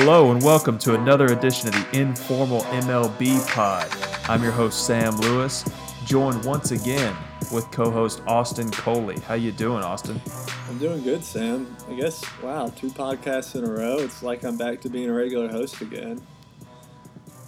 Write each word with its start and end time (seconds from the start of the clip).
Hello 0.00 0.30
and 0.30 0.40
welcome 0.44 0.78
to 0.78 0.94
another 0.94 1.26
edition 1.26 1.68
of 1.68 1.74
the 1.74 2.00
Informal 2.00 2.60
MLB 2.60 3.44
Pod. 3.48 3.90
I'm 4.28 4.44
your 4.44 4.52
host 4.52 4.86
Sam 4.86 5.16
Lewis, 5.16 5.64
joined 6.06 6.44
once 6.44 6.70
again 6.70 7.16
with 7.52 7.68
co-host 7.72 8.22
Austin 8.24 8.70
Coley. 8.70 9.18
How 9.22 9.34
you 9.34 9.50
doing, 9.50 9.82
Austin? 9.82 10.20
I'm 10.68 10.78
doing 10.78 11.02
good, 11.02 11.24
Sam. 11.24 11.76
I 11.90 11.94
guess 11.94 12.24
wow, 12.40 12.68
two 12.68 12.90
podcasts 12.90 13.56
in 13.56 13.64
a 13.64 13.70
row. 13.70 13.98
It's 13.98 14.22
like 14.22 14.44
I'm 14.44 14.56
back 14.56 14.80
to 14.82 14.88
being 14.88 15.10
a 15.10 15.12
regular 15.12 15.48
host 15.48 15.80
again. 15.80 16.22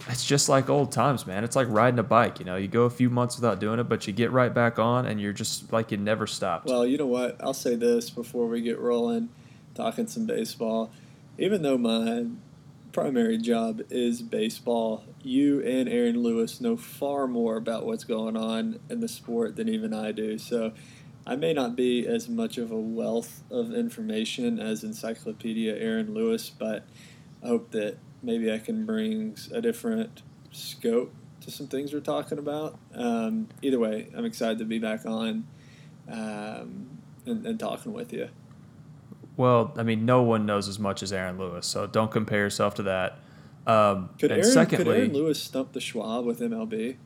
It's 0.09 0.25
just 0.25 0.48
like 0.48 0.69
old 0.69 0.91
times, 0.91 1.29
man. 1.29 1.45
It's 1.45 1.55
like 1.55 1.69
riding 1.71 2.01
a 2.01 2.03
bike. 2.03 2.41
You 2.41 2.46
know, 2.46 2.57
you 2.57 2.67
go 2.67 2.82
a 2.82 2.91
few 2.91 3.11
months 3.11 3.37
without 3.37 3.61
doing 3.61 3.79
it, 3.79 3.85
but 3.85 4.09
you 4.09 4.12
get 4.12 4.32
right 4.32 4.53
back 4.53 4.77
on, 4.80 5.07
and 5.07 5.21
you're 5.21 5.32
just 5.32 5.73
like 5.73 5.93
you 5.93 5.98
never 5.98 6.27
stopped. 6.27 6.66
Well, 6.66 6.85
you 6.85 6.98
know 6.98 7.07
what? 7.07 7.37
I'll 7.41 7.55
say 7.55 7.77
this 7.77 8.10
before 8.10 8.48
we 8.48 8.60
get 8.60 8.80
rolling, 8.80 9.29
talking 9.77 10.09
some 10.09 10.27
baseball. 10.27 10.91
Even 11.38 11.62
though 11.62 11.79
my 11.79 12.27
primary 12.93 13.39
job 13.39 13.83
is 13.91 14.23
baseball, 14.23 15.05
you 15.23 15.62
and 15.62 15.89
Aaron 15.89 16.23
Lewis 16.23 16.61
know 16.61 16.77
far 16.77 17.27
more 17.27 17.57
about 17.57 17.87
what's 17.87 18.05
going 18.05 18.37
on 18.37 18.80
in 18.89 19.01
the 19.01 19.09
sport 19.09 19.57
than 19.57 19.69
even 19.69 19.93
I 19.95 20.13
do. 20.13 20.39
So 20.39 20.73
I 21.27 21.37
may 21.37 21.53
not 21.53 21.77
be 21.77 22.07
as 22.07 22.29
much 22.29 22.59
of 22.59 22.71
a 22.71 22.80
wealth 22.80 23.43
of 23.51 23.73
information 23.73 24.59
as 24.59 24.83
Encyclopedia 24.83 25.77
Aaron 25.77 26.15
Lewis, 26.15 26.51
but 26.51 26.85
I 27.43 27.49
hope 27.49 27.71
that 27.73 27.99
maybe 28.23 28.53
I 28.53 28.59
can 28.59 28.85
bring 28.87 29.37
a 29.52 29.61
different 29.61 30.23
scope 30.51 31.15
to 31.43 31.51
some 31.51 31.69
things 31.69 31.93
we're 31.93 32.01
talking 32.01 32.38
about. 32.38 32.79
Um, 32.95 33.49
either 33.63 33.79
way, 33.79 34.09
I'm 34.16 34.25
excited 34.25 34.59
to 34.59 34.65
be 34.65 34.79
back 34.79 35.07
on 35.07 35.47
um, 36.09 36.99
and, 37.27 37.47
and 37.47 37.59
talking 37.59 37.93
with 37.93 38.13
you. 38.13 38.29
Well, 39.41 39.73
I 39.79 39.85
mean, 39.85 40.05
no 40.05 40.21
one 40.21 40.45
knows 40.45 40.69
as 40.69 40.79
much 40.79 41.02
as 41.02 41.15
Aaron 41.15 41.38
Lewis, 41.38 41.66
so 41.66 41.87
don't 41.87 42.10
compare 42.10 42.41
yourself 42.41 42.74
to 42.74 42.83
that. 42.83 43.21
Um, 43.66 44.10
Could 44.19 44.32
and 44.32 44.43
Aaron, 44.43 44.52
secondly, 44.52 44.85
could 44.85 44.95
Aaron 44.95 45.13
Lewis 45.15 45.43
stump 45.43 45.73
the 45.73 45.80
Schwab 45.80 46.27
with 46.27 46.41
MLB? 46.41 46.97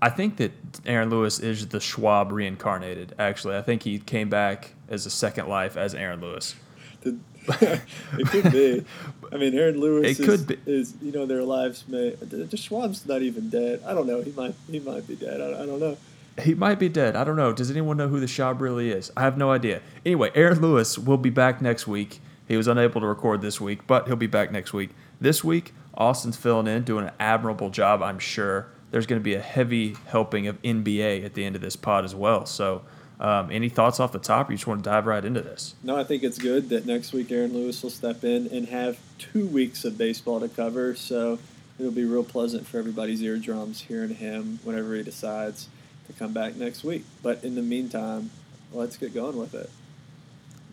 I 0.00 0.08
think 0.08 0.38
that 0.38 0.52
Aaron 0.86 1.10
Lewis 1.10 1.38
is 1.40 1.68
the 1.68 1.80
Schwab 1.80 2.32
reincarnated. 2.32 3.14
Actually, 3.18 3.58
I 3.58 3.60
think 3.60 3.82
he 3.82 3.98
came 3.98 4.30
back 4.30 4.72
as 4.88 5.04
a 5.04 5.10
second 5.10 5.46
life 5.48 5.76
as 5.76 5.94
Aaron 5.94 6.22
Lewis. 6.22 6.54
Did- 7.02 7.20
it 7.60 8.26
could 8.28 8.50
be. 8.50 8.82
I 9.30 9.36
mean, 9.36 9.52
Aaron 9.52 9.78
Lewis 9.78 10.18
It 10.18 10.20
is, 10.20 10.26
could 10.26 10.46
be. 10.46 10.58
is, 10.64 10.94
you 11.02 11.12
know, 11.12 11.26
their 11.26 11.42
lives 11.42 11.84
may. 11.86 12.14
The 12.14 12.36
the 12.44 12.56
Schwab's 12.56 13.04
not 13.04 13.20
even 13.20 13.50
dead. 13.50 13.82
I 13.86 13.92
don't 13.92 14.06
know. 14.06 14.22
He 14.22 14.32
might 14.32 14.54
he 14.70 14.80
might 14.80 15.06
be 15.06 15.14
dead. 15.14 15.42
I, 15.42 15.62
I 15.62 15.66
don't 15.66 15.78
know. 15.78 15.98
He 16.42 16.54
might 16.54 16.78
be 16.78 16.88
dead. 16.88 17.14
I 17.14 17.24
don't 17.24 17.36
know. 17.36 17.52
Does 17.52 17.70
anyone 17.70 17.96
know 17.96 18.08
who 18.08 18.18
the 18.18 18.26
Schwab 18.26 18.60
really 18.60 18.90
is? 18.90 19.12
I 19.16 19.22
have 19.22 19.38
no 19.38 19.50
idea. 19.50 19.82
Anyway, 20.04 20.30
Aaron 20.34 20.60
Lewis 20.60 20.98
will 20.98 21.16
be 21.16 21.30
back 21.30 21.62
next 21.62 21.86
week. 21.86 22.20
He 22.48 22.56
was 22.56 22.66
unable 22.66 23.00
to 23.00 23.06
record 23.06 23.40
this 23.40 23.60
week, 23.60 23.86
but 23.86 24.06
he'll 24.06 24.16
be 24.16 24.26
back 24.26 24.50
next 24.50 24.72
week. 24.72 24.90
This 25.20 25.44
week, 25.44 25.72
Austin's 25.96 26.36
filling 26.36 26.66
in, 26.66 26.82
doing 26.82 27.06
an 27.06 27.12
admirable 27.20 27.70
job, 27.70 28.02
I'm 28.02 28.18
sure. 28.18 28.66
There's 28.90 29.06
going 29.06 29.20
to 29.20 29.24
be 29.24 29.34
a 29.34 29.40
heavy 29.40 29.96
helping 30.06 30.46
of 30.46 30.60
NBA 30.62 31.24
at 31.24 31.34
the 31.34 31.44
end 31.44 31.56
of 31.56 31.62
this 31.62 31.76
pod 31.76 32.04
as 32.04 32.14
well. 32.14 32.46
So, 32.46 32.82
um, 33.20 33.50
any 33.50 33.68
thoughts 33.68 34.00
off 34.00 34.12
the 34.12 34.18
top? 34.18 34.50
You 34.50 34.56
just 34.56 34.66
want 34.66 34.82
to 34.82 34.90
dive 34.90 35.06
right 35.06 35.24
into 35.24 35.40
this? 35.40 35.76
No, 35.82 35.96
I 35.96 36.04
think 36.04 36.24
it's 36.24 36.38
good 36.38 36.68
that 36.70 36.84
next 36.84 37.12
week 37.12 37.30
Aaron 37.30 37.54
Lewis 37.54 37.82
will 37.82 37.90
step 37.90 38.24
in 38.24 38.48
and 38.48 38.68
have 38.68 38.98
two 39.18 39.46
weeks 39.46 39.84
of 39.84 39.96
baseball 39.96 40.40
to 40.40 40.48
cover. 40.48 40.94
So 40.96 41.38
it'll 41.78 41.92
be 41.92 42.04
real 42.04 42.24
pleasant 42.24 42.66
for 42.66 42.78
everybody's 42.78 43.22
eardrums 43.22 43.82
hearing 43.82 44.16
him 44.16 44.58
whenever 44.64 44.94
he 44.96 45.02
decides 45.02 45.68
to 46.06 46.12
come 46.12 46.32
back 46.32 46.56
next 46.56 46.84
week. 46.84 47.04
But 47.22 47.44
in 47.44 47.54
the 47.54 47.62
meantime, 47.62 48.30
let's 48.72 48.96
get 48.96 49.14
going 49.14 49.36
with 49.36 49.54
it. 49.54 49.70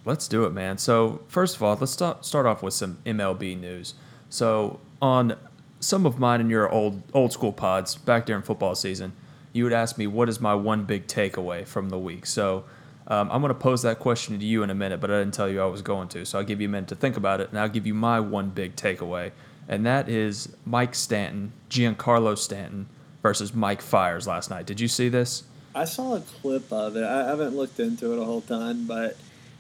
Let's 0.04 0.28
do 0.28 0.46
it, 0.46 0.52
man. 0.52 0.78
So, 0.78 1.22
first 1.28 1.56
of 1.56 1.64
all, 1.64 1.78
let's 1.80 1.92
start, 1.92 2.26
start 2.26 2.46
off 2.46 2.64
with 2.64 2.74
some 2.74 2.98
MLB 3.06 3.60
news. 3.60 3.94
So, 4.30 4.80
on 5.02 5.36
some 5.80 6.06
of 6.06 6.20
mine 6.20 6.42
and 6.42 6.50
your 6.50 6.70
old 6.70 7.02
old 7.14 7.32
school 7.32 7.52
pods 7.52 7.96
back 7.96 8.26
during 8.26 8.42
football 8.42 8.74
season, 8.74 9.14
you 9.54 9.64
would 9.64 9.74
ask 9.74 9.98
me, 9.98 10.08
what 10.08 10.30
is 10.30 10.40
my 10.40 10.56
one 10.56 10.86
big 10.86 11.08
takeaway 11.08 11.68
from 11.68 11.90
the 11.90 12.00
week? 12.00 12.26
So, 12.26 12.64
um, 13.08 13.30
I'm 13.32 13.42
going 13.42 13.54
to 13.54 13.60
pose 13.60 13.84
that 13.84 14.00
question 14.00 14.40
to 14.40 14.46
you 14.46 14.64
in 14.64 14.72
a 14.72 14.76
minute, 14.76 15.02
but 15.02 15.12
I 15.12 15.20
didn't 15.20 15.36
tell 15.36 15.50
you 15.50 15.62
I 15.62 15.66
was 15.66 15.84
going 15.84 16.08
to. 16.10 16.26
So, 16.26 16.40
I'll 16.40 16.46
give 16.46 16.62
you 16.62 16.68
a 16.68 16.72
minute 16.72 16.90
to 16.90 16.96
think 16.96 17.16
about 17.16 17.40
it, 17.40 17.50
and 17.50 17.60
I'll 17.60 17.70
give 17.70 17.86
you 17.86 17.94
my 17.94 18.20
one 18.20 18.50
big 18.50 18.76
takeaway. 18.76 19.32
And 19.68 19.86
that 19.86 20.10
is 20.10 20.50
Mike 20.66 20.96
Stanton, 20.96 21.54
Giancarlo 21.70 22.36
Stanton 22.36 22.88
versus 23.22 23.54
Mike 23.54 23.82
Fiers 23.82 24.28
last 24.28 24.50
night. 24.50 24.66
Did 24.66 24.80
you 24.80 24.88
see 24.88 25.10
this? 25.10 25.44
I 25.74 25.86
saw 25.86 26.16
a 26.16 26.22
clip 26.22 26.72
of 26.72 26.96
it. 26.98 27.04
I 27.04 27.26
haven't 27.28 27.56
looked 27.56 27.80
into 27.80 28.14
it 28.14 28.20
a 28.20 28.26
whole 28.26 28.42
ton, 28.42 28.86
but 28.86 29.16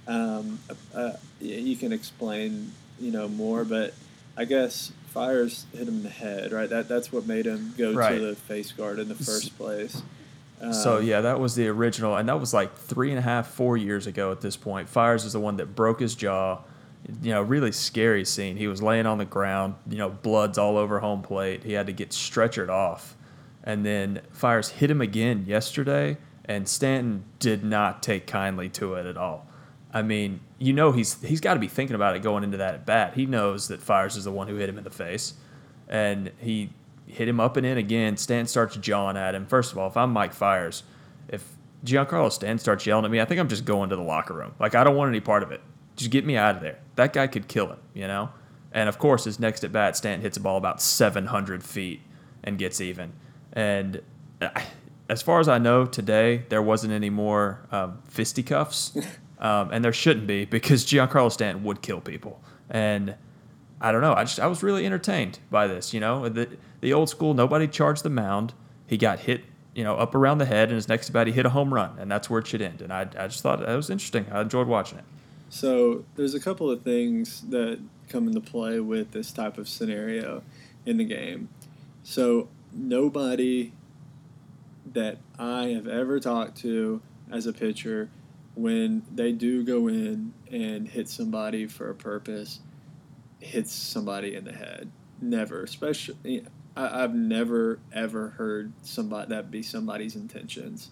um, 0.07 0.59
uh, 0.93 1.13
you 1.39 1.75
can 1.77 1.93
explain, 1.93 2.71
you 2.99 3.11
know, 3.11 3.27
more. 3.29 3.63
But 3.63 3.93
I 4.35 4.45
guess 4.45 4.91
Fiers 5.07 5.65
hit 5.71 5.87
him 5.87 5.95
in 5.95 6.03
the 6.03 6.09
head, 6.09 6.51
right? 6.51 6.69
That 6.69 6.87
that's 6.89 7.11
what 7.11 7.25
made 7.27 7.45
him 7.45 7.73
go 7.77 7.93
Right. 7.93 8.17
to 8.17 8.19
the 8.19 8.35
face 8.35 8.71
guard 8.71 8.99
in 8.99 9.07
the 9.07 9.15
first 9.15 9.57
place. 9.57 10.01
Um, 10.61 10.73
So 10.73 10.99
yeah, 10.99 11.21
that 11.21 11.39
was 11.39 11.55
the 11.55 11.67
original, 11.69 12.15
and 12.17 12.27
that 12.27 12.39
was 12.39 12.53
like 12.53 12.75
three 12.75 13.09
and 13.09 13.17
a 13.19 13.21
half, 13.21 13.47
four 13.51 13.77
years 13.77 14.05
ago 14.07 14.31
at 14.31 14.41
this 14.41 14.57
point. 14.57 14.89
Fiers 14.89 15.23
is 15.23 15.33
the 15.33 15.39
one 15.39 15.57
that 15.57 15.75
broke 15.75 16.01
his 16.01 16.13
jaw. 16.15 16.59
You 17.23 17.31
know, 17.31 17.41
really 17.41 17.71
scary 17.71 18.25
scene. 18.25 18.57
He 18.57 18.67
was 18.67 18.81
laying 18.81 19.05
on 19.07 19.17
the 19.17 19.25
ground. 19.25 19.75
You 19.89 19.97
know, 19.97 20.09
blood's 20.09 20.57
all 20.57 20.77
over 20.77 20.99
home 20.99 21.21
plate. 21.23 21.63
He 21.63 21.73
had 21.73 21.87
to 21.87 21.93
get 21.93 22.09
stretchered 22.09 22.69
off, 22.69 23.15
and 23.63 23.85
then 23.85 24.21
Fiers 24.31 24.69
hit 24.69 24.89
him 24.89 25.01
again 25.01 25.45
yesterday, 25.47 26.17
and 26.45 26.67
Stanton 26.67 27.23
did 27.39 27.63
not 27.63 28.01
take 28.01 28.27
kindly 28.27 28.69
to 28.69 28.95
it 28.95 29.05
at 29.05 29.17
all. 29.17 29.47
I 29.93 30.01
mean, 30.01 30.39
you 30.57 30.73
know, 30.73 30.91
he's 30.91 31.21
he's 31.21 31.41
got 31.41 31.55
to 31.55 31.59
be 31.59 31.67
thinking 31.67 31.95
about 31.95 32.15
it 32.15 32.21
going 32.21 32.43
into 32.43 32.57
that 32.57 32.75
at 32.75 32.85
bat. 32.85 33.13
He 33.15 33.25
knows 33.25 33.67
that 33.67 33.81
Fiers 33.81 34.15
is 34.15 34.23
the 34.23 34.31
one 34.31 34.47
who 34.47 34.55
hit 34.55 34.69
him 34.69 34.77
in 34.77 34.83
the 34.83 34.89
face, 34.89 35.33
and 35.87 36.31
he 36.39 36.71
hit 37.07 37.27
him 37.27 37.39
up 37.39 37.57
and 37.57 37.65
in 37.65 37.77
again. 37.77 38.17
Stanton 38.17 38.47
starts 38.47 38.77
jawing 38.77 39.17
at 39.17 39.35
him. 39.35 39.45
First 39.45 39.71
of 39.71 39.77
all, 39.77 39.87
if 39.87 39.97
I'm 39.97 40.11
Mike 40.11 40.33
Fiers, 40.33 40.83
if 41.27 41.45
Giancarlo 41.85 42.31
Stanton 42.31 42.59
starts 42.59 42.85
yelling 42.85 43.05
at 43.05 43.11
me, 43.11 43.19
I 43.19 43.25
think 43.25 43.39
I'm 43.39 43.49
just 43.49 43.65
going 43.65 43.89
to 43.89 43.95
the 43.95 44.01
locker 44.01 44.33
room. 44.33 44.53
Like 44.59 44.75
I 44.75 44.83
don't 44.83 44.95
want 44.95 45.09
any 45.09 45.19
part 45.19 45.43
of 45.43 45.51
it. 45.51 45.61
Just 45.97 46.11
get 46.11 46.25
me 46.25 46.37
out 46.37 46.55
of 46.55 46.61
there. 46.61 46.79
That 46.95 47.11
guy 47.11 47.27
could 47.27 47.47
kill 47.47 47.67
him, 47.67 47.79
you 47.93 48.07
know. 48.07 48.29
And 48.71 48.87
of 48.87 48.97
course, 48.97 49.25
his 49.25 49.39
next 49.39 49.63
at 49.65 49.73
bat, 49.73 49.97
Stanton 49.97 50.21
hits 50.21 50.37
a 50.37 50.39
ball 50.39 50.57
about 50.57 50.81
700 50.81 51.63
feet 51.63 52.01
and 52.43 52.57
gets 52.57 52.79
even. 52.79 53.11
And 53.53 54.01
I- 54.41 54.63
as 55.09 55.21
far 55.21 55.41
as 55.41 55.49
I 55.49 55.57
know, 55.57 55.85
today 55.85 56.43
there 56.49 56.61
wasn't 56.61 56.93
any 56.93 57.09
more 57.09 57.59
um, 57.71 57.99
fisticuffs, 58.07 58.95
um, 59.39 59.69
and 59.71 59.83
there 59.83 59.91
shouldn't 59.91 60.25
be 60.25 60.45
because 60.45 60.85
Giancarlo 60.85 61.29
Stanton 61.31 61.63
would 61.65 61.81
kill 61.81 61.99
people. 61.99 62.41
And 62.69 63.15
I 63.81 63.91
don't 63.91 64.01
know. 64.01 64.13
I 64.13 64.23
just 64.23 64.39
I 64.39 64.47
was 64.47 64.63
really 64.63 64.85
entertained 64.85 65.39
by 65.49 65.67
this. 65.67 65.93
You 65.93 65.99
know, 65.99 66.29
the 66.29 66.47
the 66.79 66.93
old 66.93 67.09
school. 67.09 67.33
Nobody 67.33 67.67
charged 67.67 68.03
the 68.03 68.09
mound. 68.09 68.53
He 68.87 68.97
got 68.97 69.19
hit, 69.19 69.43
you 69.75 69.83
know, 69.83 69.95
up 69.95 70.15
around 70.15 70.37
the 70.37 70.45
head, 70.45 70.69
and 70.69 70.75
his 70.75 70.87
next 70.87 71.09
at 71.09 71.13
bat 71.13 71.27
he 71.27 71.33
hit 71.33 71.45
a 71.45 71.49
home 71.49 71.73
run, 71.73 71.97
and 71.99 72.09
that's 72.09 72.29
where 72.29 72.39
it 72.39 72.47
should 72.47 72.61
end. 72.61 72.81
And 72.81 72.93
I 72.93 73.01
I 73.01 73.27
just 73.27 73.41
thought 73.41 73.59
that 73.59 73.75
was 73.75 73.89
interesting. 73.89 74.25
I 74.31 74.41
enjoyed 74.41 74.67
watching 74.67 74.99
it. 74.99 75.05
So 75.49 76.05
there's 76.15 76.33
a 76.35 76.39
couple 76.39 76.71
of 76.71 76.83
things 76.83 77.41
that 77.49 77.79
come 78.07 78.27
into 78.27 78.39
play 78.39 78.79
with 78.79 79.11
this 79.11 79.33
type 79.33 79.57
of 79.57 79.67
scenario 79.67 80.41
in 80.85 80.95
the 80.95 81.03
game. 81.03 81.49
So 82.03 82.47
nobody 82.73 83.73
that 84.93 85.17
I 85.37 85.67
have 85.69 85.87
ever 85.87 86.19
talked 86.19 86.57
to 86.61 87.01
as 87.31 87.45
a 87.45 87.53
pitcher, 87.53 88.09
when 88.55 89.03
they 89.13 89.31
do 89.31 89.63
go 89.63 89.87
in 89.87 90.33
and 90.51 90.87
hit 90.87 91.07
somebody 91.07 91.65
for 91.65 91.89
a 91.89 91.95
purpose, 91.95 92.59
hits 93.39 93.73
somebody 93.73 94.35
in 94.35 94.43
the 94.43 94.53
head. 94.53 94.91
Never, 95.21 95.63
especially. 95.63 96.45
I, 96.75 97.03
I've 97.03 97.15
never 97.15 97.79
ever 97.93 98.29
heard 98.29 98.73
somebody 98.81 99.29
that 99.29 99.51
be 99.51 99.63
somebody's 99.63 100.15
intentions. 100.15 100.89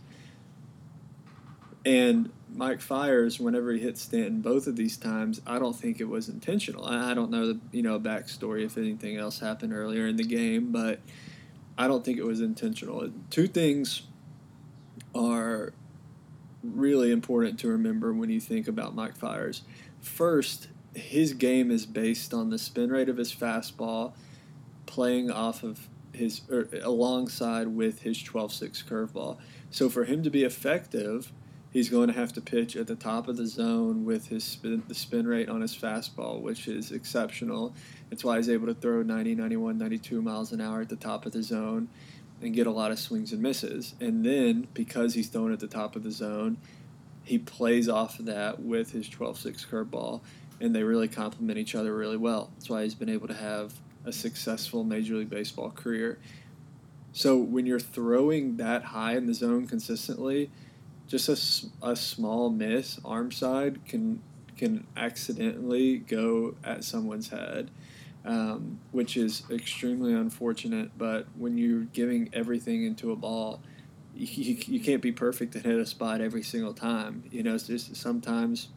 And 1.86 2.32
Mike 2.54 2.82
Fiers, 2.82 3.40
whenever 3.40 3.72
he 3.72 3.80
hit 3.80 3.98
Stanton, 3.98 4.42
both 4.42 4.68
of 4.68 4.75
these 4.75 4.98
times, 4.98 5.42
I 5.48 5.60
don't 5.60 5.75
think 5.75 6.00
it 6.00 6.10
was 6.10 6.28
intentional. 6.28 6.86
I, 6.86 7.12
I 7.12 7.14
don't 7.14 7.32
know 7.32 7.54
the 7.54 7.60
you 7.72 7.82
know 7.82 8.00
backstory 8.00 8.66
if 8.66 8.78
anything 8.78 9.18
else 9.18 9.40
happened 9.40 9.74
earlier 9.74 10.08
in 10.08 10.16
the 10.16 10.24
game, 10.24 10.72
but 10.72 11.00
I 11.80 11.88
don't 11.88 12.04
think 12.04 12.18
it 12.18 12.26
was 12.26 12.42
intentional. 12.42 13.10
Two 13.30 13.48
things 13.48 14.04
are 15.16 15.74
really 16.62 17.10
important 17.10 17.58
to 17.60 17.70
remember 17.70 18.12
when 18.14 18.30
you 18.30 18.42
think 18.42 18.68
about 18.68 18.94
Mike 18.94 19.16
Fiers. 19.16 19.62
First, 20.02 20.68
his 20.94 21.34
game 21.34 21.72
is 21.72 21.86
based 21.86 22.34
on 22.34 22.50
the 22.50 22.58
spin 22.58 22.90
rate 22.90 23.08
of 23.08 23.16
his 23.16 23.34
fastball, 23.34 24.12
playing 24.88 25.31
off 25.31 25.64
of 25.64 25.88
his 26.12 26.42
or 26.52 26.68
alongside 26.84 27.70
with 27.70 28.02
his 28.02 28.18
12-6 28.22 28.84
curveball. 28.84 29.38
So 29.72 29.88
for 29.90 30.04
him 30.04 30.22
to 30.24 30.30
be 30.30 30.44
effective, 30.44 31.32
he's 31.71 31.89
going 31.89 32.07
to 32.07 32.13
have 32.13 32.33
to 32.33 32.42
pitch 32.42 32.75
at 32.75 32.88
the 32.88 32.95
top 32.95 33.27
of 33.27 33.38
the 33.38 33.45
zone 33.45 34.06
with 34.06 34.27
his 34.27 34.44
spin, 34.44 34.83
the 34.88 34.95
spin 34.95 35.27
rate 35.27 35.50
on 35.50 35.62
his 35.62 35.75
fastball, 35.75 36.42
which 36.42 36.68
is 36.68 36.92
exceptional. 36.92 37.75
That's 38.10 38.24
why 38.24 38.38
he's 38.38 38.50
able 38.50 38.68
to 38.68 38.74
throw 38.74 39.04
90, 39.04 39.36
91, 39.36 39.77
92 39.77 40.21
miles 40.21 40.51
an 40.51 40.62
hour 40.62 40.81
at 40.81 40.89
the 40.89 40.95
top 40.95 41.25
of 41.25 41.31
the 41.31 41.44
zone 41.44 41.89
and 42.42 42.54
get 42.54 42.66
a 42.68 42.71
lot 42.71 42.92
of 42.92 42.98
swings 43.00 43.33
and 43.33 43.42
misses. 43.42 43.95
And 44.00 44.25
then 44.25 44.68
because 44.74 45.13
he's 45.13 45.27
thrown 45.27 45.51
at 45.51 45.60
the 45.60 45.68
top 45.68 45.95
of 45.95 46.04
the 46.04 46.12
zone, 46.12 46.57
he 47.24 47.38
plays 47.38 47.88
off 47.88 48.18
of 48.18 48.25
that 48.25 48.60
with 48.60 48.92
his 48.92 49.07
12-6 49.07 49.68
curveball. 49.68 50.22
and 50.62 50.75
they 50.75 50.83
really 50.83 51.07
complement 51.07 51.57
each 51.57 51.75
other 51.75 51.95
really 51.95 52.18
well. 52.18 52.51
That's 52.56 52.69
why 52.69 52.83
he's 52.83 52.95
been 52.95 53.10
able 53.10 53.27
to 53.27 53.33
have 53.33 53.74
a 54.06 54.12
successful 54.12 54.83
Major 54.83 55.15
League 55.15 55.30
Baseball 55.30 55.72
career. 55.72 56.19
So 57.12 57.38
when 57.38 57.65
you're 57.65 57.80
throwing 57.80 58.57
that 58.57 58.86
high 58.86 59.15
in 59.15 59.25
the 59.25 59.33
zone 59.33 59.68
consistently, 59.68 60.51
just 61.10 61.28
a, 61.28 61.90
a 61.90 61.96
small 61.96 62.50
miss 62.50 63.00
arm 63.04 63.32
side 63.32 63.84
can 63.86 64.22
can 64.56 64.86
accidentally 64.96 65.98
go 65.98 66.54
at 66.66 66.84
someone's 66.84 67.30
head, 67.30 67.72
um, 68.26 68.80
which 68.92 69.16
is 69.16 69.44
extremely 69.50 70.14
unfortunate. 70.14 70.92
But 70.98 71.28
when 71.38 71.58
you're 71.58 71.86
giving 71.86 72.30
everything 72.34 72.84
into 72.84 73.14
a 73.14 73.16
ball, 73.16 73.62
you, 74.14 74.58
you 74.68 74.82
can't 74.82 75.02
be 75.02 75.14
perfect 75.14 75.56
and 75.56 75.64
hit 75.64 75.76
a 75.76 75.86
spot 75.86 76.20
every 76.20 76.44
single 76.44 76.74
time. 76.74 77.24
You 77.32 77.42
know, 77.42 77.56
it's 77.56 77.68
just 77.68 77.96
sometimes 77.96 78.68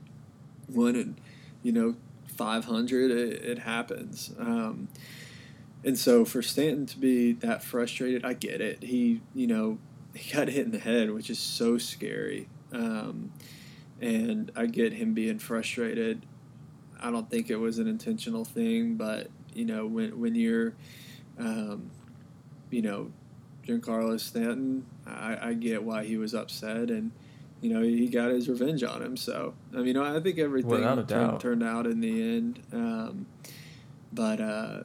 one 0.69 0.95
in, 0.95 1.19
you 1.65 1.73
know, 1.73 1.97
500, 2.27 3.11
it, 3.11 3.43
it 3.43 3.59
happens. 3.59 4.33
Um, 4.39 4.87
and 5.85 5.99
so 5.99 6.25
for 6.25 6.43
Stanton 6.43 6.87
to 6.87 6.99
be 6.99 7.33
that 7.33 7.65
frustrated, 7.65 8.25
I 8.25 8.35
get 8.35 8.61
it. 8.61 8.85
He, 8.85 9.21
you 9.35 9.49
know, 9.49 9.79
he 10.15 10.33
got 10.33 10.49
hit 10.49 10.65
in 10.65 10.73
the 10.73 10.79
head, 10.79 11.11
which 11.11 11.31
is 11.31 11.39
so 11.39 11.79
scary. 11.79 12.49
Um, 12.73 13.33
and 14.01 14.51
I 14.57 14.67
get 14.67 14.93
him 14.93 15.15
being 15.15 15.39
frustrated. 15.39 16.27
I 17.01 17.11
don't 17.11 17.31
think 17.31 17.51
it 17.51 17.57
was 17.57 17.79
an 17.79 17.87
intentional 17.87 18.45
thing, 18.45 18.97
but 18.97 19.29
you 19.55 19.65
know, 19.65 19.87
when 19.87 20.19
when 20.19 20.35
you're, 20.35 20.75
um, 21.39 21.91
you 22.71 22.83
know, 22.83 23.13
Giancarlo 23.67 24.19
Stanton, 24.19 24.87
I, 25.07 25.49
I 25.49 25.55
get 25.55 25.83
why 25.83 26.05
he 26.05 26.17
was 26.17 26.35
upset, 26.35 26.91
and 26.91 27.13
you 27.61 27.73
know 27.73 27.83
he 27.83 28.09
got 28.09 28.31
his 28.31 28.49
revenge 28.49 28.83
on 28.83 29.03
him. 29.03 29.17
So 29.17 29.55
I 29.77 29.81
mean, 29.81 29.97
I 29.97 30.21
think 30.21 30.39
everything 30.39 30.71
turned, 31.07 31.41
turned, 31.41 31.63
out 31.63 31.87
in 31.87 32.01
the 32.01 32.37
end. 32.37 32.63
Um, 32.73 33.27
but 34.13 34.41
uh, 34.41 34.83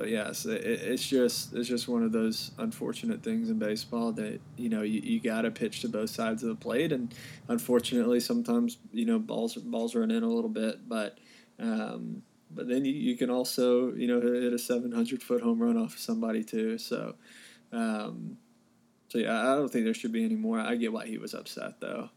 but 0.00 0.08
yes, 0.08 0.46
it, 0.46 0.64
it's 0.64 1.06
just 1.06 1.52
it's 1.52 1.68
just 1.68 1.86
one 1.86 2.02
of 2.02 2.10
those 2.10 2.52
unfortunate 2.56 3.22
things 3.22 3.50
in 3.50 3.58
baseball 3.58 4.12
that 4.12 4.40
you 4.56 4.70
know 4.70 4.80
you, 4.80 4.98
you 5.02 5.20
got 5.20 5.42
to 5.42 5.50
pitch 5.50 5.82
to 5.82 5.90
both 5.90 6.08
sides 6.08 6.42
of 6.42 6.48
the 6.48 6.54
plate, 6.54 6.90
and 6.90 7.14
unfortunately 7.48 8.18
sometimes 8.18 8.78
you 8.92 9.04
know 9.04 9.18
balls 9.18 9.56
balls 9.56 9.94
run 9.94 10.10
in 10.10 10.22
a 10.22 10.26
little 10.26 10.48
bit, 10.48 10.88
but 10.88 11.18
um, 11.58 12.22
but 12.50 12.66
then 12.66 12.86
you, 12.86 12.94
you 12.94 13.14
can 13.14 13.28
also 13.28 13.92
you 13.92 14.06
know 14.06 14.22
hit 14.22 14.54
a 14.54 14.58
seven 14.58 14.90
hundred 14.90 15.22
foot 15.22 15.42
home 15.42 15.62
run 15.62 15.76
off 15.76 15.92
of 15.92 16.00
somebody 16.00 16.42
too. 16.42 16.78
So 16.78 17.16
um, 17.70 18.38
so 19.08 19.18
yeah, 19.18 19.52
I 19.52 19.54
don't 19.54 19.70
think 19.70 19.84
there 19.84 19.92
should 19.92 20.12
be 20.12 20.24
any 20.24 20.36
more. 20.36 20.58
I 20.58 20.76
get 20.76 20.94
why 20.94 21.04
he 21.08 21.18
was 21.18 21.34
upset 21.34 21.78
though. 21.78 22.08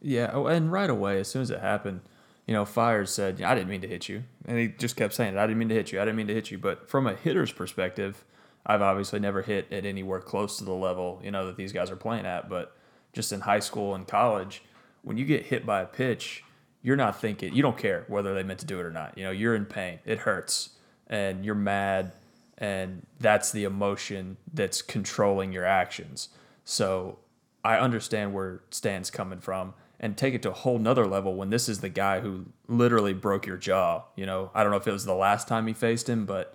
Yeah, 0.00 0.30
oh, 0.32 0.46
and 0.46 0.72
right 0.72 0.88
away 0.88 1.20
as 1.20 1.28
soon 1.28 1.42
as 1.42 1.50
it 1.50 1.60
happened 1.60 2.00
you 2.46 2.52
know, 2.52 2.64
Fiers 2.64 3.10
said, 3.10 3.40
I 3.40 3.54
didn't 3.54 3.70
mean 3.70 3.80
to 3.80 3.88
hit 3.88 4.08
you. 4.08 4.24
And 4.44 4.58
he 4.58 4.68
just 4.68 4.96
kept 4.96 5.14
saying 5.14 5.34
it. 5.34 5.38
I 5.38 5.46
didn't 5.46 5.58
mean 5.58 5.70
to 5.70 5.74
hit 5.74 5.92
you. 5.92 6.00
I 6.00 6.04
didn't 6.04 6.16
mean 6.16 6.26
to 6.26 6.34
hit 6.34 6.50
you. 6.50 6.58
But 6.58 6.88
from 6.90 7.06
a 7.06 7.14
hitter's 7.14 7.52
perspective, 7.52 8.24
I've 8.66 8.82
obviously 8.82 9.20
never 9.20 9.42
hit 9.42 9.72
at 9.72 9.86
anywhere 9.86 10.20
close 10.20 10.58
to 10.58 10.64
the 10.64 10.72
level, 10.72 11.20
you 11.24 11.30
know, 11.30 11.46
that 11.46 11.56
these 11.56 11.72
guys 11.72 11.90
are 11.90 11.96
playing 11.96 12.26
at. 12.26 12.48
But 12.48 12.76
just 13.12 13.32
in 13.32 13.40
high 13.40 13.60
school 13.60 13.94
and 13.94 14.06
college, 14.06 14.62
when 15.02 15.16
you 15.16 15.24
get 15.24 15.46
hit 15.46 15.64
by 15.64 15.80
a 15.80 15.86
pitch, 15.86 16.44
you're 16.82 16.96
not 16.96 17.18
thinking, 17.18 17.54
you 17.54 17.62
don't 17.62 17.78
care 17.78 18.04
whether 18.08 18.34
they 18.34 18.42
meant 18.42 18.60
to 18.60 18.66
do 18.66 18.78
it 18.78 18.84
or 18.84 18.90
not. 18.90 19.16
You 19.16 19.24
know, 19.24 19.30
you're 19.30 19.54
in 19.54 19.64
pain. 19.64 20.00
It 20.04 20.18
hurts. 20.18 20.70
And 21.06 21.44
you're 21.44 21.54
mad. 21.54 22.12
And 22.58 23.06
that's 23.18 23.52
the 23.52 23.64
emotion 23.64 24.36
that's 24.52 24.82
controlling 24.82 25.52
your 25.52 25.64
actions. 25.64 26.28
So 26.64 27.18
I 27.64 27.78
understand 27.78 28.34
where 28.34 28.60
Stan's 28.70 29.10
coming 29.10 29.40
from 29.40 29.74
and 30.00 30.16
take 30.16 30.34
it 30.34 30.42
to 30.42 30.50
a 30.50 30.54
whole 30.54 30.78
nother 30.78 31.06
level 31.06 31.34
when 31.34 31.50
this 31.50 31.68
is 31.68 31.80
the 31.80 31.88
guy 31.88 32.20
who 32.20 32.46
literally 32.68 33.12
broke 33.12 33.46
your 33.46 33.56
jaw. 33.56 34.02
You 34.16 34.26
know, 34.26 34.50
I 34.54 34.62
don't 34.62 34.70
know 34.70 34.76
if 34.76 34.88
it 34.88 34.92
was 34.92 35.04
the 35.04 35.14
last 35.14 35.48
time 35.48 35.66
he 35.66 35.72
faced 35.72 36.08
him, 36.08 36.26
but 36.26 36.54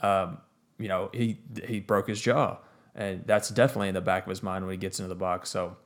um, 0.00 0.38
you 0.78 0.88
know, 0.88 1.10
he 1.12 1.38
he 1.66 1.80
broke 1.80 2.08
his 2.08 2.20
jaw, 2.20 2.58
and 2.94 3.24
that's 3.26 3.48
definitely 3.50 3.88
in 3.88 3.94
the 3.94 4.00
back 4.00 4.24
of 4.24 4.30
his 4.30 4.42
mind 4.42 4.64
when 4.64 4.72
he 4.72 4.78
gets 4.78 4.98
into 5.00 5.08
the 5.08 5.14
box. 5.14 5.50
So 5.50 5.76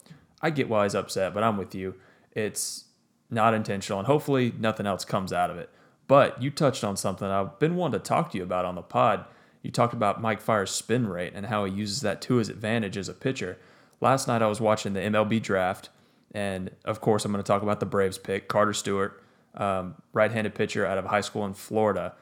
I 0.40 0.50
get 0.50 0.68
why 0.68 0.84
he's 0.84 0.94
upset, 0.94 1.32
but 1.34 1.42
I'm 1.42 1.56
with 1.56 1.74
you. 1.74 1.94
It's 2.32 2.84
not 3.30 3.54
intentional, 3.54 3.98
and 3.98 4.06
hopefully 4.06 4.52
nothing 4.58 4.86
else 4.86 5.04
comes 5.04 5.32
out 5.32 5.50
of 5.50 5.56
it. 5.56 5.70
But 6.08 6.42
you 6.42 6.50
touched 6.50 6.84
on 6.84 6.96
something 6.96 7.26
I've 7.26 7.58
been 7.58 7.76
wanting 7.76 8.00
to 8.00 8.04
talk 8.04 8.32
to 8.32 8.38
you 8.38 8.44
about 8.44 8.64
on 8.64 8.74
the 8.74 8.82
pod. 8.82 9.24
You 9.62 9.70
talked 9.70 9.94
about 9.94 10.20
Mike 10.20 10.40
Fiers' 10.40 10.72
spin 10.72 11.06
rate 11.06 11.32
and 11.34 11.46
how 11.46 11.64
he 11.64 11.72
uses 11.72 12.00
that 12.00 12.20
to 12.22 12.34
his 12.34 12.48
advantage 12.48 12.96
as 12.96 13.08
a 13.08 13.14
pitcher. 13.14 13.58
Last 14.00 14.26
night 14.26 14.42
I 14.42 14.48
was 14.48 14.60
watching 14.60 14.92
the 14.92 15.00
MLB 15.00 15.40
draft 15.40 15.88
and 16.32 16.70
of 16.84 17.00
course, 17.00 17.24
I'm 17.24 17.32
going 17.32 17.42
to 17.42 17.46
talk 17.46 17.62
about 17.62 17.80
the 17.80 17.86
Braves 17.86 18.18
pick, 18.18 18.48
Carter 18.48 18.72
Stewart, 18.72 19.22
um, 19.54 19.96
right-handed 20.12 20.54
pitcher 20.54 20.86
out 20.86 20.98
of 20.98 21.04
high 21.06 21.20
school 21.20 21.44
in 21.44 21.54
Florida. 21.54 22.14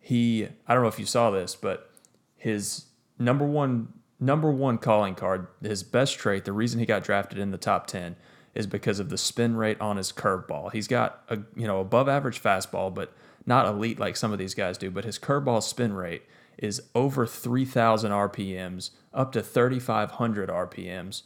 He, 0.00 0.48
I 0.66 0.74
don't 0.74 0.82
know 0.82 0.88
if 0.88 0.98
you 0.98 1.06
saw 1.06 1.30
this, 1.30 1.54
but 1.54 1.90
his 2.36 2.86
number 3.18 3.46
one 3.46 3.92
number 4.18 4.50
one 4.50 4.78
calling 4.78 5.14
card, 5.14 5.48
his 5.62 5.82
best 5.82 6.16
trait, 6.16 6.44
the 6.44 6.52
reason 6.52 6.78
he 6.78 6.86
got 6.86 7.02
drafted 7.02 7.38
in 7.38 7.50
the 7.50 7.58
top 7.58 7.86
ten 7.86 8.16
is 8.54 8.66
because 8.66 9.00
of 9.00 9.08
the 9.08 9.18
spin 9.18 9.56
rate 9.56 9.80
on 9.80 9.96
his 9.96 10.12
curveball. 10.12 10.72
He's 10.72 10.88
got 10.88 11.22
a 11.28 11.38
you 11.56 11.66
know 11.66 11.80
above 11.80 12.08
average 12.08 12.42
fastball, 12.42 12.92
but 12.92 13.12
not 13.46 13.66
elite 13.66 13.98
like 13.98 14.16
some 14.16 14.32
of 14.32 14.38
these 14.38 14.54
guys 14.54 14.78
do. 14.78 14.90
But 14.90 15.04
his 15.04 15.18
curveball 15.18 15.62
spin 15.62 15.92
rate 15.92 16.22
is 16.58 16.82
over 16.94 17.26
3,000 17.26 18.12
RPMs, 18.12 18.90
up 19.14 19.32
to 19.32 19.42
3,500 19.42 20.48
RPMs 20.48 21.22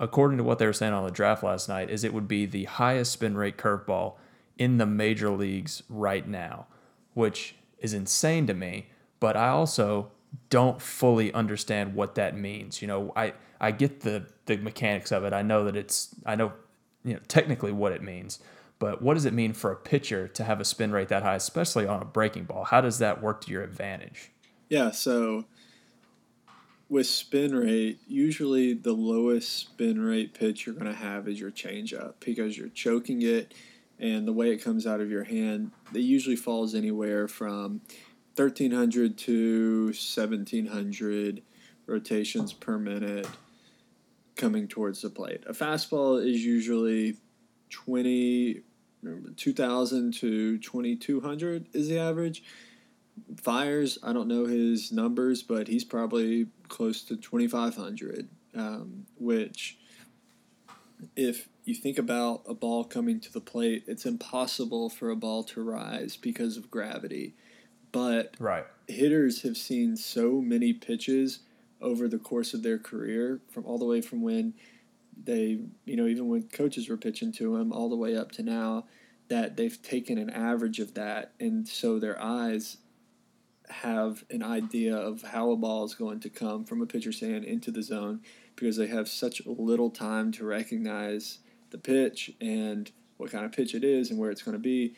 according 0.00 0.38
to 0.38 0.44
what 0.44 0.58
they 0.58 0.66
were 0.66 0.72
saying 0.72 0.92
on 0.92 1.04
the 1.04 1.10
draft 1.10 1.42
last 1.42 1.68
night, 1.68 1.90
is 1.90 2.04
it 2.04 2.14
would 2.14 2.28
be 2.28 2.46
the 2.46 2.64
highest 2.64 3.12
spin 3.12 3.36
rate 3.36 3.56
curveball 3.56 4.14
in 4.58 4.78
the 4.78 4.86
major 4.86 5.30
leagues 5.30 5.82
right 5.88 6.26
now, 6.26 6.66
which 7.14 7.54
is 7.78 7.92
insane 7.94 8.46
to 8.46 8.54
me. 8.54 8.88
But 9.20 9.36
I 9.36 9.48
also 9.48 10.10
don't 10.50 10.80
fully 10.80 11.32
understand 11.32 11.94
what 11.94 12.14
that 12.14 12.36
means. 12.36 12.80
You 12.80 12.88
know, 12.88 13.12
I, 13.14 13.34
I 13.60 13.70
get 13.70 14.00
the, 14.00 14.26
the 14.46 14.56
mechanics 14.56 15.12
of 15.12 15.24
it. 15.24 15.32
I 15.32 15.42
know 15.42 15.64
that 15.64 15.76
it's, 15.76 16.14
I 16.24 16.34
know, 16.36 16.52
you 17.04 17.14
know, 17.14 17.20
technically 17.28 17.72
what 17.72 17.92
it 17.92 18.02
means. 18.02 18.38
But 18.78 19.00
what 19.00 19.14
does 19.14 19.26
it 19.26 19.32
mean 19.32 19.52
for 19.52 19.70
a 19.70 19.76
pitcher 19.76 20.26
to 20.26 20.42
have 20.42 20.60
a 20.60 20.64
spin 20.64 20.90
rate 20.90 21.08
that 21.08 21.22
high, 21.22 21.36
especially 21.36 21.86
on 21.86 22.02
a 22.02 22.04
breaking 22.04 22.44
ball? 22.44 22.64
How 22.64 22.80
does 22.80 22.98
that 22.98 23.22
work 23.22 23.40
to 23.42 23.50
your 23.52 23.62
advantage? 23.62 24.32
Yeah, 24.68 24.90
so 24.90 25.44
with 26.92 27.06
spin 27.06 27.54
rate, 27.54 27.98
usually 28.06 28.74
the 28.74 28.92
lowest 28.92 29.56
spin 29.56 29.98
rate 29.98 30.34
pitch 30.34 30.66
you're 30.66 30.74
going 30.74 30.84
to 30.84 30.92
have 30.92 31.26
is 31.26 31.40
your 31.40 31.50
changeup 31.50 32.12
because 32.20 32.58
you're 32.58 32.68
choking 32.68 33.22
it, 33.22 33.54
and 33.98 34.28
the 34.28 34.32
way 34.32 34.50
it 34.50 34.58
comes 34.58 34.86
out 34.86 35.00
of 35.00 35.10
your 35.10 35.24
hand, 35.24 35.70
it 35.94 36.00
usually 36.00 36.36
falls 36.36 36.74
anywhere 36.74 37.26
from 37.26 37.80
1300 38.36 39.16
to 39.16 39.86
1700 39.86 41.42
rotations 41.86 42.52
per 42.52 42.76
minute 42.76 43.26
coming 44.36 44.68
towards 44.68 45.00
the 45.00 45.08
plate. 45.08 45.44
A 45.46 45.54
fastball 45.54 46.22
is 46.22 46.44
usually 46.44 47.16
20 47.70 48.60
2000 49.36 50.14
to 50.14 50.58
2200 50.58 51.66
is 51.72 51.88
the 51.88 51.98
average 51.98 52.44
Fiers, 53.36 53.98
I 54.02 54.12
don't 54.12 54.28
know 54.28 54.46
his 54.46 54.92
numbers, 54.92 55.42
but 55.42 55.68
he's 55.68 55.84
probably 55.84 56.46
close 56.68 57.02
to 57.04 57.16
2,500, 57.16 58.28
um, 58.54 59.06
which, 59.18 59.78
if 61.16 61.48
you 61.64 61.74
think 61.74 61.98
about 61.98 62.42
a 62.46 62.54
ball 62.54 62.84
coming 62.84 63.20
to 63.20 63.32
the 63.32 63.40
plate, 63.40 63.84
it's 63.86 64.06
impossible 64.06 64.88
for 64.88 65.10
a 65.10 65.16
ball 65.16 65.44
to 65.44 65.62
rise 65.62 66.16
because 66.16 66.56
of 66.56 66.70
gravity. 66.70 67.34
But 67.90 68.34
right. 68.38 68.64
hitters 68.88 69.42
have 69.42 69.56
seen 69.56 69.96
so 69.96 70.40
many 70.40 70.72
pitches 70.72 71.40
over 71.80 72.08
the 72.08 72.18
course 72.18 72.54
of 72.54 72.62
their 72.62 72.78
career, 72.78 73.40
from 73.50 73.66
all 73.66 73.78
the 73.78 73.84
way 73.84 74.00
from 74.00 74.22
when 74.22 74.54
they, 75.24 75.60
you 75.84 75.96
know, 75.96 76.06
even 76.06 76.28
when 76.28 76.44
coaches 76.44 76.88
were 76.88 76.96
pitching 76.96 77.32
to 77.32 77.56
them, 77.58 77.72
all 77.72 77.90
the 77.90 77.96
way 77.96 78.16
up 78.16 78.32
to 78.32 78.42
now, 78.42 78.86
that 79.28 79.56
they've 79.56 79.80
taken 79.82 80.18
an 80.18 80.30
average 80.30 80.78
of 80.78 80.94
that, 80.94 81.32
and 81.38 81.66
so 81.68 81.98
their 81.98 82.20
eyes 82.20 82.78
have 83.72 84.24
an 84.30 84.42
idea 84.42 84.96
of 84.96 85.22
how 85.22 85.50
a 85.50 85.56
ball 85.56 85.84
is 85.84 85.94
going 85.94 86.20
to 86.20 86.30
come 86.30 86.64
from 86.64 86.82
a 86.82 86.86
pitcher's 86.86 87.20
hand 87.20 87.44
into 87.44 87.70
the 87.70 87.82
zone 87.82 88.20
because 88.54 88.76
they 88.76 88.86
have 88.86 89.08
such 89.08 89.42
little 89.46 89.90
time 89.90 90.30
to 90.32 90.44
recognize 90.44 91.38
the 91.70 91.78
pitch 91.78 92.30
and 92.40 92.90
what 93.16 93.30
kind 93.30 93.44
of 93.44 93.52
pitch 93.52 93.74
it 93.74 93.84
is 93.84 94.10
and 94.10 94.18
where 94.18 94.30
it's 94.30 94.42
going 94.42 94.56
to 94.56 94.62
be. 94.62 94.94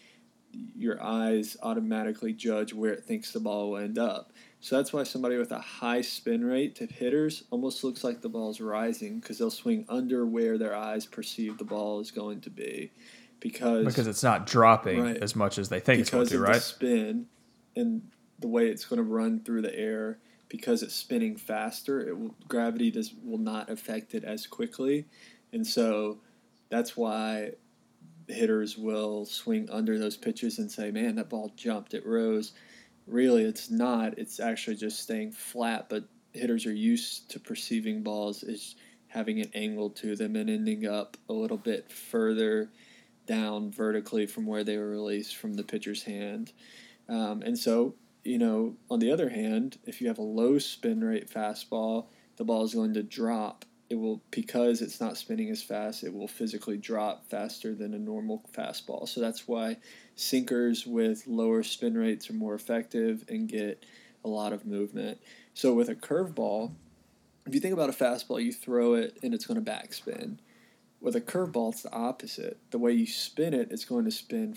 Your 0.77 1.03
eyes 1.03 1.57
automatically 1.63 2.33
judge 2.33 2.73
where 2.73 2.93
it 2.93 3.05
thinks 3.05 3.33
the 3.33 3.41
ball 3.41 3.71
will 3.71 3.79
end 3.79 3.99
up. 3.99 4.33
So 4.61 4.77
that's 4.77 4.93
why 4.93 5.03
somebody 5.03 5.37
with 5.37 5.53
a 5.53 5.59
high 5.59 6.01
spin 6.01 6.45
rate 6.45 6.77
to 6.77 6.87
hitters 6.87 7.45
almost 7.51 7.85
looks 7.85 8.03
like 8.03 8.23
the 8.23 8.29
ball's 8.29 8.61
rising 8.61 9.21
because 9.21 9.39
they'll 9.39 9.51
swing 9.51 9.85
under 9.89 10.25
where 10.27 10.57
their 10.57 10.75
eyes 10.75 11.07
perceive 11.07 11.59
the 11.59 11.65
ball 11.65 12.01
is 12.01 12.11
going 12.11 12.41
to 12.43 12.51
be. 12.51 12.93
Because, 13.41 13.85
because 13.85 14.07
it's 14.07 14.23
not 14.23 14.47
dropping 14.47 15.03
right, 15.03 15.17
as 15.19 15.37
much 15.37 15.59
as 15.59 15.69
they 15.69 15.81
think 15.81 16.01
it's 16.01 16.11
going 16.11 16.27
to, 16.29 16.39
right? 16.39 16.63
spin 16.63 17.27
and 17.77 18.11
the 18.45 18.49
way 18.49 18.67
it's 18.67 18.85
going 18.85 18.99
to 18.99 19.03
run 19.03 19.41
through 19.41 19.63
the 19.63 19.75
air 19.75 20.19
because 20.51 20.83
it's 20.83 20.95
spinning 20.95 21.35
faster. 21.35 22.07
It 22.07 22.19
will, 22.19 22.35
gravity 22.47 22.91
does 22.91 23.15
will 23.25 23.39
not 23.39 23.71
affect 23.71 24.15
it 24.15 24.23
as 24.23 24.47
quickly, 24.47 25.07
and 25.55 25.67
so 25.67 26.19
that's 26.69 26.95
why 26.95 27.53
hitters 28.29 28.77
will 28.77 29.25
swing 29.25 29.67
under 29.71 29.99
those 29.99 30.19
pitches 30.19 30.59
and 30.59 30.71
say, 30.71 30.91
"Man, 30.91 31.15
that 31.15 31.31
ball 31.31 31.55
jumped, 31.57 31.95
it 31.95 32.05
rose." 32.05 32.53
Really, 33.07 33.45
it's 33.45 33.71
not. 33.71 34.19
It's 34.19 34.39
actually 34.41 34.77
just 34.77 35.01
staying 35.01 35.33
flat. 35.33 35.89
But 35.89 36.05
hitters 36.35 36.67
are 36.67 36.75
used 36.75 37.31
to 37.31 37.41
perceiving 37.41 38.03
balls 38.03 38.43
as 38.43 38.75
having 39.07 39.41
an 39.41 39.51
angle 39.55 39.89
to 39.89 40.17
them 40.17 40.37
and 40.37 40.51
ending 40.51 40.87
up 40.87 41.17
a 41.31 41.33
little 41.33 41.57
bit 41.57 41.91
further 41.91 42.69
down 43.25 43.71
vertically 43.71 44.27
from 44.27 44.45
where 44.45 44.65
they 44.65 44.77
were 44.77 44.91
released 44.91 45.35
from 45.35 45.55
the 45.55 45.65
pitcher's 45.65 46.03
hand. 46.03 46.53
Um, 47.09 47.41
and 47.41 47.59
so, 47.59 47.95
you 48.25 48.39
know, 48.39 48.77
on 48.91 48.99
the 48.99 49.13
other 49.13 49.29
hand, 49.29 49.79
if 49.85 50.01
you 50.01 50.09
have 50.09 50.19
a 50.19 50.23
low 50.23 50.59
spin 50.59 51.05
rate 51.05 51.31
fastball, 51.31 52.07
the 52.37 52.45
ball 52.45 52.65
is 52.65 52.75
going 52.75 52.95
to 52.95 53.03
drop. 53.03 53.65
It 53.91 53.97
will 53.97 54.23
because 54.31 54.81
it's 54.81 55.01
not 55.01 55.19
spinning 55.19 55.51
as 55.51 55.63
fast 55.63 56.03
it 56.03 56.13
will 56.13 56.27
physically 56.27 56.79
drop 56.79 57.27
faster 57.29 57.75
than 57.75 57.93
a 57.93 57.99
normal 57.99 58.43
fastball. 58.53 59.07
So 59.07 59.21
that's 59.21 59.47
why 59.47 59.77
sinkers 60.17 60.87
with 60.87 61.27
lower 61.27 61.63
spin 61.63 61.97
rates 61.97 62.31
are 62.31 62.35
more 62.35 62.55
effective 62.55 63.25
and 63.29 63.47
get 63.47 63.85
a 64.25 64.29
lot 64.29 64.55
of 64.55 64.65
movement. 64.65 65.21
So 65.53 65.75
with 65.75 65.91
a 65.91 65.95
curveball 65.95 66.73
if 67.47 67.55
you 67.55 67.61
think 67.61 67.75
about 67.75 67.91
a 67.91 67.93
fastball 67.93 68.43
you 68.43 68.55
throw 68.55 68.95
it 68.95 69.19
and 69.23 69.35
it's 69.35 69.45
going 69.45 69.63
to 69.63 69.71
backspin. 69.71 70.39
With 71.01 71.15
a 71.15 71.21
curveball 71.21 71.75
it's 71.75 71.83
the 71.83 71.93
opposite. 71.93 72.59
The 72.71 72.79
way 72.79 72.93
you 72.93 73.07
spin 73.07 73.53
it 73.53 73.69
it's 73.71 73.85
going 73.85 74.07
to 74.07 74.11
spin 74.11 74.57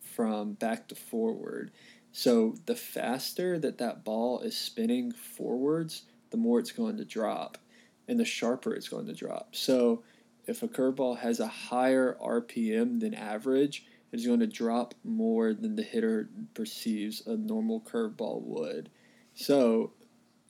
from 0.00 0.54
back 0.54 0.88
to 0.88 0.94
forward 0.94 1.70
so 2.12 2.54
the 2.66 2.76
faster 2.76 3.58
that 3.58 3.78
that 3.78 4.04
ball 4.04 4.40
is 4.40 4.56
spinning 4.56 5.12
forwards 5.12 6.02
the 6.30 6.36
more 6.36 6.58
it's 6.58 6.72
going 6.72 6.96
to 6.98 7.04
drop 7.04 7.58
and 8.06 8.20
the 8.20 8.24
sharper 8.24 8.74
it's 8.74 8.88
going 8.88 9.06
to 9.06 9.14
drop. 9.14 9.54
So 9.54 10.02
if 10.46 10.62
a 10.62 10.68
curveball 10.68 11.18
has 11.18 11.40
a 11.40 11.46
higher 11.46 12.16
RPM 12.22 13.00
than 13.00 13.14
average, 13.14 13.86
it's 14.12 14.26
going 14.26 14.40
to 14.40 14.46
drop 14.46 14.94
more 15.04 15.54
than 15.54 15.76
the 15.76 15.82
hitter 15.82 16.28
perceives 16.54 17.26
a 17.26 17.36
normal 17.36 17.80
curveball 17.80 18.42
would. 18.42 18.90
So 19.34 19.92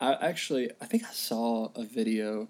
I 0.00 0.14
actually 0.14 0.71
I 0.81 0.87
think 0.87 1.04
I 1.04 1.12
saw 1.12 1.71
a 1.76 1.85
video 1.85 2.49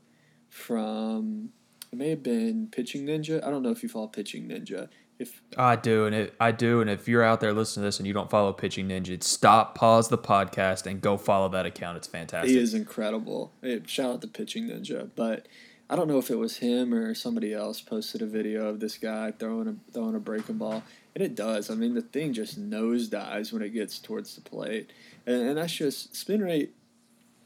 from 0.48 1.50
it 1.92 1.98
may 1.98 2.10
have 2.10 2.22
been 2.22 2.68
Pitching 2.72 3.04
Ninja. 3.04 3.44
I 3.44 3.50
don't 3.50 3.62
know 3.62 3.70
if 3.70 3.82
you 3.82 3.88
follow 3.88 4.06
Pitching 4.06 4.48
Ninja. 4.48 4.88
If 5.18 5.40
I 5.56 5.76
do, 5.76 6.06
and 6.06 6.14
it, 6.14 6.34
I 6.40 6.50
do, 6.50 6.80
and 6.80 6.90
if 6.90 7.06
you're 7.06 7.22
out 7.22 7.40
there 7.40 7.52
listening 7.52 7.82
to 7.82 7.86
this 7.88 7.98
and 7.98 8.06
you 8.06 8.12
don't 8.12 8.30
follow 8.30 8.52
Pitching 8.52 8.88
Ninja, 8.88 9.22
stop, 9.22 9.74
pause 9.76 10.08
the 10.08 10.18
podcast, 10.18 10.86
and 10.86 11.00
go 11.00 11.16
follow 11.16 11.48
that 11.50 11.64
account. 11.64 11.96
It's 11.96 12.08
fantastic. 12.08 12.50
He 12.50 12.58
is 12.58 12.74
incredible. 12.74 13.52
Shout 13.86 14.14
out 14.14 14.20
to 14.22 14.26
Pitching 14.26 14.68
Ninja, 14.68 15.10
but 15.14 15.46
I 15.92 15.94
don't 15.94 16.08
know 16.08 16.18
if 16.18 16.30
it 16.30 16.38
was 16.38 16.56
him 16.56 16.94
or 16.94 17.14
somebody 17.14 17.52
else 17.52 17.82
posted 17.82 18.22
a 18.22 18.26
video 18.26 18.66
of 18.66 18.80
this 18.80 18.96
guy 18.96 19.30
throwing 19.30 19.68
a 19.68 19.74
throwing 19.92 20.14
a 20.14 20.20
breaking 20.20 20.56
ball, 20.56 20.82
and 21.14 21.22
it 21.22 21.34
does. 21.34 21.70
I 21.70 21.74
mean, 21.74 21.94
the 21.94 22.00
thing 22.00 22.32
just 22.32 22.58
nosedives 22.58 23.52
when 23.52 23.62
it 23.62 23.70
gets 23.70 23.98
towards 23.98 24.34
the 24.34 24.40
plate, 24.40 24.90
and, 25.26 25.42
and 25.42 25.58
that's 25.58 25.74
just 25.74 26.16
spin 26.16 26.42
rate. 26.42 26.74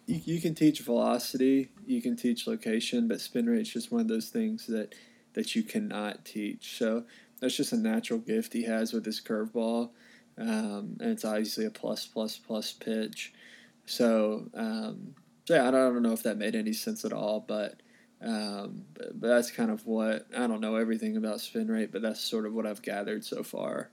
You, 0.07 0.21
you 0.25 0.41
can 0.41 0.55
teach 0.55 0.81
velocity, 0.81 1.71
you 1.87 2.01
can 2.01 2.15
teach 2.17 2.47
location, 2.47 3.09
but 3.09 3.21
spin 3.21 3.47
rate 3.47 3.63
is 3.63 3.73
just 3.73 3.91
one 3.91 4.01
of 4.01 4.09
those 4.09 4.29
things 4.29 4.67
that 4.69 4.95
that 5.35 5.57
you 5.57 5.65
cannot 5.65 6.25
teach. 6.25 6.79
So 6.79 7.05
that's 7.41 7.57
just 7.57 7.73
a 7.73 7.77
natural 7.77 8.19
gift 8.19 8.53
he 8.53 8.65
has 8.65 8.93
with 8.93 9.05
his 9.05 9.21
curveball, 9.21 9.91
um, 10.39 10.97
and 11.01 11.11
it's 11.11 11.25
obviously 11.25 11.67
a 11.67 11.71
plus 11.71 12.07
plus 12.07 12.39
plus 12.39 12.73
pitch. 12.73 13.33
So, 13.87 14.49
um, 14.55 15.15
so 15.47 15.55
yeah, 15.55 15.69
I 15.69 15.71
don't, 15.71 15.81
I 15.81 15.93
don't 15.93 16.03
know 16.03 16.13
if 16.13 16.23
that 16.25 16.39
made 16.39 16.55
any 16.55 16.73
sense 16.73 17.05
at 17.05 17.13
all, 17.13 17.41
but, 17.41 17.81
um, 18.21 18.85
but 18.95 19.21
but 19.21 19.29
that's 19.29 19.51
kind 19.51 19.71
of 19.71 19.87
what 19.87 20.27
I 20.37 20.47
don't 20.47 20.61
know 20.61 20.77
everything 20.77 21.17
about 21.17 21.41
spin 21.41 21.69
rate, 21.69 21.93
but 21.93 22.03
that's 22.03 22.21
sort 22.21 22.47
of 22.47 22.55
what 22.55 22.67
I've 22.67 22.83
gathered 22.83 23.25
so 23.25 23.43
far. 23.43 23.91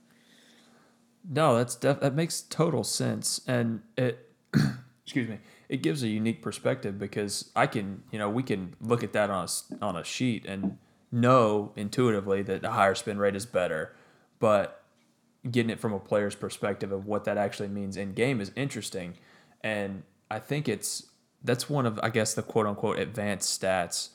No, 1.30 1.58
that's 1.58 1.76
def- 1.76 2.02
that 2.02 2.16
makes 2.16 2.42
total 2.42 2.84
sense, 2.84 3.42
and 3.48 3.82
it 3.98 4.30
excuse 5.06 5.30
me, 5.30 5.40
it 5.70 5.82
gives 5.82 6.04
a 6.04 6.08
unique 6.08 6.42
perspective 6.42 6.98
because 6.98 7.52
I 7.56 7.68
can 7.68 8.04
you 8.12 8.20
know 8.20 8.30
we 8.30 8.44
can 8.44 8.76
look 8.82 9.04
at 9.04 9.14
that 9.14 9.30
on 9.30 9.48
a, 9.48 9.86
on 9.86 9.96
a 9.96 10.04
sheet 10.04 10.46
and 10.46 10.78
know 11.14 11.72
intuitively 11.76 12.42
that 12.42 12.66
a 12.66 12.72
higher 12.72 12.96
spin 12.96 13.18
rate 13.18 13.36
is 13.36 13.46
better, 13.46 13.96
but 14.40 14.84
getting 15.50 15.70
it 15.70 15.80
from 15.80 15.94
a 15.94 16.00
player's 16.00 16.36
perspective 16.36 16.92
of 16.92 17.06
what 17.06 17.26
that 17.26 17.38
actually 17.38 17.68
means 17.68 17.96
in 17.96 18.14
game 18.14 18.42
is 18.42 18.52
interesting. 18.56 19.14
And 19.62 20.04
I 20.30 20.40
think 20.40 20.68
it's 20.68 21.08
that's 21.44 21.70
one 21.70 21.86
of 21.86 22.00
I 22.02 22.10
guess 22.10 22.34
the 22.34 22.42
quote 22.42 22.66
unquote 22.66 23.00
advanced 23.00 23.62
stats 23.62 24.10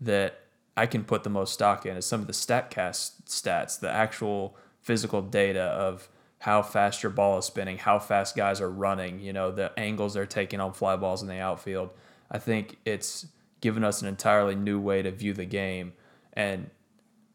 that 0.00 0.40
I 0.76 0.86
can 0.86 1.04
put 1.04 1.24
the 1.24 1.30
most 1.30 1.52
stock 1.52 1.84
in 1.84 1.96
is 1.96 2.06
some 2.06 2.20
of 2.20 2.26
the 2.26 2.32
statcast 2.32 3.24
stats, 3.26 3.78
the 3.78 3.90
actual 3.90 4.56
physical 4.80 5.22
data 5.22 5.62
of 5.62 6.08
how 6.40 6.62
fast 6.62 7.02
your 7.02 7.10
ball 7.10 7.38
is 7.38 7.44
spinning, 7.44 7.78
how 7.78 7.98
fast 7.98 8.36
guys 8.36 8.60
are 8.60 8.70
running, 8.70 9.18
you 9.18 9.32
know, 9.32 9.50
the 9.50 9.72
angles 9.76 10.14
they're 10.14 10.24
taking 10.24 10.60
on 10.60 10.72
fly 10.72 10.94
balls 10.94 11.20
in 11.20 11.26
the 11.26 11.38
outfield. 11.40 11.90
I 12.30 12.38
think 12.38 12.76
it's 12.84 13.26
given 13.60 13.82
us 13.82 14.02
an 14.02 14.08
entirely 14.08 14.54
new 14.54 14.78
way 14.78 15.02
to 15.02 15.10
view 15.10 15.34
the 15.34 15.44
game 15.44 15.94
and 16.38 16.70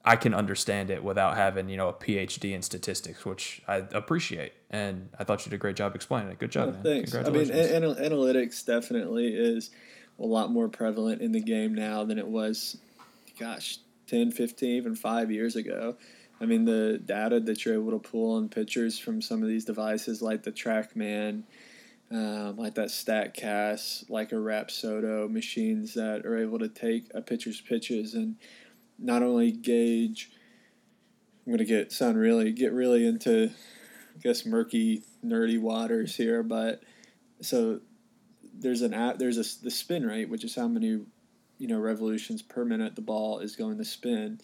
I 0.06 0.16
can 0.16 0.34
understand 0.34 0.90
it 0.90 1.04
without 1.04 1.36
having 1.36 1.70
you 1.70 1.78
know 1.78 1.90
a 1.90 1.94
PhD 1.94 2.54
in 2.54 2.62
statistics, 2.64 3.26
which 3.26 3.62
I 3.68 3.84
appreciate. 3.92 4.54
And 4.72 5.10
I 5.20 5.24
thought 5.24 5.46
you 5.46 5.52
did 5.52 5.58
a 5.58 5.60
great 5.60 5.76
job 5.76 5.94
explaining 5.94 6.32
it. 6.32 6.40
Good 6.40 6.52
job, 6.52 6.74
man. 6.74 6.84
Thanks. 6.84 7.14
I 7.14 7.30
mean, 7.30 7.52
an- 7.52 7.84
analytics 7.84 8.66
definitely 8.66 9.28
is 9.28 9.70
a 10.20 10.26
lot 10.26 10.52
more 10.52 10.70
prevalent 10.70 11.22
in 11.22 11.32
the 11.32 11.42
game 11.42 11.76
now 11.76 12.04
than 12.04 12.18
it 12.18 12.28
was, 12.28 12.78
gosh, 13.40 13.80
10, 14.08 14.32
15, 14.32 14.70
even 14.70 14.96
five 14.96 15.32
years 15.32 15.56
ago. 15.56 15.96
I 16.40 16.46
mean, 16.46 16.66
the 16.66 17.00
data 17.04 17.40
that 17.42 17.66
you're 17.66 17.76
able 17.76 17.92
to 17.92 18.00
pull 18.00 18.36
on 18.36 18.50
pitchers 18.50 18.98
from 19.00 19.22
some 19.22 19.42
of 19.42 19.50
these 19.50 19.66
devices, 19.66 20.22
like 20.22 20.44
the 20.44 20.52
TrackMan, 20.52 21.44
um, 22.12 22.58
like 22.58 22.76
that 22.76 22.90
StatCast, 22.90 24.10
like 24.10 24.32
a 24.32 24.36
Rapsodo, 24.36 25.30
machines 25.30 25.94
that 25.96 26.26
are 26.26 26.38
able 26.38 26.60
to 26.60 26.68
take 26.68 27.06
a 27.16 27.22
pitcher's 27.22 27.60
pitches 27.60 28.14
and 28.14 28.36
not 29.00 29.24
only 29.24 29.52
gauge. 29.52 30.32
I'm 31.46 31.54
gonna 31.54 31.66
get 31.66 31.92
sound 31.92 32.18
really 32.18 32.52
get 32.52 32.74
really 32.74 33.06
into, 33.06 33.50
I 34.16 34.20
guess 34.22 34.46
murky 34.46 35.04
nerdy 35.26 35.60
waters 35.60 36.16
here, 36.16 36.44
but 36.44 36.84
so 37.42 37.82
there's 38.54 38.82
an 38.82 38.94
app 38.94 39.18
there's 39.18 39.38
a 39.38 39.64
the 39.64 39.72
spin 39.72 40.06
rate 40.06 40.30
which 40.30 40.44
is 40.44 40.56
how 40.56 40.68
many 40.68 41.00
you 41.58 41.68
know 41.68 41.80
revolutions 41.80 42.42
per 42.42 42.64
minute 42.64 42.96
the 42.96 43.02
ball 43.02 43.40
is 43.40 43.56
going 43.56 43.78
to 43.78 43.86
spin 43.86 44.40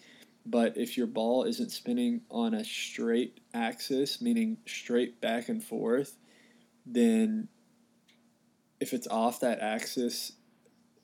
but 0.46 0.76
if 0.76 0.96
your 0.96 1.06
ball 1.06 1.44
isn't 1.44 1.70
spinning 1.70 2.20
on 2.30 2.54
a 2.54 2.64
straight 2.64 3.40
axis 3.54 4.20
meaning 4.20 4.56
straight 4.66 5.20
back 5.20 5.48
and 5.48 5.62
forth 5.62 6.16
then 6.86 7.48
if 8.80 8.92
it's 8.92 9.06
off 9.08 9.40
that 9.40 9.60
axis 9.60 10.32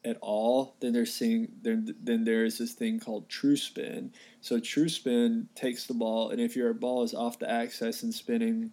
at 0.07 0.17
all, 0.23 0.77
then 0.81 0.93
they're 0.93 1.05
seeing 1.05 1.49
then 1.63 1.95
then 2.01 2.25
there 2.25 2.45
is 2.45 2.59
this 2.59 2.73
thing 2.73 3.01
called 3.01 3.29
true 3.29 3.57
spin. 3.57 4.13
So 4.41 4.61
true 4.61 4.89
spin 4.89 5.49
takes 5.55 5.87
the 5.87 5.95
ball, 5.95 6.31
and 6.31 6.41
if 6.41 6.55
your 6.55 6.73
ball 6.73 7.03
is 7.03 7.13
off 7.13 7.41
the 7.41 7.51
axis 7.51 8.03
and 8.05 8.15
spinning 8.15 8.71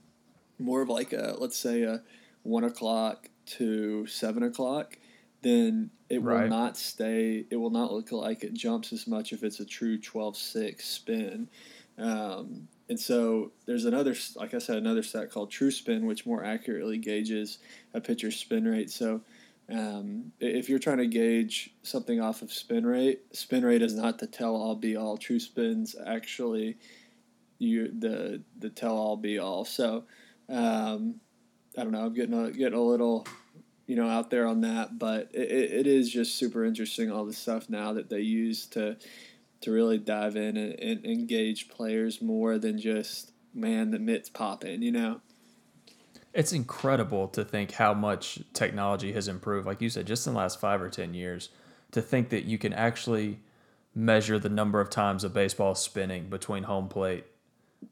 more 0.60 0.84
of 0.84 0.90
like 0.90 1.12
a 1.12 1.36
let's 1.40 1.58
say 1.58 1.82
a 1.82 2.04
one 2.44 2.64
o'clock 2.64 3.30
to 3.46 4.06
seven 4.06 4.44
o'clock, 4.44 4.98
then 5.42 5.90
it 6.10 6.22
right. 6.22 6.44
will 6.44 6.50
not 6.50 6.78
stay. 6.78 7.46
It 7.50 7.56
will 7.56 7.72
not 7.72 7.92
look 7.92 8.12
like 8.12 8.44
it 8.44 8.54
jumps 8.54 8.94
as 8.94 9.08
much 9.08 9.34
if 9.34 9.44
it's 9.44 9.60
a 9.60 9.66
true 9.66 9.98
12-6 9.98 10.82
spin. 10.82 11.50
Um, 11.98 12.68
and 12.90 13.00
so 13.00 13.52
there's 13.66 13.86
another, 13.86 14.16
like 14.36 14.54
I 14.54 14.60
said, 14.60 14.78
another 14.78 15.04
stat 15.04 15.32
called 15.32 15.52
True 15.52 15.72
Spin, 15.72 16.06
which 16.06 16.26
more 16.26 16.44
accurately 16.44 16.98
gauges 16.98 17.60
a 17.94 18.02
pitcher's 18.02 18.36
spin 18.36 18.66
rate. 18.66 18.92
So 18.92 19.22
um, 19.70 20.32
if 20.40 20.70
you're 20.70 20.80
trying 20.80 20.98
to 20.98 21.08
gauge 21.08 21.74
something 21.84 22.20
off 22.20 22.42
of 22.42 22.52
spin 22.52 22.86
rate, 22.86 23.22
spin 23.32 23.64
rate 23.64 23.82
is 23.82 23.94
not 23.94 24.20
the 24.20 24.28
tell 24.28 24.56
all 24.56 24.76
be 24.76 24.96
all. 24.96 25.18
True 25.18 25.40
spins 25.40 25.96
actually 26.06 26.78
you 27.60 27.92
the 27.98 28.42
the 28.60 28.70
tell 28.70 28.98
all 28.98 29.16
be 29.16 29.40
all. 29.40 29.66
So 29.66 30.04
um, 30.50 31.16
I 31.78 31.84
don't 31.84 31.92
know. 31.92 32.06
I'm 32.06 32.14
getting 32.14 32.34
a, 32.34 32.52
getting 32.52 32.78
a 32.78 32.82
little 32.82 33.26
you 33.88 33.96
know 33.96 34.10
out 34.10 34.30
there 34.30 34.46
on 34.46 34.62
that, 34.62 35.00
but 35.00 35.30
it, 35.34 35.50
it 35.50 35.88
is 35.88 36.10
just 36.12 36.36
super 36.36 36.66
interesting 36.66 37.12
all 37.12 37.26
the 37.26 37.34
stuff 37.34 37.70
now 37.70 37.94
that 37.94 38.10
they 38.10 38.22
use 38.22 38.66
to 38.68 38.98
to 39.62 39.72
really 39.72 39.98
dive 39.98 40.36
in 40.36 40.58
and, 40.58 40.78
and 40.80 41.06
engage 41.06 41.70
players 41.70 42.22
more 42.22 42.58
than 42.58 42.78
just 42.78 43.32
man 43.54 43.92
the 43.92 44.00
mitts 44.00 44.30
popping. 44.30 44.82
You 44.82 44.92
know. 44.92 45.22
It's 46.34 46.52
incredible 46.52 47.28
to 47.30 47.46
think 47.46 47.74
how 47.74 47.94
much 47.94 48.40
technology 48.54 49.14
has 49.14 49.28
improved. 49.28 49.68
Like 49.68 49.82
you 49.82 49.90
said, 49.90 50.08
just 50.08 50.26
in 50.26 50.34
the 50.34 50.40
last 50.40 50.60
five 50.60 50.82
or 50.82 50.90
10 50.90 51.14
years, 51.14 51.50
to 51.92 52.02
think 52.02 52.30
that 52.30 52.46
you 52.46 52.58
can 52.58 52.74
actually 52.74 53.40
measure 53.94 54.40
the 54.40 54.50
number 54.50 54.82
of 54.82 54.90
times 54.90 55.24
a 55.24 55.30
baseball 55.30 55.74
is 55.74 55.80
spinning 55.80 56.30
between 56.30 56.64
home 56.64 56.88
plate 56.88 57.26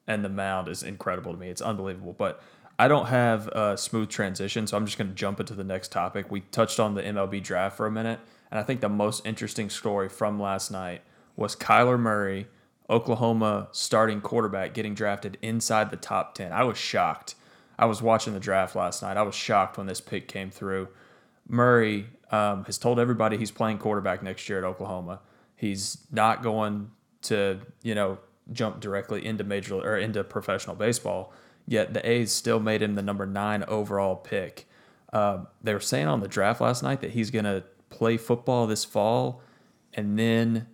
and 0.07 0.25
the 0.25 0.29
mound 0.29 0.67
is 0.67 0.81
incredible 0.81 1.33
to 1.33 1.37
me. 1.37 1.49
It's 1.49 1.61
unbelievable. 1.61 2.13
But 2.13 2.41
I 2.79 2.87
don't 2.87 3.07
have 3.07 3.47
a 3.49 3.77
smooth 3.77 4.09
transition, 4.09 4.65
so 4.65 4.75
I'm 4.75 4.85
just 4.85 4.97
going 4.97 5.09
to 5.09 5.15
jump 5.15 5.39
into 5.39 5.53
the 5.53 5.63
next 5.63 5.91
topic. 5.91 6.31
We 6.31 6.41
touched 6.41 6.79
on 6.79 6.95
the 6.95 7.03
MLB 7.03 7.43
draft 7.43 7.77
for 7.77 7.85
a 7.85 7.91
minute, 7.91 8.19
and 8.49 8.59
I 8.59 8.63
think 8.63 8.81
the 8.81 8.89
most 8.89 9.23
interesting 9.25 9.69
story 9.69 10.09
from 10.09 10.41
last 10.41 10.71
night 10.71 11.01
was 11.35 11.55
Kyler 11.55 11.99
Murray 11.99 12.47
Oklahoma 12.89 13.69
starting 13.71 14.19
quarterback 14.19 14.73
getting 14.73 14.93
drafted 14.93 15.37
inside 15.41 15.91
the 15.91 15.97
top 15.97 16.35
10. 16.35 16.51
I 16.51 16.63
was 16.63 16.77
shocked. 16.77 17.35
I 17.77 17.85
was 17.85 18.01
watching 18.01 18.33
the 18.33 18.39
draft 18.39 18.75
last 18.75 19.01
night. 19.01 19.17
I 19.17 19.21
was 19.23 19.35
shocked 19.35 19.77
when 19.77 19.87
this 19.87 20.01
pick 20.01 20.27
came 20.27 20.51
through. 20.51 20.87
Murray 21.47 22.07
um, 22.31 22.63
has 22.65 22.77
told 22.77 22.99
everybody 22.99 23.37
he's 23.37 23.51
playing 23.51 23.77
quarterback 23.77 24.23
next 24.23 24.47
year 24.47 24.59
at 24.59 24.63
Oklahoma. 24.63 25.19
He's 25.55 25.97
not 26.11 26.43
going 26.43 26.91
to, 27.23 27.59
you 27.81 27.95
know, 27.95 28.19
jump 28.51 28.79
directly 28.79 29.25
into 29.25 29.43
major 29.43 29.75
or 29.75 29.97
into 29.97 30.23
professional 30.23 30.75
baseball. 30.75 31.33
Yet 31.67 31.93
the 31.93 32.07
A's 32.07 32.31
still 32.31 32.59
made 32.59 32.81
him 32.81 32.95
the 32.95 33.01
number 33.01 33.25
nine 33.25 33.63
overall 33.67 34.15
pick. 34.15 34.67
Uh, 35.13 35.45
they 35.61 35.73
were 35.73 35.79
saying 35.79 36.07
on 36.07 36.21
the 36.21 36.27
draft 36.27 36.61
last 36.61 36.83
night 36.83 37.01
that 37.01 37.11
he's 37.11 37.31
going 37.31 37.45
to 37.45 37.63
play 37.89 38.17
football 38.17 38.65
this 38.67 38.85
fall 38.85 39.41
and 39.93 40.17
then 40.17 40.67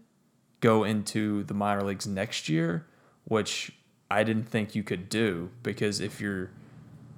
go 0.60 0.84
into 0.84 1.44
the 1.44 1.54
minor 1.54 1.84
leagues 1.84 2.08
next 2.08 2.48
year, 2.48 2.86
which 3.25 3.72
I 4.10 4.24
didn't 4.24 4.48
think 4.48 4.75
you 4.75 4.84
could 4.84 5.10
do 5.10 5.50
because 5.63 6.00
if 6.00 6.22
you're, 6.22 6.51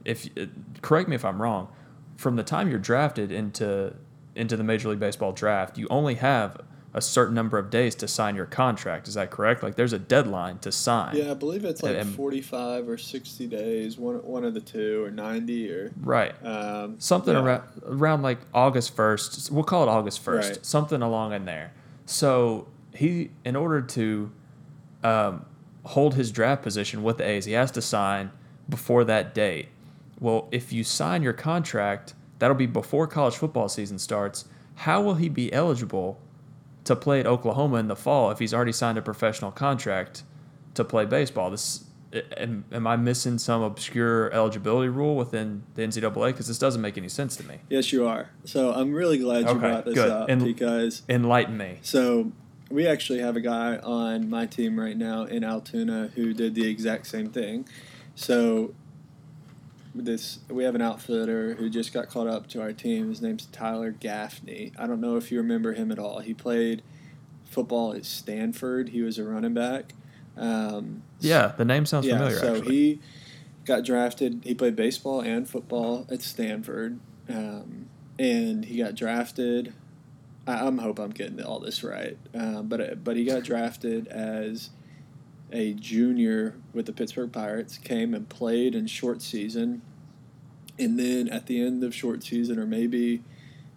if 0.10 0.28
correct 0.82 1.08
me 1.08 1.16
if 1.16 1.24
I'm 1.24 1.42
wrong, 1.42 1.70
from 2.18 2.36
the 2.36 2.44
time 2.44 2.70
you're 2.70 2.80
drafted 2.80 3.32
into 3.32 3.94
into 4.36 4.58
the 4.58 4.64
Major 4.64 4.90
League 4.90 5.00
Baseball 5.00 5.32
draft, 5.32 5.78
you 5.78 5.88
only 5.90 6.16
have 6.16 6.60
a 6.94 7.02
certain 7.02 7.36
number 7.36 7.60
of 7.60 7.70
days 7.70 7.94
to 7.94 8.08
sign 8.08 8.36
your 8.36 8.48
contract. 8.48 9.08
Is 9.08 9.14
that 9.14 9.30
correct? 9.30 9.62
Like 9.62 9.76
there's 9.76 9.94
a 9.94 10.00
deadline 10.00 10.58
to 10.60 10.72
sign. 10.72 11.16
Yeah, 11.16 11.32
I 11.32 11.34
believe 11.36 11.64
it's 11.64 11.84
like 11.84 11.96
and, 11.96 12.16
45 12.16 12.90
or 12.90 12.98
60 12.98 13.48
days, 13.48 13.98
one 13.98 14.16
one 14.24 14.44
of 14.44 14.54
the 14.56 14.62
two, 14.62 15.04
or 15.04 15.12
90 15.12 15.72
or 15.72 15.92
right. 16.02 16.34
Um, 16.44 17.00
something 17.00 17.34
yeah. 17.34 17.44
around 17.44 17.64
around 17.86 18.22
like 18.24 18.40
August 18.54 18.98
1st. 18.98 19.52
We'll 19.52 19.64
call 19.64 19.84
it 19.84 19.90
August 19.90 20.26
1st. 20.26 20.50
Right. 20.50 20.66
Something 20.66 21.02
along 21.02 21.34
in 21.34 21.46
there. 21.46 21.72
So 22.06 22.68
he, 22.96 23.30
in 23.46 23.56
order 23.56 23.82
to 23.82 24.32
um, 25.04 25.46
hold 25.84 26.16
his 26.16 26.32
draft 26.32 26.64
position 26.64 27.04
with 27.04 27.18
the 27.18 27.28
A's, 27.28 27.46
he 27.46 27.52
has 27.52 27.70
to 27.72 27.82
sign 27.82 28.32
before 28.68 29.04
that 29.04 29.36
date. 29.36 29.70
Well, 30.20 30.48
if 30.52 30.74
you 30.74 30.84
sign 30.84 31.24
your 31.24 31.34
contract, 31.34 32.14
that'll 32.40 32.56
be 32.56 32.66
before 32.66 33.08
college 33.08 33.36
football 33.36 33.70
season 33.70 34.00
starts. 34.00 34.46
How 34.76 35.02
will 35.02 35.16
he 35.16 35.30
be 35.30 35.52
eligible? 35.52 36.22
to 36.90 36.96
play 36.96 37.20
at 37.20 37.28
Oklahoma 37.28 37.78
in 37.78 37.88
the 37.88 37.96
fall 37.96 38.32
if 38.32 38.40
he's 38.40 38.52
already 38.52 38.72
signed 38.72 38.98
a 38.98 39.02
professional 39.02 39.52
contract 39.52 40.24
to 40.74 40.84
play 40.84 41.06
baseball. 41.06 41.52
This 41.52 41.86
am, 42.36 42.66
am 42.72 42.88
I 42.88 42.96
missing 42.96 43.38
some 43.38 43.62
obscure 43.62 44.32
eligibility 44.34 44.90
rule 44.90 45.16
within 45.16 45.62
the 45.76 45.84
NCAA? 45.84 46.28
Because 46.28 46.48
this 46.48 46.58
doesn't 46.58 46.82
make 46.82 46.98
any 46.98 47.08
sense 47.08 47.36
to 47.38 47.46
me. 47.46 47.60
Yes, 47.70 47.94
you 47.94 48.08
are. 48.08 48.30
So 48.44 48.74
I'm 48.74 48.92
really 48.92 49.20
glad 49.20 49.44
you 49.44 49.50
okay, 49.50 49.60
brought 49.60 49.86
this 49.86 49.94
good. 49.94 50.10
up 50.10 50.30
en- 50.32 50.44
because 50.44 51.04
enlighten 51.08 51.58
me. 51.58 51.78
So 51.84 52.32
we 52.72 52.88
actually 52.88 53.20
have 53.20 53.36
a 53.36 53.42
guy 53.42 53.78
on 53.78 54.28
my 54.28 54.48
team 54.48 54.80
right 54.80 54.98
now 54.98 55.26
in 55.26 55.44
Altoona 55.44 56.10
who 56.16 56.34
did 56.34 56.56
the 56.56 56.68
exact 56.68 57.06
same 57.06 57.30
thing. 57.30 57.68
So 58.16 58.74
this 60.06 60.40
we 60.50 60.64
have 60.64 60.76
an 60.76 60.82
outfitter 60.82 61.56
who 61.56 61.70
just 61.70 61.94
got 61.94 62.10
called 62.10 62.28
up 62.28 62.48
to 62.48 62.62
our 62.62 62.74
team. 62.74 63.10
His 63.10 63.22
name's 63.22 63.46
Tyler 63.48 63.92
Gaffney. 63.92 64.72
I 64.78 64.88
don't 64.88 65.02
know 65.02 65.16
if 65.18 65.32
you 65.32 65.40
remember 65.40 65.74
him 65.74 65.92
at 65.92 66.00
all. 66.00 66.20
He 66.20 66.34
played 66.34 66.82
football 67.46 67.94
at 67.94 68.06
Stanford. 68.06 68.90
He 68.90 69.02
was 69.02 69.18
a 69.18 69.24
running 69.24 69.54
back. 69.54 69.94
Um, 70.38 71.04
yeah, 71.20 71.54
the 71.58 71.66
name 71.66 71.86
sounds 71.86 72.06
yeah, 72.06 72.14
familiar. 72.14 72.38
So 72.38 72.56
actually. 72.56 72.76
he 72.76 73.00
got 73.66 73.84
drafted. 73.84 74.42
He 74.44 74.56
played 74.56 74.76
baseball 74.76 75.22
and 75.22 75.48
football 75.48 76.08
at 76.10 76.22
Stanford, 76.22 77.00
um, 77.28 77.88
and 78.18 78.66
he 78.66 78.78
got 78.78 78.96
drafted. 78.96 79.74
I, 80.48 80.66
am 80.66 80.80
hope 80.80 81.00
I'm 81.00 81.12
getting 81.12 81.42
all 81.44 81.60
this 81.60 81.84
right, 81.84 82.18
um, 82.34 82.68
but 82.68 83.04
but 83.04 83.18
he 83.18 83.26
got 83.26 83.44
drafted 83.44 84.08
as 84.08 84.70
a 85.52 85.74
junior 85.74 86.56
with 86.74 86.86
the 86.86 86.94
Pittsburgh 86.94 87.32
Pirates, 87.32 87.78
came 87.78 88.14
and 88.14 88.28
played 88.30 88.76
in 88.76 88.88
short 88.88 89.22
season. 89.22 89.82
And 90.80 90.98
then 90.98 91.28
at 91.28 91.48
the 91.48 91.62
end 91.62 91.84
of 91.84 91.94
short 91.94 92.24
season, 92.24 92.58
or 92.58 92.66
maybe, 92.66 93.22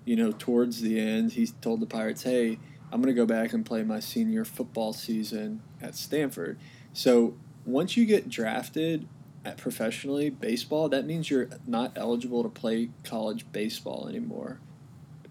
you 0.05 0.17
know, 0.17 0.33
towards 0.33 0.81
the 0.81 1.01
end, 1.01 1.33
he 1.33 1.47
told 1.47 1.81
the 1.81 1.87
Pirates, 1.87 2.23
hey, 2.23 2.59
I'm 2.93 3.01
going 3.01 3.15
to 3.15 3.19
go 3.19 3.27
back 3.27 3.53
and 3.53 3.65
play 3.65 3.83
my 3.83 4.01
senior 4.01 4.45
football 4.45 4.93
season 4.93 5.63
at 5.81 5.95
Stanford. 5.95 6.59
So 6.93 7.35
once 7.65 7.97
you 7.97 8.07
get 8.07 8.29
drafted 8.29 9.09
at 9.45 9.57
professionally 9.57 10.31
baseball, 10.31 10.89
that 10.91 11.07
means 11.07 11.31
you're 11.31 11.49
not 11.67 11.93
eligible 11.97 12.43
to 12.43 12.49
play 12.49 12.91
college 13.03 13.51
baseball 13.51 14.09
anymore. 14.09 14.61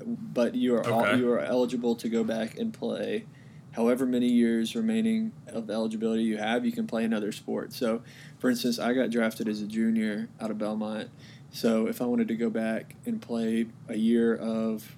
But 0.03 0.55
you 0.55 0.75
are 0.75 0.81
okay. 0.81 0.91
all, 0.91 1.17
you 1.17 1.31
are 1.31 1.39
eligible 1.39 1.95
to 1.95 2.09
go 2.09 2.23
back 2.23 2.57
and 2.57 2.73
play 2.73 3.25
however 3.71 4.05
many 4.05 4.27
years 4.27 4.75
remaining 4.75 5.31
of 5.47 5.69
eligibility 5.69 6.23
you 6.23 6.37
have, 6.37 6.65
you 6.65 6.71
can 6.71 6.87
play 6.87 7.03
another 7.05 7.31
sport. 7.31 7.73
So, 7.73 8.01
for 8.39 8.49
instance, 8.49 8.79
I 8.79 8.93
got 8.93 9.09
drafted 9.09 9.47
as 9.47 9.61
a 9.61 9.67
junior 9.67 10.29
out 10.39 10.51
of 10.51 10.57
Belmont. 10.57 11.09
So, 11.51 11.87
if 11.87 12.01
I 12.01 12.05
wanted 12.05 12.27
to 12.29 12.35
go 12.35 12.49
back 12.49 12.95
and 13.05 13.21
play 13.21 13.67
a 13.89 13.97
year 13.97 14.35
of 14.35 14.95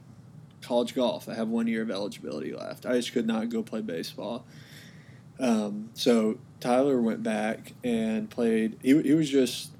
college 0.61 0.93
golf, 0.93 1.27
I 1.27 1.33
have 1.35 1.47
one 1.47 1.67
year 1.67 1.81
of 1.81 1.89
eligibility 1.89 2.53
left. 2.53 2.85
I 2.85 2.93
just 2.93 3.11
could 3.11 3.27
not 3.27 3.49
go 3.49 3.63
play 3.63 3.81
baseball. 3.81 4.45
Um, 5.39 5.89
so, 5.93 6.37
Tyler 6.59 7.01
went 7.01 7.23
back 7.23 7.73
and 7.83 8.29
played. 8.29 8.77
He, 8.81 9.01
he 9.01 9.13
was 9.13 9.29
just, 9.29 9.71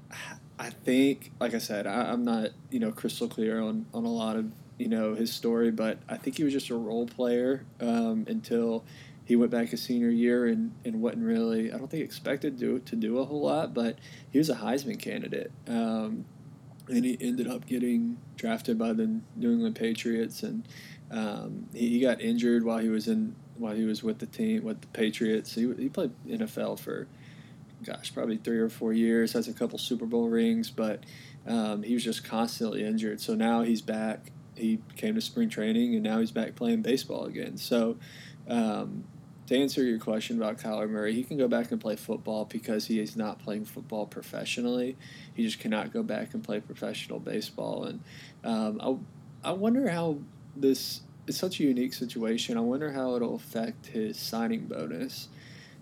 I 0.58 0.70
think, 0.70 1.32
like 1.40 1.54
I 1.54 1.58
said, 1.58 1.86
I, 1.86 2.10
I'm 2.10 2.24
not, 2.24 2.50
you 2.70 2.80
know, 2.80 2.90
crystal 2.90 3.28
clear 3.28 3.60
on, 3.60 3.86
on 3.94 4.04
a 4.04 4.12
lot 4.12 4.36
of 4.36 4.50
you 4.78 4.88
know 4.88 5.14
his 5.14 5.32
story, 5.32 5.70
but 5.70 5.98
I 6.08 6.16
think 6.16 6.36
he 6.36 6.44
was 6.44 6.52
just 6.52 6.70
a 6.70 6.74
role 6.74 7.06
player 7.06 7.64
um, 7.80 8.24
until 8.28 8.84
he 9.24 9.36
went 9.36 9.50
back 9.50 9.68
his 9.68 9.82
senior 9.82 10.10
year 10.10 10.46
and, 10.46 10.72
and 10.84 11.00
wasn't 11.00 11.24
really 11.24 11.72
I 11.72 11.78
don't 11.78 11.90
think 11.90 12.04
expected 12.04 12.58
to 12.58 12.80
to 12.80 12.96
do 12.96 13.18
a 13.18 13.24
whole 13.24 13.42
lot, 13.42 13.74
but 13.74 13.98
he 14.30 14.38
was 14.38 14.50
a 14.50 14.56
Heisman 14.56 14.98
candidate. 14.98 15.52
Um, 15.68 16.24
and 16.88 17.04
he 17.04 17.16
ended 17.20 17.48
up 17.48 17.66
getting 17.66 18.18
drafted 18.36 18.78
by 18.78 18.92
the 18.92 19.20
New 19.36 19.52
England 19.52 19.76
Patriots, 19.76 20.42
and 20.42 20.66
um, 21.10 21.66
he, 21.72 21.90
he 21.90 22.00
got 22.00 22.20
injured 22.20 22.64
while 22.64 22.78
he 22.78 22.88
was 22.88 23.08
in 23.08 23.34
while 23.56 23.74
he 23.74 23.84
was 23.84 24.02
with 24.02 24.18
the 24.18 24.26
team 24.26 24.64
with 24.64 24.80
the 24.80 24.86
Patriots. 24.88 25.54
He, 25.54 25.72
he 25.74 25.88
played 25.88 26.12
NFL 26.26 26.80
for 26.80 27.06
gosh 27.84 28.12
probably 28.14 28.38
three 28.38 28.58
or 28.58 28.68
four 28.68 28.92
years, 28.92 29.32
has 29.34 29.46
a 29.46 29.52
couple 29.52 29.78
Super 29.78 30.06
Bowl 30.06 30.28
rings, 30.28 30.70
but 30.70 31.04
um, 31.46 31.82
he 31.82 31.94
was 31.94 32.02
just 32.02 32.24
constantly 32.24 32.84
injured. 32.84 33.20
So 33.20 33.34
now 33.34 33.62
he's 33.62 33.82
back 33.82 34.30
he 34.56 34.80
came 34.96 35.14
to 35.14 35.20
spring 35.20 35.48
training 35.48 35.94
and 35.94 36.02
now 36.02 36.20
he's 36.20 36.30
back 36.30 36.54
playing 36.54 36.82
baseball 36.82 37.24
again. 37.24 37.56
So, 37.56 37.96
um, 38.48 39.04
to 39.46 39.56
answer 39.58 39.84
your 39.84 39.98
question 39.98 40.36
about 40.36 40.58
Kyler 40.58 40.88
Murray, 40.88 41.14
he 41.14 41.22
can 41.22 41.36
go 41.36 41.48
back 41.48 41.70
and 41.70 41.80
play 41.80 41.96
football 41.96 42.46
because 42.46 42.86
he 42.86 42.98
is 42.98 43.16
not 43.16 43.38
playing 43.38 43.66
football 43.66 44.06
professionally. 44.06 44.96
He 45.34 45.44
just 45.44 45.58
cannot 45.58 45.92
go 45.92 46.02
back 46.02 46.32
and 46.32 46.42
play 46.42 46.60
professional 46.60 47.18
baseball. 47.18 47.84
And 47.84 48.00
um, 48.42 49.06
I, 49.44 49.50
I 49.50 49.52
wonder 49.52 49.88
how 49.88 50.18
this 50.56 51.02
is 51.26 51.36
such 51.36 51.60
a 51.60 51.64
unique 51.64 51.92
situation. 51.92 52.56
I 52.56 52.60
wonder 52.60 52.92
how 52.92 53.16
it'll 53.16 53.34
affect 53.34 53.86
his 53.86 54.18
signing 54.18 54.66
bonus. 54.66 55.28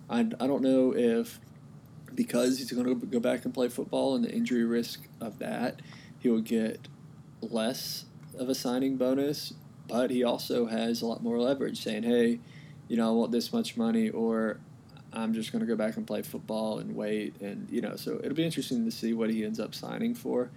I, 0.09 0.19
I 0.19 0.47
don't 0.47 0.61
know 0.61 0.93
if 0.93 1.39
because 2.15 2.59
he's 2.59 2.71
going 2.71 2.99
to 2.99 3.05
go 3.07 3.19
back 3.19 3.45
and 3.45 3.53
play 3.53 3.69
football 3.69 4.15
and 4.15 4.23
the 4.23 4.31
injury 4.31 4.65
risk 4.65 5.01
of 5.19 5.39
that, 5.39 5.81
he 6.19 6.29
will 6.29 6.41
get 6.41 6.87
less 7.41 8.05
of 8.37 8.49
a 8.49 8.55
signing 8.55 8.97
bonus, 8.97 9.53
but 9.87 10.11
he 10.11 10.23
also 10.23 10.67
has 10.67 11.01
a 11.01 11.05
lot 11.05 11.23
more 11.23 11.39
leverage 11.39 11.81
saying, 11.81 12.03
hey, 12.03 12.39
you 12.93 12.97
know, 12.97 13.09
I 13.09 13.11
want 13.11 13.31
this 13.31 13.51
much 13.51 13.75
money, 13.75 14.11
or 14.11 14.59
I'm 15.13 15.33
just 15.33 15.51
going 15.51 15.61
to 15.61 15.65
go 15.65 15.75
back 15.75 15.97
and 15.97 16.05
play 16.05 16.21
football 16.21 16.77
and 16.77 16.95
wait. 16.95 17.33
And, 17.41 17.67
you 17.71 17.81
know, 17.81 17.95
so 17.95 18.19
it'll 18.23 18.35
be 18.35 18.45
interesting 18.45 18.85
to 18.85 18.91
see 18.91 19.13
what 19.13 19.31
he 19.31 19.43
ends 19.43 19.59
up 19.59 19.73
signing 19.73 20.13
for. 20.13 20.51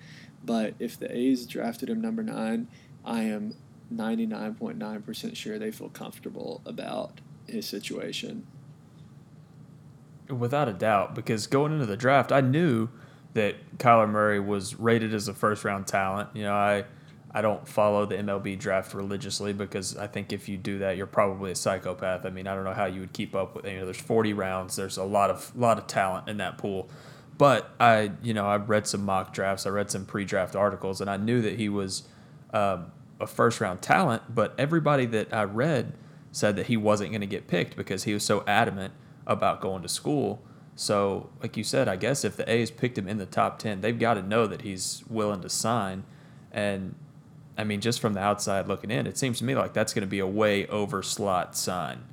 But 0.44 0.74
if 0.78 0.98
the 0.98 1.10
A's 1.16 1.46
drafted 1.46 1.88
him 1.88 2.02
number 2.02 2.22
nine, 2.22 2.68
I 3.06 3.22
am 3.22 3.54
99.9% 3.90 5.34
sure 5.34 5.58
they 5.58 5.70
feel 5.70 5.88
comfortable 5.88 6.60
about 6.66 7.22
his 7.48 7.64
situation. 7.64 8.46
Without 10.28 10.68
a 10.68 10.74
doubt, 10.74 11.14
because 11.14 11.46
going 11.46 11.72
into 11.72 11.86
the 11.86 11.96
draft, 11.96 12.32
I 12.32 12.42
knew 12.42 12.90
that 13.32 13.78
Kyler 13.78 14.10
Murray 14.10 14.40
was 14.40 14.78
rated 14.78 15.14
as 15.14 15.26
a 15.26 15.32
first 15.32 15.64
round 15.64 15.86
talent. 15.86 16.28
You 16.34 16.42
know, 16.42 16.54
I 16.54 16.84
I 17.36 17.42
don't 17.42 17.68
follow 17.68 18.06
the 18.06 18.16
MLB 18.16 18.58
draft 18.58 18.94
religiously 18.94 19.52
because 19.52 19.94
I 19.94 20.06
think 20.06 20.32
if 20.32 20.48
you 20.48 20.56
do 20.56 20.78
that, 20.78 20.96
you're 20.96 21.06
probably 21.06 21.50
a 21.50 21.54
psychopath. 21.54 22.24
I 22.24 22.30
mean, 22.30 22.46
I 22.46 22.54
don't 22.54 22.64
know 22.64 22.72
how 22.72 22.86
you 22.86 23.00
would 23.00 23.12
keep 23.12 23.34
up 23.34 23.54
with. 23.54 23.66
You 23.66 23.80
know, 23.80 23.84
there's 23.84 24.00
40 24.00 24.32
rounds. 24.32 24.74
There's 24.74 24.96
a 24.96 25.04
lot 25.04 25.28
of 25.28 25.54
lot 25.54 25.76
of 25.76 25.86
talent 25.86 26.30
in 26.30 26.38
that 26.38 26.56
pool. 26.56 26.88
But 27.36 27.70
I, 27.78 28.12
you 28.22 28.32
know, 28.32 28.46
I 28.46 28.56
read 28.56 28.86
some 28.86 29.04
mock 29.04 29.34
drafts. 29.34 29.66
I 29.66 29.68
read 29.68 29.90
some 29.90 30.06
pre-draft 30.06 30.56
articles, 30.56 31.02
and 31.02 31.10
I 31.10 31.18
knew 31.18 31.42
that 31.42 31.58
he 31.58 31.68
was 31.68 32.04
um, 32.54 32.90
a 33.20 33.26
first-round 33.26 33.82
talent. 33.82 34.34
But 34.34 34.54
everybody 34.56 35.04
that 35.04 35.34
I 35.34 35.44
read 35.44 35.92
said 36.32 36.56
that 36.56 36.68
he 36.68 36.78
wasn't 36.78 37.10
going 37.10 37.20
to 37.20 37.26
get 37.26 37.48
picked 37.48 37.76
because 37.76 38.04
he 38.04 38.14
was 38.14 38.24
so 38.24 38.44
adamant 38.46 38.94
about 39.26 39.60
going 39.60 39.82
to 39.82 39.90
school. 39.90 40.42
So, 40.74 41.28
like 41.42 41.58
you 41.58 41.64
said, 41.64 41.86
I 41.86 41.96
guess 41.96 42.24
if 42.24 42.34
the 42.34 42.50
A's 42.50 42.70
picked 42.70 42.96
him 42.96 43.06
in 43.06 43.18
the 43.18 43.26
top 43.26 43.58
10, 43.58 43.82
they've 43.82 43.98
got 43.98 44.14
to 44.14 44.22
know 44.22 44.46
that 44.46 44.62
he's 44.62 45.04
willing 45.10 45.42
to 45.42 45.50
sign. 45.50 46.04
And 46.50 46.94
I 47.58 47.64
mean, 47.64 47.80
just 47.80 48.00
from 48.00 48.12
the 48.12 48.20
outside 48.20 48.68
looking 48.68 48.90
in, 48.90 49.06
it 49.06 49.16
seems 49.16 49.38
to 49.38 49.44
me 49.44 49.54
like 49.54 49.72
that's 49.72 49.94
going 49.94 50.02
to 50.02 50.08
be 50.08 50.18
a 50.18 50.26
way 50.26 50.66
over 50.66 51.02
slot 51.02 51.56
sign. 51.56 52.04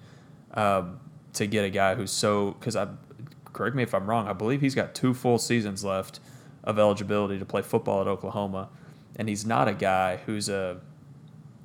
Um, 0.54 1.00
to 1.34 1.48
get 1.48 1.66
a 1.66 1.70
guy 1.70 1.96
who's 1.96 2.12
so 2.12 2.52
because 2.52 2.76
I 2.76 2.88
correct 3.52 3.76
me 3.76 3.84
if 3.84 3.94
I'm 3.94 4.10
wrong. 4.10 4.28
I 4.28 4.34
believe 4.34 4.62
he's 4.62 4.76
got 4.76 4.96
two 4.96 5.14
full 5.14 5.38
seasons 5.38 5.84
left 5.84 6.20
of 6.64 6.80
eligibility 6.80 7.40
to 7.40 7.46
play 7.46 7.62
football 7.62 8.02
at 8.02 8.08
Oklahoma, 8.08 8.70
and 9.16 9.28
he's 9.28 9.46
not 9.46 9.68
a 9.68 9.74
guy 9.74 10.18
who's 10.26 10.50
a 10.50 10.80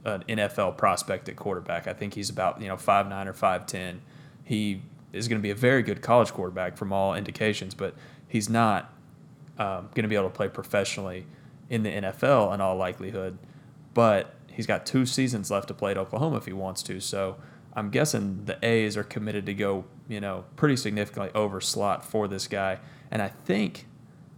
an 0.05 0.25
NFL 0.29 0.77
prospect 0.77 1.29
at 1.29 1.37
quarterback. 1.37 1.87
I 1.87 1.93
think 1.93 2.14
he's 2.14 2.31
about 2.31 2.61
you 2.61 2.69
know 2.69 2.77
five 2.77 3.09
nine 3.09 3.29
or 3.29 3.33
five 3.33 3.67
ten. 3.67 4.01
He 4.45 4.83
is 5.12 5.29
going 5.29 5.38
to 5.38 5.43
be 5.43 5.51
a 5.51 5.55
very 5.55 5.83
good 5.83 6.03
college 6.03 6.33
quarterback 6.33 6.77
from 6.77 6.93
all 6.93 7.14
indications, 7.14 7.75
but 7.75 7.95
he's 8.27 8.49
not 8.49 8.93
um, 9.59 9.88
going 9.95 10.03
to 10.03 10.09
be 10.09 10.14
able 10.14 10.29
to 10.29 10.35
play 10.35 10.49
professionally 10.49 11.27
in 11.71 11.83
the 11.83 11.91
NFL 11.91 12.55
in 12.55 12.61
all 12.61 12.77
likelihood. 12.77 13.38
But 13.99 14.33
he's 14.53 14.69
got 14.69 14.87
two 14.87 15.05
seasons 15.07 15.51
left 15.51 15.67
to 15.67 15.75
play 15.75 15.91
at 15.91 15.99
Oklahoma 15.99 16.37
if 16.37 16.47
he 16.47 16.53
wants 16.53 16.85
to. 16.85 17.01
So 17.01 17.37
I'm 17.75 17.91
guessing 17.91 18.45
the 18.45 18.57
A's 18.65 18.97
are 18.97 19.03
committed 19.03 19.45
to 19.47 19.55
go, 19.55 19.87
you 20.09 20.21
know, 20.21 20.45
pretty 20.55 20.77
significantly 20.77 21.33
over 21.35 21.61
slot 21.61 22.05
for 22.05 22.29
this 22.29 22.47
guy. 22.47 22.79
And 23.11 23.21
I 23.21 23.27
think 23.27 23.89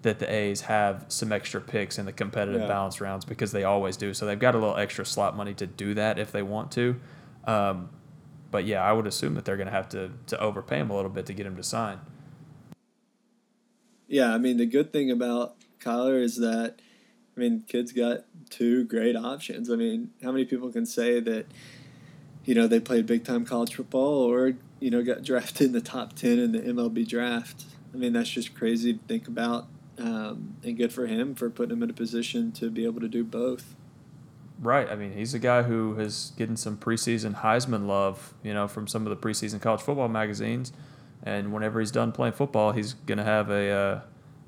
that 0.00 0.18
the 0.18 0.32
A's 0.32 0.62
have 0.62 1.04
some 1.08 1.30
extra 1.30 1.60
picks 1.60 1.98
in 1.98 2.06
the 2.06 2.12
competitive 2.12 2.62
Yeah. 2.62 2.68
balance 2.68 3.02
rounds 3.02 3.26
because 3.26 3.52
they 3.52 3.64
always 3.64 3.98
do. 3.98 4.14
So 4.14 4.24
they've 4.24 4.38
got 4.38 4.54
a 4.54 4.58
little 4.58 4.78
extra 4.78 5.04
slot 5.04 5.36
money 5.36 5.52
to 5.52 5.66
do 5.66 5.92
that 5.92 6.18
if 6.18 6.32
they 6.32 6.40
want 6.40 6.72
to. 6.72 6.98
Um, 7.44 7.90
but 8.50 8.64
yeah, 8.64 8.82
I 8.82 8.94
would 8.94 9.06
assume 9.06 9.34
that 9.34 9.44
they're 9.44 9.58
going 9.58 9.66
to 9.68 9.74
have 9.74 9.90
to 9.90 10.10
to 10.28 10.40
overpay 10.40 10.78
him 10.78 10.88
a 10.88 10.96
little 10.96 11.10
bit 11.10 11.26
to 11.26 11.34
get 11.34 11.44
him 11.44 11.56
to 11.56 11.62
sign. 11.62 12.00
Yeah, 14.08 14.32
I 14.32 14.38
mean 14.38 14.56
the 14.56 14.64
good 14.64 14.90
thing 14.90 15.10
about 15.10 15.56
Kyler 15.80 16.18
is 16.22 16.36
that 16.38 16.76
mean 17.40 17.64
kids 17.66 17.92
got 17.92 18.24
two 18.50 18.84
great 18.84 19.16
options. 19.16 19.70
I 19.70 19.76
mean, 19.76 20.10
how 20.22 20.30
many 20.30 20.44
people 20.44 20.70
can 20.70 20.86
say 20.86 21.20
that 21.20 21.46
you 22.44 22.54
know 22.54 22.66
they 22.66 22.80
played 22.80 23.06
big 23.06 23.24
time 23.24 23.44
college 23.44 23.74
football 23.74 24.22
or 24.22 24.54
you 24.78 24.90
know 24.90 25.02
got 25.02 25.22
drafted 25.24 25.68
in 25.68 25.72
the 25.72 25.80
top 25.80 26.14
ten 26.14 26.38
in 26.38 26.52
the 26.52 26.60
MLB 26.60 27.08
draft? 27.08 27.64
I 27.92 27.96
mean, 27.96 28.12
that's 28.12 28.30
just 28.30 28.54
crazy 28.54 28.92
to 28.92 28.98
think 29.00 29.26
about, 29.26 29.66
um, 29.98 30.54
and 30.62 30.76
good 30.76 30.92
for 30.92 31.06
him 31.06 31.34
for 31.34 31.50
putting 31.50 31.76
him 31.76 31.82
in 31.82 31.90
a 31.90 31.94
position 31.94 32.52
to 32.52 32.70
be 32.70 32.84
able 32.84 33.00
to 33.00 33.08
do 33.08 33.24
both. 33.24 33.74
Right. 34.60 34.88
I 34.90 34.94
mean, 34.94 35.12
he's 35.12 35.32
a 35.32 35.38
guy 35.38 35.62
who 35.62 35.94
has 35.94 36.32
getting 36.36 36.56
some 36.56 36.76
preseason 36.76 37.40
Heisman 37.40 37.86
love, 37.86 38.34
you 38.42 38.52
know, 38.52 38.68
from 38.68 38.86
some 38.86 39.06
of 39.06 39.10
the 39.10 39.16
preseason 39.16 39.60
college 39.60 39.80
football 39.80 40.08
magazines. 40.08 40.72
And 41.22 41.52
whenever 41.52 41.80
he's 41.80 41.90
done 41.90 42.12
playing 42.12 42.34
football, 42.34 42.72
he's 42.72 42.92
going 42.92 43.18
to 43.18 43.24
have 43.24 43.50
a 43.50 43.70
uh, 43.70 44.00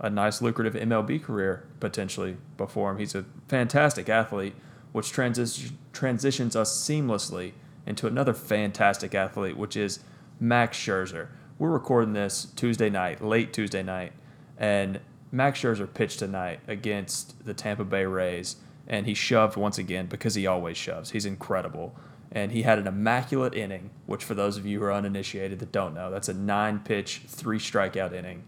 a 0.02 0.10
nice, 0.10 0.42
lucrative 0.42 0.74
MLB 0.74 1.22
career 1.22 1.64
potentially 1.80 2.36
before 2.56 2.90
him. 2.90 2.98
He's 2.98 3.14
a 3.14 3.24
fantastic 3.48 4.08
athlete, 4.08 4.54
which 4.90 5.12
transis- 5.12 5.72
transitions 5.92 6.56
us 6.56 6.76
seamlessly 6.76 7.52
into 7.86 8.06
another 8.06 8.34
fantastic 8.34 9.14
athlete, 9.14 9.56
which 9.56 9.76
is 9.76 10.00
Max 10.40 10.76
Scherzer. 10.76 11.28
We're 11.58 11.70
recording 11.70 12.12
this 12.12 12.48
Tuesday 12.56 12.90
night, 12.90 13.22
late 13.24 13.52
Tuesday 13.52 13.82
night, 13.82 14.12
and 14.58 15.00
Max 15.30 15.60
Scherzer 15.60 15.92
pitched 15.92 16.18
tonight 16.18 16.60
against 16.66 17.44
the 17.44 17.54
Tampa 17.54 17.84
Bay 17.84 18.04
Rays, 18.04 18.56
and 18.88 19.06
he 19.06 19.14
shoved 19.14 19.56
once 19.56 19.78
again 19.78 20.06
because 20.06 20.34
he 20.34 20.46
always 20.46 20.76
shoves. 20.76 21.10
He's 21.10 21.24
incredible. 21.24 21.94
And 22.34 22.50
he 22.50 22.62
had 22.62 22.78
an 22.78 22.86
immaculate 22.86 23.54
inning, 23.54 23.90
which, 24.06 24.24
for 24.24 24.34
those 24.34 24.56
of 24.56 24.64
you 24.64 24.78
who 24.78 24.86
are 24.86 24.92
uninitiated 24.92 25.58
that 25.58 25.70
don't 25.70 25.94
know, 25.94 26.10
that's 26.10 26.30
a 26.30 26.34
nine 26.34 26.80
pitch, 26.80 27.22
three 27.26 27.58
strikeout 27.58 28.14
inning. 28.14 28.44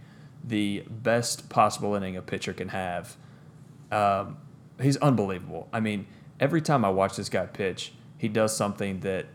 The 0.46 0.84
best 0.88 1.48
possible 1.48 1.94
inning 1.94 2.16
a 2.16 2.22
pitcher 2.22 2.52
can 2.52 2.68
have. 2.68 3.16
Um, 3.90 4.36
he's 4.80 4.96
unbelievable. 4.98 5.68
I 5.72 5.80
mean, 5.80 6.06
every 6.38 6.60
time 6.60 6.84
I 6.84 6.90
watch 6.90 7.16
this 7.16 7.28
guy 7.28 7.46
pitch, 7.46 7.92
he 8.18 8.28
does 8.28 8.56
something 8.56 9.00
that 9.00 9.26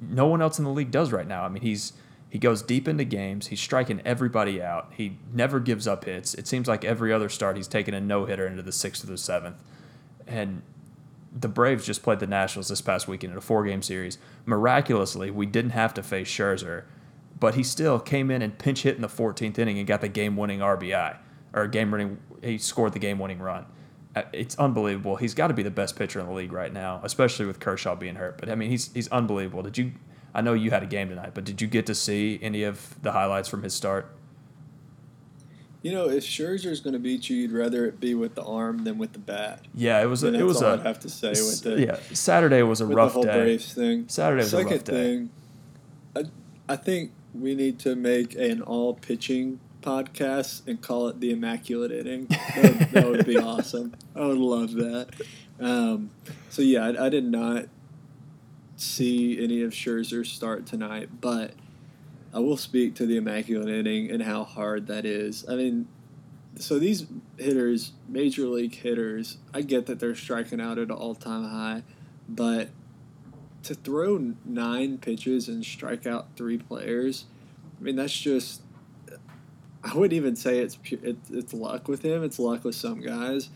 no 0.00 0.26
one 0.26 0.42
else 0.42 0.58
in 0.58 0.64
the 0.64 0.70
league 0.70 0.90
does 0.90 1.12
right 1.12 1.26
now. 1.26 1.44
I 1.44 1.48
mean, 1.48 1.62
he's 1.62 1.92
he 2.28 2.38
goes 2.38 2.60
deep 2.60 2.88
into 2.88 3.04
games. 3.04 3.46
He's 3.46 3.60
striking 3.60 4.02
everybody 4.04 4.60
out. 4.60 4.92
He 4.96 5.18
never 5.32 5.60
gives 5.60 5.86
up 5.86 6.04
hits. 6.04 6.34
It 6.34 6.46
seems 6.46 6.68
like 6.68 6.84
every 6.84 7.12
other 7.12 7.28
start 7.28 7.56
he's 7.56 7.68
taken 7.68 7.94
a 7.94 8.00
no 8.00 8.26
hitter 8.26 8.46
into 8.46 8.62
the 8.62 8.72
sixth 8.72 9.04
or 9.04 9.06
the 9.06 9.16
seventh. 9.16 9.62
And 10.26 10.62
the 11.32 11.48
Braves 11.48 11.86
just 11.86 12.02
played 12.02 12.18
the 12.18 12.26
Nationals 12.26 12.68
this 12.68 12.80
past 12.80 13.06
weekend 13.06 13.32
in 13.32 13.38
a 13.38 13.42
four 13.42 13.64
game 13.64 13.82
series. 13.82 14.18
Miraculously, 14.44 15.30
we 15.30 15.46
didn't 15.46 15.70
have 15.70 15.94
to 15.94 16.02
face 16.02 16.28
Scherzer, 16.28 16.84
but 17.38 17.54
he 17.54 17.62
still 17.62 17.98
came 18.00 18.30
in 18.30 18.42
and 18.42 18.58
pinch 18.58 18.82
hit 18.82 18.96
in 18.96 19.02
the 19.02 19.08
14th 19.08 19.58
inning 19.58 19.78
and 19.78 19.86
got 19.86 20.00
the 20.00 20.08
game 20.08 20.36
winning 20.36 20.60
RBI 20.60 21.16
or 21.52 21.66
game 21.66 21.90
winning. 21.90 22.18
He 22.42 22.58
scored 22.58 22.92
the 22.92 22.98
game 22.98 23.18
winning 23.18 23.38
run. 23.38 23.66
Uh, 24.14 24.22
It's 24.32 24.56
unbelievable. 24.58 25.16
He's 25.16 25.34
got 25.34 25.48
to 25.48 25.54
be 25.54 25.62
the 25.62 25.70
best 25.70 25.96
pitcher 25.96 26.20
in 26.20 26.26
the 26.26 26.32
league 26.32 26.52
right 26.52 26.72
now, 26.72 27.00
especially 27.04 27.46
with 27.46 27.60
Kershaw 27.60 27.94
being 27.96 28.14
hurt. 28.16 28.38
But 28.38 28.48
I 28.48 28.54
mean, 28.54 28.70
he's 28.70 28.92
he's 28.92 29.08
unbelievable. 29.08 29.62
Did 29.62 29.76
you? 29.78 29.92
I 30.34 30.40
know 30.42 30.52
you 30.52 30.70
had 30.70 30.82
a 30.82 30.86
game 30.86 31.08
tonight, 31.08 31.30
but 31.34 31.44
did 31.44 31.60
you 31.62 31.66
get 31.68 31.86
to 31.86 31.94
see 31.94 32.38
any 32.42 32.62
of 32.62 33.00
the 33.02 33.12
highlights 33.12 33.48
from 33.48 33.62
his 33.62 33.72
start? 33.74 34.12
You 35.82 35.92
know, 35.92 36.08
if 36.08 36.24
Scherzer's 36.24 36.80
going 36.80 36.94
to 36.94 36.98
beat 36.98 37.30
you, 37.30 37.36
you'd 37.36 37.52
rather 37.52 37.86
it 37.86 38.00
be 38.00 38.14
with 38.14 38.34
the 38.34 38.42
arm 38.42 38.84
than 38.84 38.98
with 38.98 39.12
the 39.12 39.18
bat. 39.20 39.60
Yeah, 39.72 40.02
it 40.02 40.06
was. 40.06 40.24
A, 40.24 40.34
it 40.34 40.42
was 40.42 40.60
a. 40.60 40.68
I'd 40.68 40.80
have 40.80 40.98
to 41.00 41.08
say 41.08 41.28
with 41.30 41.62
the 41.62 41.80
yeah, 41.80 41.98
Saturday 42.12 42.62
was 42.62 42.80
a 42.80 42.86
with 42.86 42.96
rough 42.96 43.10
the 43.10 43.14
whole 43.14 43.22
day. 43.22 43.38
Braves 43.44 43.72
thing. 43.72 44.06
Saturday 44.08 44.42
was 44.42 44.52
a 44.52 44.56
Second 44.56 44.72
rough 44.72 44.84
day. 44.84 44.92
thing, 44.92 45.30
I, 46.16 46.22
I 46.68 46.76
think 46.76 47.12
we 47.40 47.54
need 47.54 47.78
to 47.80 47.94
make 47.96 48.34
an 48.34 48.62
all 48.62 48.94
pitching 48.94 49.60
podcast 49.82 50.66
and 50.66 50.80
call 50.80 51.08
it 51.08 51.20
the 51.20 51.30
Immaculate 51.30 51.92
Inning. 51.92 52.26
That, 52.26 52.62
would- 52.62 52.90
that 52.90 53.08
would 53.08 53.26
be 53.26 53.36
awesome. 53.52 53.94
I 54.14 54.26
would 54.26 54.38
love 54.38 54.72
that. 54.72 55.08
Um, 55.60 56.10
so 56.50 56.62
yeah, 56.62 56.84
I, 56.86 57.06
I 57.06 57.08
did 57.08 57.24
not 57.24 57.66
see 58.76 59.42
any 59.42 59.62
of 59.62 59.72
Scherzer's 59.72 60.30
start 60.30 60.66
tonight, 60.66 61.08
but 61.20 61.52
I 62.34 62.40
will 62.40 62.56
speak 62.56 62.94
to 62.96 63.06
the 63.06 63.16
Immaculate 63.16 63.68
Inning 63.68 64.10
and 64.10 64.22
how 64.22 64.44
hard 64.44 64.86
that 64.88 65.06
is. 65.06 65.46
I 65.48 65.54
mean, 65.54 65.88
so 66.58 66.78
these 66.78 67.06
hitters, 67.38 67.92
major 68.08 68.46
league 68.46 68.74
hitters, 68.74 69.38
I 69.54 69.62
get 69.62 69.86
that 69.86 70.00
they're 70.00 70.14
striking 70.14 70.60
out 70.60 70.78
at 70.78 70.84
an 70.88 70.90
all 70.90 71.14
time 71.14 71.44
high, 71.44 71.82
but 72.28 72.68
to 73.66 73.74
throw 73.74 74.34
nine 74.44 74.98
pitches 74.98 75.48
and 75.48 75.64
strike 75.64 76.06
out 76.06 76.28
three 76.36 76.58
players, 76.58 77.26
I 77.78 77.84
mean 77.84 77.96
that's 77.96 78.18
just. 78.18 78.62
I 79.84 79.94
wouldn't 79.94 80.14
even 80.14 80.34
say 80.34 80.58
it's 80.58 80.78
it, 80.90 81.16
it's 81.30 81.54
luck 81.54 81.86
with 81.86 82.02
him. 82.02 82.24
It's 82.24 82.38
luck 82.40 82.64
with 82.64 82.74
some 82.74 83.00
guys, 83.00 83.50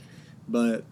but 0.48 0.84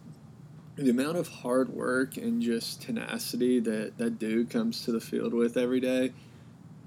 the 0.75 0.91
amount 0.91 1.17
of 1.17 1.29
hard 1.29 1.71
work 1.71 2.17
and 2.17 2.41
just 2.41 2.83
tenacity 2.83 3.61
that 3.61 3.99
that 3.99 4.19
dude 4.19 4.51
comes 4.51 4.85
to 4.85 4.93
the 4.93 5.01
field 5.01 5.35
with 5.35 5.57
every 5.57 5.81
day. 5.81 6.13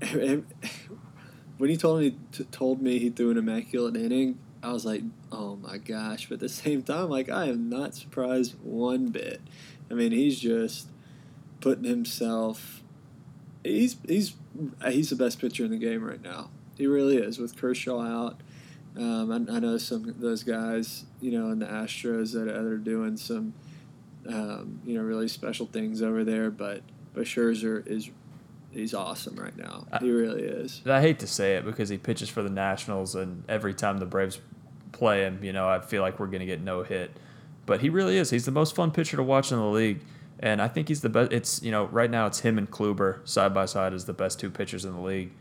when 0.09 1.69
he 1.69 1.77
told 1.77 1.99
me 2.01 2.15
told 2.51 2.81
me 2.81 2.99
he 2.99 3.09
threw 3.09 3.31
an 3.31 3.37
immaculate 3.37 3.95
inning, 3.95 4.39
I 4.63 4.71
was 4.71 4.85
like, 4.85 5.03
oh 5.31 5.57
my 5.57 5.77
gosh! 5.77 6.27
But 6.27 6.35
at 6.35 6.39
the 6.39 6.49
same 6.49 6.83
time, 6.83 7.09
like 7.09 7.29
I 7.29 7.45
am 7.45 7.69
not 7.69 7.95
surprised 7.95 8.55
one 8.63 9.07
bit. 9.07 9.41
I 9.89 9.93
mean, 9.93 10.11
he's 10.11 10.39
just 10.39 10.87
putting 11.61 11.85
himself. 11.85 12.81
He's 13.63 13.95
he's 14.07 14.33
he's 14.87 15.09
the 15.09 15.15
best 15.15 15.39
pitcher 15.39 15.63
in 15.63 15.71
the 15.71 15.77
game 15.77 16.03
right 16.03 16.21
now. 16.21 16.49
He 16.77 16.87
really 16.87 17.17
is. 17.17 17.37
With 17.37 17.55
Kershaw 17.55 18.01
out, 18.01 18.41
um, 18.97 19.31
I, 19.31 19.55
I 19.55 19.59
know 19.59 19.77
some 19.77 20.09
of 20.09 20.19
those 20.19 20.43
guys, 20.43 21.05
you 21.21 21.31
know, 21.31 21.51
in 21.51 21.59
the 21.59 21.67
Astros 21.67 22.33
that 22.33 22.47
are 22.47 22.77
doing 22.77 23.17
some, 23.17 23.53
um, 24.27 24.81
you 24.85 24.95
know, 24.95 25.03
really 25.03 25.27
special 25.27 25.67
things 25.67 26.01
over 26.01 26.23
there. 26.23 26.49
But 26.49 26.81
but 27.13 27.25
Scherzer 27.25 27.85
is 27.85 28.09
he's 28.71 28.93
awesome 28.93 29.35
right 29.35 29.55
now. 29.55 29.85
He 29.99 30.09
really 30.09 30.43
is. 30.43 30.81
I 30.85 31.01
hate 31.01 31.19
to 31.19 31.27
say 31.27 31.55
it 31.55 31.65
because 31.65 31.89
he 31.89 31.97
pitches 31.97 32.29
for 32.29 32.41
the 32.41 32.49
Nationals, 32.49 33.15
and 33.15 33.43
every 33.47 33.73
time 33.73 33.99
the 33.99 34.05
Braves 34.05 34.39
play 34.91 35.21
him, 35.21 35.43
you 35.43 35.53
know, 35.53 35.69
I 35.69 35.79
feel 35.79 36.01
like 36.01 36.19
we're 36.19 36.27
going 36.27 36.41
to 36.41 36.45
get 36.45 36.61
no 36.61 36.83
hit. 36.83 37.11
But 37.65 37.81
he 37.81 37.89
really 37.89 38.17
is. 38.17 38.29
He's 38.29 38.45
the 38.45 38.51
most 38.51 38.75
fun 38.75 38.91
pitcher 38.91 39.17
to 39.17 39.23
watch 39.23 39.51
in 39.51 39.57
the 39.57 39.65
league, 39.65 40.01
and 40.41 40.61
I 40.61 40.67
think 40.67 40.87
he's 40.87 41.01
the 41.01 41.09
best. 41.09 41.31
It's 41.31 41.61
you 41.61 41.71
know, 41.71 41.85
right 41.85 42.09
now 42.09 42.25
it's 42.25 42.39
him 42.39 42.57
and 42.57 42.69
Kluber 42.69 43.27
side 43.27 43.53
by 43.53 43.65
side 43.65 43.93
as 43.93 44.05
the 44.05 44.13
best 44.13 44.39
two 44.39 44.49
pitchers 44.49 44.85
in 44.85 44.93
the 44.93 45.01
league, 45.01 45.31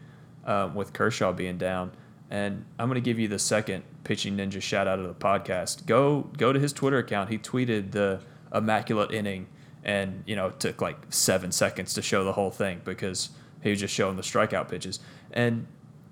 um, 0.45 0.75
with 0.75 0.93
Kershaw 0.93 1.33
being 1.33 1.59
down. 1.59 1.93
And 2.31 2.65
I'm 2.79 2.93
to 2.93 3.01
give 3.01 3.19
you 3.19 3.27
the 3.27 3.39
second 3.39 3.83
pitching 4.05 4.37
ninja 4.37 4.63
shout 4.63 4.87
out 4.87 5.01
of 5.01 5.09
the 5.09 5.15
podcast. 5.15 5.87
Go 5.87 6.31
go 6.37 6.53
to 6.53 6.61
his 6.61 6.73
Twitter 6.73 6.99
account. 6.99 7.31
He 7.31 7.39
tweeted 7.39 7.93
the 7.93 8.21
immaculate 8.55 9.11
inning, 9.11 9.47
and 9.85 10.23
you 10.27 10.37
know, 10.37 10.49
it 10.49 10.61
took 10.61 10.83
like 10.83 10.97
seven 11.09 11.51
seconds 11.51 11.95
to 11.95 12.03
show 12.03 12.23
the 12.23 12.33
whole 12.33 12.51
thing 12.51 12.83
because 12.85 13.31
he 13.63 13.71
was 13.71 13.81
just 13.81 13.95
showing 13.95 14.17
the 14.17 14.23
strikeout 14.23 14.69
pitches. 14.69 15.01
And 15.33 15.67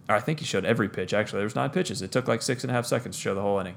I 0.08 0.20
think 0.20 0.40
he 0.40 0.46
showed 0.46 0.64
every 0.64 0.88
pitch. 0.88 1.12
Actually, 1.12 1.38
there 1.38 1.46
was 1.46 1.54
nine 1.54 1.70
pitches. 1.70 2.00
It 2.00 2.10
took 2.10 2.26
like 2.26 2.40
six 2.40 2.64
and 2.64 2.70
a 2.70 2.74
half 2.74 2.86
seconds 2.86 3.16
to 3.16 3.22
show 3.22 3.34
the 3.34 3.42
whole 3.42 3.58
inning. 3.58 3.76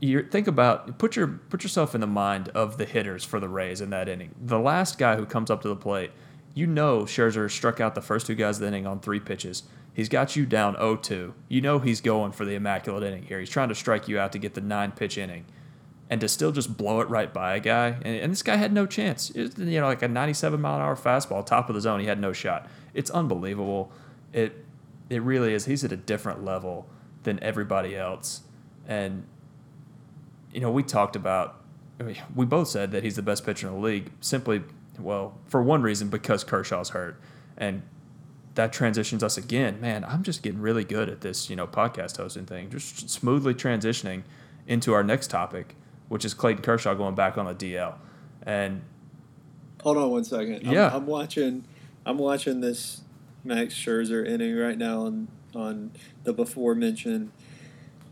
You 0.00 0.22
think 0.22 0.46
about 0.46 0.98
put 0.98 1.14
your 1.14 1.26
put 1.26 1.62
yourself 1.62 1.94
in 1.94 2.00
the 2.00 2.06
mind 2.06 2.48
of 2.50 2.78
the 2.78 2.86
hitters 2.86 3.24
for 3.24 3.38
the 3.38 3.48
Rays 3.48 3.80
in 3.80 3.90
that 3.90 4.08
inning. 4.08 4.34
The 4.40 4.58
last 4.58 4.98
guy 4.98 5.16
who 5.16 5.26
comes 5.26 5.50
up 5.50 5.60
to 5.62 5.68
the 5.68 5.76
plate, 5.76 6.10
you 6.54 6.66
know 6.66 7.02
Scherzer 7.02 7.50
struck 7.50 7.80
out 7.80 7.94
the 7.94 8.00
first 8.00 8.26
two 8.26 8.34
guys 8.34 8.56
of 8.56 8.62
the 8.62 8.68
inning 8.68 8.86
on 8.86 9.00
three 9.00 9.20
pitches. 9.20 9.64
He's 9.92 10.08
got 10.08 10.36
you 10.36 10.46
down 10.46 10.76
0-2. 10.76 11.32
You 11.48 11.60
know 11.60 11.78
he's 11.78 12.00
going 12.00 12.32
for 12.32 12.44
the 12.44 12.54
immaculate 12.54 13.02
inning 13.02 13.24
here. 13.24 13.40
He's 13.40 13.50
trying 13.50 13.68
to 13.68 13.74
strike 13.74 14.08
you 14.08 14.18
out 14.18 14.32
to 14.32 14.38
get 14.38 14.54
the 14.54 14.60
nine 14.60 14.92
pitch 14.92 15.18
inning. 15.18 15.44
And 16.08 16.20
to 16.22 16.28
still 16.28 16.50
just 16.50 16.76
blow 16.76 17.00
it 17.00 17.08
right 17.08 17.32
by 17.32 17.54
a 17.54 17.60
guy, 17.60 17.88
and, 17.88 18.16
and 18.16 18.32
this 18.32 18.42
guy 18.42 18.56
had 18.56 18.72
no 18.72 18.84
chance. 18.84 19.30
It 19.30 19.56
you 19.56 19.78
know, 19.78 19.86
like 19.86 20.02
a 20.02 20.08
97 20.08 20.60
mile 20.60 20.76
an 20.76 20.82
hour 20.82 20.96
fastball, 20.96 21.46
top 21.46 21.68
of 21.68 21.76
the 21.76 21.80
zone, 21.80 22.00
he 22.00 22.06
had 22.06 22.18
no 22.18 22.32
shot. 22.32 22.68
It's 22.94 23.10
unbelievable. 23.10 23.92
It 24.32 24.64
it 25.08 25.22
really 25.22 25.54
is. 25.54 25.66
He's 25.66 25.84
at 25.84 25.92
a 25.92 25.96
different 25.96 26.44
level 26.44 26.88
than 27.22 27.40
everybody 27.40 27.96
else, 27.96 28.40
and 28.88 29.24
you 30.52 30.60
know 30.60 30.70
we 30.70 30.82
talked 30.82 31.16
about. 31.16 31.56
We 32.34 32.46
both 32.46 32.68
said 32.68 32.92
that 32.92 33.04
he's 33.04 33.16
the 33.16 33.22
best 33.22 33.44
pitcher 33.44 33.68
in 33.68 33.74
the 33.74 33.78
league. 33.78 34.10
Simply, 34.20 34.62
well, 34.98 35.38
for 35.46 35.62
one 35.62 35.82
reason 35.82 36.08
because 36.08 36.44
Kershaw's 36.44 36.90
hurt, 36.90 37.20
and 37.58 37.82
that 38.54 38.72
transitions 38.72 39.22
us 39.22 39.36
again. 39.36 39.80
Man, 39.80 40.04
I'm 40.04 40.22
just 40.22 40.42
getting 40.42 40.60
really 40.60 40.84
good 40.84 41.08
at 41.08 41.20
this, 41.20 41.50
you 41.50 41.56
know, 41.56 41.66
podcast 41.66 42.16
hosting 42.16 42.46
thing. 42.46 42.70
Just 42.70 43.10
smoothly 43.10 43.54
transitioning 43.54 44.22
into 44.66 44.92
our 44.92 45.04
next 45.04 45.28
topic, 45.28 45.76
which 46.08 46.24
is 46.24 46.34
Clayton 46.34 46.62
Kershaw 46.62 46.94
going 46.94 47.14
back 47.14 47.36
on 47.38 47.46
the 47.46 47.54
DL. 47.54 47.94
And 48.42 48.82
hold 49.82 49.98
on 49.98 50.10
one 50.10 50.24
second. 50.24 50.66
I'm, 50.66 50.72
yeah, 50.72 50.90
I'm 50.92 51.06
watching. 51.06 51.64
I'm 52.06 52.18
watching 52.18 52.60
this 52.60 53.02
Max 53.44 53.74
Scherzer 53.74 54.26
inning 54.26 54.56
right 54.56 54.78
now 54.78 55.02
on 55.02 55.28
on 55.54 55.92
the 56.24 56.32
before 56.32 56.74
mentioned 56.74 57.32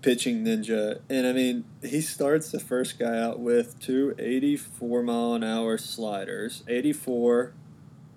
pitching 0.08 0.42
ninja, 0.42 1.00
and 1.10 1.26
I 1.26 1.34
mean 1.34 1.66
he 1.82 2.00
starts 2.00 2.50
the 2.50 2.58
first 2.58 2.98
guy 2.98 3.20
out 3.20 3.40
with 3.40 3.78
two 3.78 4.14
84 4.18 5.02
mile 5.02 5.34
an 5.34 5.44
hour 5.44 5.76
sliders, 5.76 6.64
84 6.66 7.52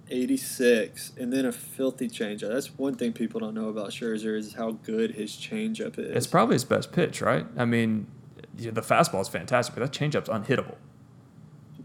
86, 0.09 1.11
and 1.17 1.33
then 1.33 1.45
a 1.45 1.51
filthy 1.51 2.07
changeup. 2.07 2.47
That's 2.53 2.77
one 2.77 2.95
thing 2.95 3.11
people 3.11 3.41
don't 3.41 3.53
know 3.53 3.67
about 3.67 3.89
Scherzer 3.89 4.37
is 4.37 4.53
how 4.53 4.71
good 4.71 5.15
his 5.15 5.33
changeup 5.33 5.99
is. 5.99 6.15
It's 6.15 6.27
probably 6.27 6.55
his 6.55 6.63
best 6.63 6.93
pitch, 6.93 7.21
right? 7.21 7.45
I 7.57 7.65
mean, 7.65 8.07
the 8.55 8.81
fastball 8.81 9.19
is 9.19 9.27
fantastic, 9.27 9.75
but 9.75 9.81
that 9.81 9.91
changeup's 9.91 10.29
unhittable. 10.29 10.75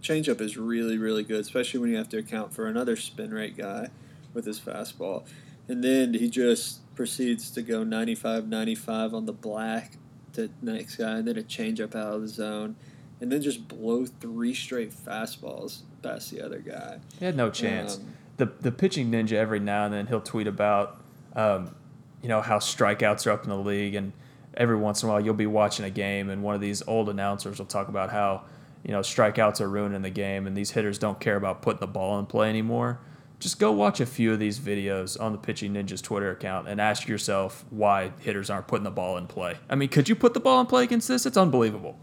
Changeup 0.00 0.40
is 0.40 0.56
really, 0.56 0.98
really 0.98 1.24
good, 1.24 1.40
especially 1.40 1.80
when 1.80 1.90
you 1.90 1.96
have 1.96 2.08
to 2.10 2.18
account 2.18 2.54
for 2.54 2.68
another 2.68 2.94
spin 2.94 3.34
rate 3.34 3.56
guy 3.56 3.88
with 4.34 4.44
his 4.44 4.60
fastball. 4.60 5.26
And 5.66 5.82
then 5.82 6.14
he 6.14 6.30
just 6.30 6.80
proceeds 6.96 7.50
to 7.52 7.62
go 7.62 7.85
95 7.85 8.48
95 8.48 9.14
on 9.14 9.26
the 9.26 9.32
black 9.32 9.92
to 10.32 10.50
next 10.62 10.96
guy, 10.96 11.18
and 11.18 11.28
then 11.28 11.38
a 11.38 11.42
changeup 11.42 11.94
out 11.94 12.14
of 12.14 12.22
the 12.22 12.28
zone 12.28 12.76
and 13.20 13.32
then 13.32 13.40
just 13.40 13.68
blow 13.68 14.04
three 14.04 14.54
straight 14.54 14.92
fastballs 14.92 15.82
past 16.02 16.30
the 16.30 16.44
other 16.44 16.59
guy. 16.59 16.98
He 17.18 17.24
had 17.24 17.37
no 17.37 17.50
chance. 17.50 17.96
Um, 17.96 18.14
the 18.37 18.52
the 18.61 18.72
pitching 18.72 19.11
ninja 19.11 19.32
every 19.32 19.61
now 19.61 19.85
and 19.87 19.94
then 19.94 20.06
he'll 20.06 20.20
tweet 20.20 20.46
about, 20.46 21.00
um, 21.35 21.74
you 22.22 22.28
know, 22.28 22.42
how 22.42 22.59
strikeouts 22.59 23.26
are 23.26 23.30
up 23.30 23.44
in 23.44 23.50
the 23.50 23.56
league, 23.56 23.94
and 23.94 24.12
every 24.56 24.76
once 24.76 25.02
in 25.02 25.09
a 25.09 25.12
while 25.12 25.20
you'll 25.20 25.35
be 25.35 25.46
watching 25.46 25.85
a 25.85 25.90
game 25.90 26.30
and 26.30 26.42
one 26.42 26.54
of 26.54 26.61
these 26.61 26.82
old 26.87 27.09
announcers 27.09 27.59
will 27.59 27.66
talk 27.66 27.88
about 27.88 28.11
how, 28.11 28.42
you 28.85 28.92
know, 28.92 29.00
strikeouts 29.00 29.61
are 29.61 29.68
ruining 29.68 30.02
the 30.02 30.11
game 30.11 30.46
and 30.46 30.56
these 30.56 30.70
hitters 30.70 30.98
don't 30.98 31.20
care 31.20 31.37
about 31.37 31.61
putting 31.61 31.80
the 31.80 31.87
ball 31.87 32.18
in 32.18 32.24
play 32.26 32.48
anymore. 32.48 32.98
Just 33.38 33.59
go 33.59 33.70
watch 33.70 34.01
a 34.01 34.07
few 34.07 34.33
of 34.33 34.38
these 34.38 34.59
videos 34.59 35.20
on 35.20 35.33
the 35.33 35.38
Pitching 35.38 35.75
Ninjas 35.75 36.03
Twitter 36.03 36.31
account 36.31 36.68
and 36.68 36.81
ask 36.81 37.07
yourself 37.07 37.66
why 37.70 38.12
hitters 38.20 38.49
aren't 38.49 38.66
putting 38.66 38.85
the 38.85 38.90
ball 38.90 39.18
in 39.18 39.27
play. 39.27 39.57
I 39.68 39.75
mean, 39.75 39.90
could 39.90 40.09
you 40.09 40.14
put 40.14 40.33
the 40.33 40.40
ball 40.40 40.61
in 40.61 40.66
play 40.66 40.85
against 40.85 41.07
this? 41.07 41.27
It's 41.27 41.37
unbelievable. 41.37 41.99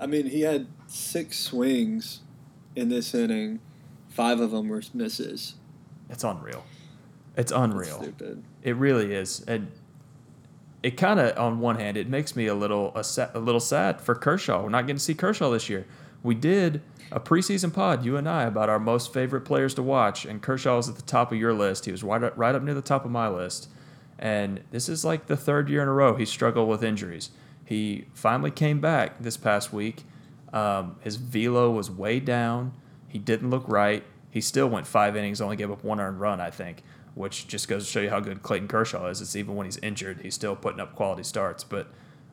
I 0.00 0.06
mean, 0.06 0.26
he 0.26 0.42
had 0.42 0.66
six 0.86 1.38
swings 1.38 2.20
in 2.76 2.88
this 2.88 3.14
inning. 3.14 3.60
Five 4.08 4.40
of 4.40 4.50
them 4.50 4.68
were 4.68 4.82
misses. 4.92 5.54
It's 6.10 6.24
unreal. 6.24 6.64
It's 7.36 7.52
unreal. 7.52 8.12
It 8.62 8.76
really 8.76 9.14
is, 9.14 9.44
and 9.46 9.70
it 10.82 10.96
kind 10.96 11.20
of, 11.20 11.38
on 11.38 11.60
one 11.60 11.76
hand, 11.76 11.96
it 11.96 12.08
makes 12.08 12.36
me 12.36 12.46
a 12.46 12.54
little 12.54 12.92
a, 12.94 13.04
a 13.34 13.38
little 13.38 13.60
sad 13.60 14.00
for 14.00 14.14
Kershaw. 14.14 14.62
We're 14.62 14.70
not 14.70 14.82
getting 14.82 14.96
to 14.96 15.02
see 15.02 15.14
Kershaw 15.14 15.50
this 15.50 15.68
year. 15.68 15.86
We 16.22 16.34
did 16.34 16.82
a 17.10 17.20
preseason 17.20 17.72
pod, 17.72 18.04
you 18.04 18.16
and 18.16 18.28
I, 18.28 18.42
about 18.44 18.68
our 18.68 18.78
most 18.78 19.12
favorite 19.12 19.42
players 19.42 19.74
to 19.74 19.82
watch, 19.82 20.24
and 20.24 20.42
Kershaw 20.42 20.76
was 20.76 20.88
at 20.88 20.96
the 20.96 21.02
top 21.02 21.32
of 21.32 21.38
your 21.38 21.54
list. 21.54 21.84
He 21.84 21.92
was 21.92 22.02
right 22.02 22.22
up, 22.22 22.34
right 22.36 22.54
up 22.54 22.62
near 22.62 22.74
the 22.74 22.82
top 22.82 23.04
of 23.04 23.10
my 23.10 23.28
list. 23.28 23.68
And 24.18 24.62
this 24.70 24.88
is 24.88 25.04
like 25.04 25.26
the 25.26 25.36
third 25.36 25.68
year 25.68 25.82
in 25.82 25.88
a 25.88 25.92
row 25.92 26.16
he 26.16 26.24
struggled 26.24 26.68
with 26.68 26.82
injuries. 26.82 27.30
He 27.64 28.06
finally 28.14 28.50
came 28.50 28.80
back 28.80 29.20
this 29.20 29.36
past 29.36 29.72
week. 29.72 30.04
Um, 30.52 30.96
his 31.00 31.16
velo 31.16 31.70
was 31.70 31.90
way 31.90 32.18
down. 32.18 32.72
He 33.06 33.18
didn't 33.18 33.50
look 33.50 33.68
right. 33.68 34.04
He 34.30 34.40
still 34.40 34.68
went 34.68 34.86
five 34.86 35.16
innings, 35.16 35.40
only 35.40 35.56
gave 35.56 35.70
up 35.70 35.84
one 35.84 36.00
earned 36.00 36.20
run, 36.20 36.40
I 36.40 36.50
think, 36.50 36.82
which 37.14 37.46
just 37.46 37.68
goes 37.68 37.84
to 37.84 37.90
show 37.90 38.00
you 38.00 38.10
how 38.10 38.20
good 38.20 38.42
Clayton 38.42 38.68
Kershaw 38.68 39.06
is. 39.06 39.20
It's 39.20 39.36
even 39.36 39.54
when 39.54 39.66
he's 39.66 39.78
injured, 39.78 40.20
he's 40.22 40.34
still 40.34 40.56
putting 40.56 40.80
up 40.80 40.94
quality 40.94 41.22
starts. 41.22 41.64
But 41.64 41.88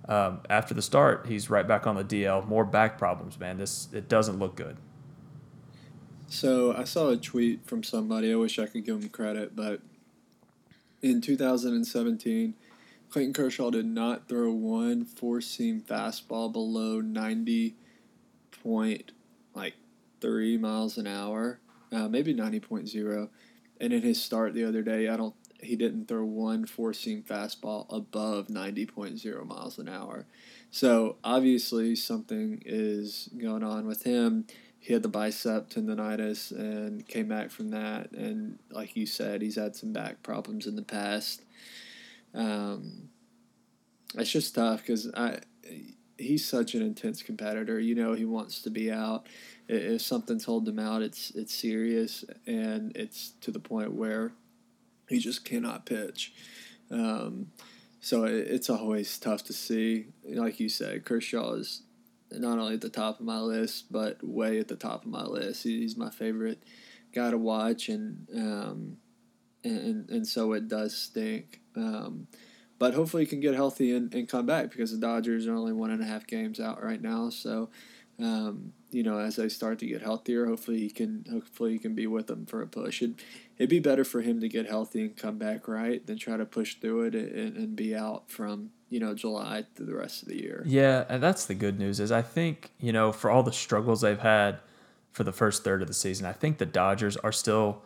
um, 0.08 0.41
after 0.50 0.74
the 0.74 0.82
start, 0.82 1.26
he's 1.28 1.50
right 1.50 1.68
back 1.68 1.88
on 1.88 1.96
the 1.96 2.04
DL. 2.04 2.48
More 2.48 2.65
back 2.65 2.98
problems, 2.98 3.39
man. 3.39 3.58
This 3.58 3.88
it 3.94 4.08
doesn't 4.08 4.39
look 4.39 4.56
good. 4.56 4.78
So 6.28 6.76
I 6.76 6.84
saw 6.84 7.10
a 7.10 7.18
tweet 7.18 7.65
from 7.65 7.84
somebody. 7.84 8.32
I 8.32 8.36
wish 8.36 8.60
I 8.60 8.65
could 8.65 8.86
give 8.86 9.02
him 9.02 9.10
credit, 9.10 9.56
but 9.56 9.82
in 11.02 11.22
2017, 11.22 12.56
Clayton 13.10 13.34
Kershaw 13.34 13.70
did 13.70 13.86
not 13.86 14.28
throw 14.28 14.52
one 14.52 15.06
four 15.06 15.41
seam 15.41 15.82
fastball 15.82 16.52
below 16.52 17.00
90 17.00 17.76
point 18.63 19.12
like 19.54 19.76
three 20.20 20.58
miles 20.58 20.98
an 20.98 21.08
hour, 21.08 21.60
uh, 21.91 22.08
maybe 22.08 22.34
90.0. 22.34 23.30
And 23.80 23.94
in 23.94 24.02
his 24.02 24.22
start 24.22 24.54
the 24.54 24.63
other 24.63 24.82
day, 24.82 25.08
I 25.08 25.18
don't 25.18 25.36
he 25.65 25.75
didn't 25.75 26.08
throw 26.08 26.23
one 26.23 26.65
four 26.65 26.93
seam 26.93 27.23
fastball 27.23 27.86
above 27.89 28.47
90.0 28.47 29.45
miles 29.45 29.78
an 29.78 29.89
hour. 29.89 30.25
So 30.71 31.17
obviously 31.23 31.95
something 31.95 32.62
is 32.65 33.30
going 33.38 33.63
on 33.63 33.88
with 33.88 34.04
him. 34.04 34.45
He 34.80 34.93
had 34.93 35.04
the 35.04 35.10
bicep 35.10 35.69
tendonitis 35.69 36.51
and 36.51 37.08
came 37.08 37.28
back 37.28 37.49
from 37.49 37.71
that. 37.71 38.12
And 38.12 38.60
like 38.69 38.95
you 38.95 39.06
said, 39.06 39.41
he's 39.41 39.56
had 39.56 39.75
some 39.75 39.93
back 39.93 40.21
problems 40.21 40.67
in 40.67 40.75
the 40.75 40.84
past. 40.84 41.41
Um, 42.34 43.10
it's 44.15 44.32
just 44.32 44.54
tough 44.54 44.82
because 44.82 45.12
I 45.15 45.39
he's 46.17 46.47
such 46.47 46.75
an 46.75 46.82
intense 46.82 47.21
competitor. 47.21 47.80
You 47.80 47.95
know, 47.95 48.13
he 48.13 48.25
wants 48.25 48.62
to 48.62 48.69
be 48.69 48.91
out. 48.91 49.28
If 49.67 50.01
something's 50.01 50.45
holding 50.45 50.75
him 50.75 50.80
out, 50.80 51.01
it's 51.01 51.32
it's 51.32 51.54
serious, 51.54 52.23
and 52.45 52.95
it's 52.95 53.32
to 53.41 53.51
the 53.51 53.60
point 53.60 53.93
where 53.93 54.34
he 55.08 55.20
just 55.20 55.46
cannot 55.46 55.86
pitch. 55.86 56.34
Um, 56.91 57.48
so 58.00 58.26
it's 58.26 58.70
always 58.70 59.18
tough 59.18 59.44
to 59.46 59.54
see. 59.54 60.08
Like 60.24 60.60
you 60.60 60.70
said, 60.70 61.06
Kershaw 61.06 61.54
is 61.54 61.82
not 62.32 62.60
only 62.60 62.76
at 62.76 62.82
the 62.82 62.89
top 62.89 63.20
of 63.20 63.26
my 63.26 63.39
list, 63.39 63.91
but 63.91 64.24
way 64.24 64.60
at 64.60 64.68
the 64.68 64.76
top 64.76 65.06
of 65.06 65.12
my 65.12 65.24
list. 65.24 65.63
He's 65.63 65.98
my 65.98 66.10
favorite 66.10 66.62
guy 67.13 67.32
to 67.32 67.38
watch, 67.38 67.89
and 67.89 68.28
um, 68.36 68.98
and 69.63 70.10
and 70.10 70.28
so 70.28 70.54
it 70.54 70.68
does 70.68 70.96
stink. 70.96 71.62
Um, 71.76 72.28
but 72.78 72.94
hopefully 72.94 73.24
he 73.24 73.28
can 73.28 73.39
get 73.39 73.56
healthy 73.56 73.96
and, 73.96 74.13
and 74.13 74.28
come 74.28 74.46
back 74.46 74.70
because 74.70 74.91
the 74.91 74.98
Dodgers 74.98 75.48
are 75.48 75.56
only 75.56 75.74
one 75.74 75.91
and 75.91 76.02
a 76.02 76.06
half 76.06 76.28
games 76.28 76.60
out 76.60 76.84
right 76.84 77.02
now. 77.02 77.30
So, 77.30 77.70
um, 78.19 78.73
you 78.91 79.04
know, 79.04 79.19
as 79.19 79.36
they 79.36 79.49
start 79.49 79.80
to 79.80 79.86
get 79.86 80.01
healthier, 80.01 80.45
hopefully 80.45 80.80
he 80.80 80.89
can 80.89 81.25
hopefully 81.30 81.73
he 81.73 81.80
can 81.80 81.95
be 81.95 82.08
with 82.08 82.28
them 82.28 82.45
for 82.45 82.62
a 82.62 82.67
push. 82.67 83.01
It'd, 83.01 83.21
it'd 83.58 83.69
be 83.69 83.80
better 83.80 84.06
for 84.06 84.21
him 84.21 84.39
to 84.39 84.47
get 84.47 84.67
healthy 84.67 85.01
and 85.01 85.17
come 85.17 85.38
back 85.38 85.67
right 85.67 86.06
than 86.06 86.17
try 86.17 86.38
to 86.38 86.45
push 86.45 86.75
through 86.75 87.04
it 87.04 87.15
and, 87.15 87.58
and 87.58 87.75
be 87.75 87.95
out 87.95 88.32
from 88.32 88.71
you 88.89 88.99
know 88.99 89.13
July 89.13 89.65
through 89.75 89.88
the 89.88 89.95
rest 89.95 90.21
of 90.21 90.30
the 90.30 90.41
year. 90.41 90.63
Yeah, 90.65 91.04
and 91.10 91.21
that's 91.21 91.45
the 91.45 91.56
good 91.56 91.78
news 91.78 91.99
is 91.99 92.12
I 92.12 92.21
think 92.21 92.71
you 92.80 92.93
know 92.93 93.12
for 93.12 93.30
all 93.30 93.43
the 93.43 93.51
struggles 93.51 94.01
they've 94.01 94.17
had 94.17 94.60
for 95.12 95.23
the 95.23 95.34
first 95.34 95.63
third 95.63 95.82
of 95.82 95.88
the 95.88 95.93
season, 95.93 96.25
I 96.25 96.34
think 96.34 96.58
the 96.58 96.65
Dodgers 96.65 97.17
are 97.17 97.32
still 97.32 97.82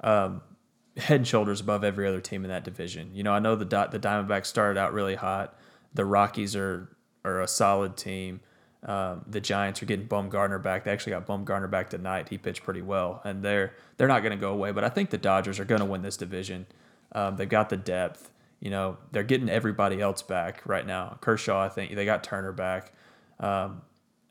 um, 0.00 0.40
head 0.96 1.16
and 1.16 1.28
shoulders 1.28 1.60
above 1.60 1.84
every 1.84 2.06
other 2.08 2.20
team 2.20 2.44
in 2.44 2.50
that 2.50 2.64
division. 2.64 3.10
You 3.12 3.22
know, 3.22 3.32
I 3.32 3.38
know 3.38 3.54
the 3.54 3.66
the 3.66 3.98
Diamondbacks 3.98 4.46
started 4.46 4.80
out 4.80 4.94
really 4.94 5.16
hot. 5.16 5.58
The 5.92 6.06
Rockies 6.06 6.56
are 6.56 6.88
are 7.22 7.42
a 7.42 7.48
solid 7.48 7.98
team. 7.98 8.40
Um, 8.84 9.24
the 9.26 9.40
Giants 9.40 9.82
are 9.82 9.86
getting 9.86 10.06
Bumgarner 10.06 10.62
back. 10.62 10.84
They 10.84 10.92
actually 10.92 11.12
got 11.12 11.26
Bumgarner 11.26 11.70
back 11.70 11.90
tonight. 11.90 12.28
He 12.28 12.38
pitched 12.38 12.62
pretty 12.62 12.82
well, 12.82 13.20
and 13.24 13.42
they're 13.42 13.72
they're 13.96 14.08
not 14.08 14.22
going 14.22 14.32
to 14.32 14.40
go 14.40 14.52
away. 14.52 14.72
But 14.72 14.84
I 14.84 14.88
think 14.88 15.10
the 15.10 15.18
Dodgers 15.18 15.58
are 15.58 15.64
going 15.64 15.80
to 15.80 15.86
win 15.86 16.02
this 16.02 16.16
division. 16.16 16.66
Um, 17.12 17.36
they've 17.36 17.48
got 17.48 17.70
the 17.70 17.76
depth. 17.76 18.30
You 18.60 18.70
know, 18.70 18.98
they're 19.12 19.22
getting 19.22 19.48
everybody 19.48 20.00
else 20.00 20.22
back 20.22 20.62
right 20.66 20.86
now. 20.86 21.18
Kershaw, 21.20 21.60
I 21.60 21.68
think 21.68 21.94
they 21.94 22.04
got 22.04 22.24
Turner 22.24 22.52
back, 22.52 22.92
um, 23.40 23.82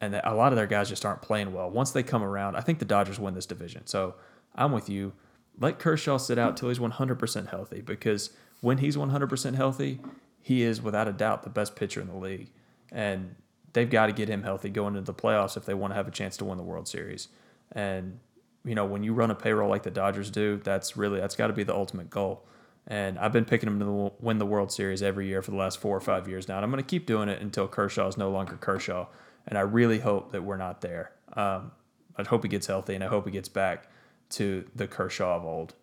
and 0.02 0.20
a 0.24 0.34
lot 0.34 0.52
of 0.52 0.58
their 0.58 0.68
guys 0.68 0.90
just 0.90 1.06
aren't 1.06 1.22
playing 1.22 1.54
well. 1.54 1.70
Once 1.70 1.92
they 1.92 2.04
come 2.04 2.24
around, 2.24 2.56
I 2.56 2.62
think 2.62 2.80
the 2.80 2.86
Dodgers 2.86 3.20
win 3.20 3.34
this 3.34 3.46
division. 3.46 3.88
So 3.88 4.16
I'm 4.56 4.72
with 4.72 4.90
you 4.90 5.14
let 5.60 5.80
Kershaw 5.80 6.18
sit 6.18 6.38
out 6.38 6.58
till 6.58 6.70
he's 6.70 6.80
100% 6.80 7.50
healthy 7.50 7.82
because 7.82 8.32
when 8.62 8.80
he's 8.80 8.96
100% 8.96 9.56
healthy, 9.56 10.00
he 10.42 10.64
is 10.64 10.82
without 10.82 11.08
a 11.08 11.14
doubt 11.14 11.44
the 11.44 11.50
best 11.50 11.76
pitcher 11.76 12.02
in 12.02 12.08
the 12.08 12.16
league. 12.16 12.50
And 12.92 13.36
they've 13.74 13.90
got 13.90 14.08
to 14.08 14.14
get 14.14 14.30
him 14.30 14.44
healthy 14.44 14.70
going 14.70 14.96
into 14.96 15.12
the 15.12 15.20
playoffs 15.20 15.58
if 15.58 15.66
they 15.66 15.74
want 15.74 15.92
to 15.92 15.96
have 15.96 16.08
a 16.08 16.12
chance 16.12 16.38
to 16.38 16.46
win 16.46 16.58
the 16.58 16.64
World 16.64 16.88
Series. 16.88 17.28
And 17.72 18.20
you 18.66 18.76
know, 18.76 18.86
when 18.86 19.04
you 19.04 19.14
run 19.14 19.30
a 19.30 19.36
payroll 19.36 19.70
like 19.70 19.84
the 19.84 19.92
Dodgers 19.92 20.30
do, 20.30 20.62
that's 20.64 20.96
really 20.96 21.20
that's 21.20 21.36
got 21.36 21.48
to 21.48 21.54
be 21.54 21.64
the 21.64 21.76
ultimate 21.76 22.10
goal. 22.10 22.46
And 22.88 23.18
I've 23.18 23.32
been 23.32 23.46
picking 23.46 23.70
them 23.70 23.80
to 23.80 24.12
win 24.20 24.40
the 24.40 24.46
World 24.46 24.72
Series 24.72 25.02
every 25.02 25.28
year 25.28 25.42
for 25.42 25.52
the 25.52 25.58
last 25.58 25.80
four 25.80 25.96
or 25.96 26.02
five 26.02 26.28
years 26.28 26.48
now. 26.48 26.58
And 26.58 26.66
I'm 26.66 26.72
going 26.72 26.84
to 26.84 26.90
keep 26.90 27.06
doing 27.06 27.30
it 27.30 27.42
until 27.42 27.68
Kershaw 27.68 28.08
is 28.08 28.18
no 28.18 28.30
longer 28.30 28.58
Kershaw. 28.58 29.08
And 29.48 29.58
I 29.58 29.62
really 29.62 30.00
hope 30.00 30.32
that 30.32 30.44
we're 30.44 30.58
not 30.58 30.82
there. 30.82 31.12
Um, 31.34 31.72
I 32.18 32.24
hope 32.24 32.44
he 32.44 32.50
gets 32.50 32.68
healthy 32.68 32.94
and 32.96 33.04
I 33.04 33.08
hope 33.08 33.26
he 33.26 33.32
gets 33.32 33.50
back 33.50 33.88
to 34.32 34.70
the 34.76 34.88
Kershaw 34.88 35.38
of 35.38 35.46
old. 35.46 35.74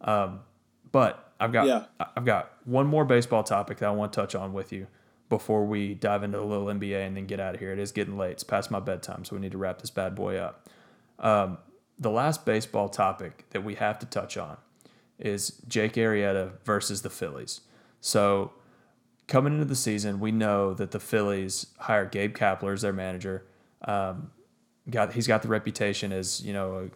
Um, 0.00 0.40
But 0.92 1.32
I've 1.38 1.52
got 1.52 1.66
Yeah. 1.66 1.84
I've 2.16 2.24
got 2.24 2.52
one 2.64 2.86
more 2.86 3.04
baseball 3.04 3.42
topic 3.44 3.78
that 3.78 3.88
I 3.88 3.92
want 3.92 4.12
to 4.12 4.20
touch 4.20 4.34
on 4.34 4.52
with 4.52 4.72
you 4.72 4.88
before 5.30 5.64
we 5.64 5.94
dive 5.94 6.22
into 6.22 6.38
a 6.38 6.44
little 6.44 6.66
NBA 6.66 7.06
and 7.06 7.16
then 7.16 7.24
get 7.24 7.40
out 7.40 7.54
of 7.54 7.60
here. 7.60 7.72
It 7.72 7.78
is 7.78 7.92
getting 7.92 8.18
late. 8.18 8.32
It's 8.32 8.44
past 8.44 8.70
my 8.70 8.80
bedtime, 8.80 9.24
so 9.24 9.36
we 9.36 9.40
need 9.40 9.52
to 9.52 9.58
wrap 9.58 9.80
this 9.80 9.88
bad 9.88 10.14
boy 10.14 10.36
up. 10.36 10.68
Um, 11.18 11.56
the 11.98 12.10
last 12.10 12.44
baseball 12.44 12.88
topic 12.90 13.46
that 13.50 13.64
we 13.64 13.76
have 13.76 13.98
to 14.00 14.06
touch 14.06 14.36
on 14.36 14.58
is 15.18 15.62
Jake 15.68 15.94
Arrieta 15.94 16.52
versus 16.64 17.02
the 17.02 17.10
Phillies. 17.10 17.60
So 18.00 18.52
coming 19.28 19.52
into 19.52 19.66
the 19.66 19.76
season, 19.76 20.18
we 20.18 20.32
know 20.32 20.74
that 20.74 20.90
the 20.90 21.00
Phillies 21.00 21.68
hired 21.78 22.10
Gabe 22.10 22.36
Kapler 22.36 22.74
as 22.74 22.82
their 22.82 22.92
manager. 22.92 23.46
Um, 23.84 24.32
got 24.90 25.12
he's 25.12 25.26
got 25.26 25.42
the 25.42 25.48
reputation 25.48 26.12
as 26.12 26.42
you 26.44 26.52
know 26.52 26.90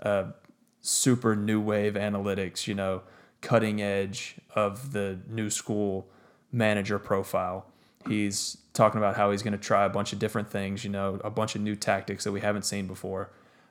a, 0.00 0.10
a 0.10 0.34
super 0.80 1.36
new 1.36 1.60
wave 1.60 1.94
analytics, 1.94 2.66
you 2.66 2.74
know, 2.74 3.02
cutting 3.42 3.80
edge 3.80 4.36
of 4.54 4.92
the 4.92 5.20
new 5.28 5.50
school 5.50 6.08
manager 6.52 6.98
profile. 6.98 7.66
He's 8.08 8.56
talking 8.72 8.98
about 8.98 9.16
how 9.16 9.30
he's 9.30 9.42
going 9.42 9.52
to 9.52 9.58
try 9.58 9.84
a 9.84 9.88
bunch 9.88 10.12
of 10.12 10.18
different 10.18 10.50
things, 10.50 10.84
you 10.84 10.90
know, 10.90 11.20
a 11.22 11.30
bunch 11.30 11.54
of 11.54 11.60
new 11.60 11.76
tactics 11.76 12.24
that 12.24 12.32
we 12.32 12.40
haven't 12.40 12.64
seen 12.64 12.86
before. 12.86 13.30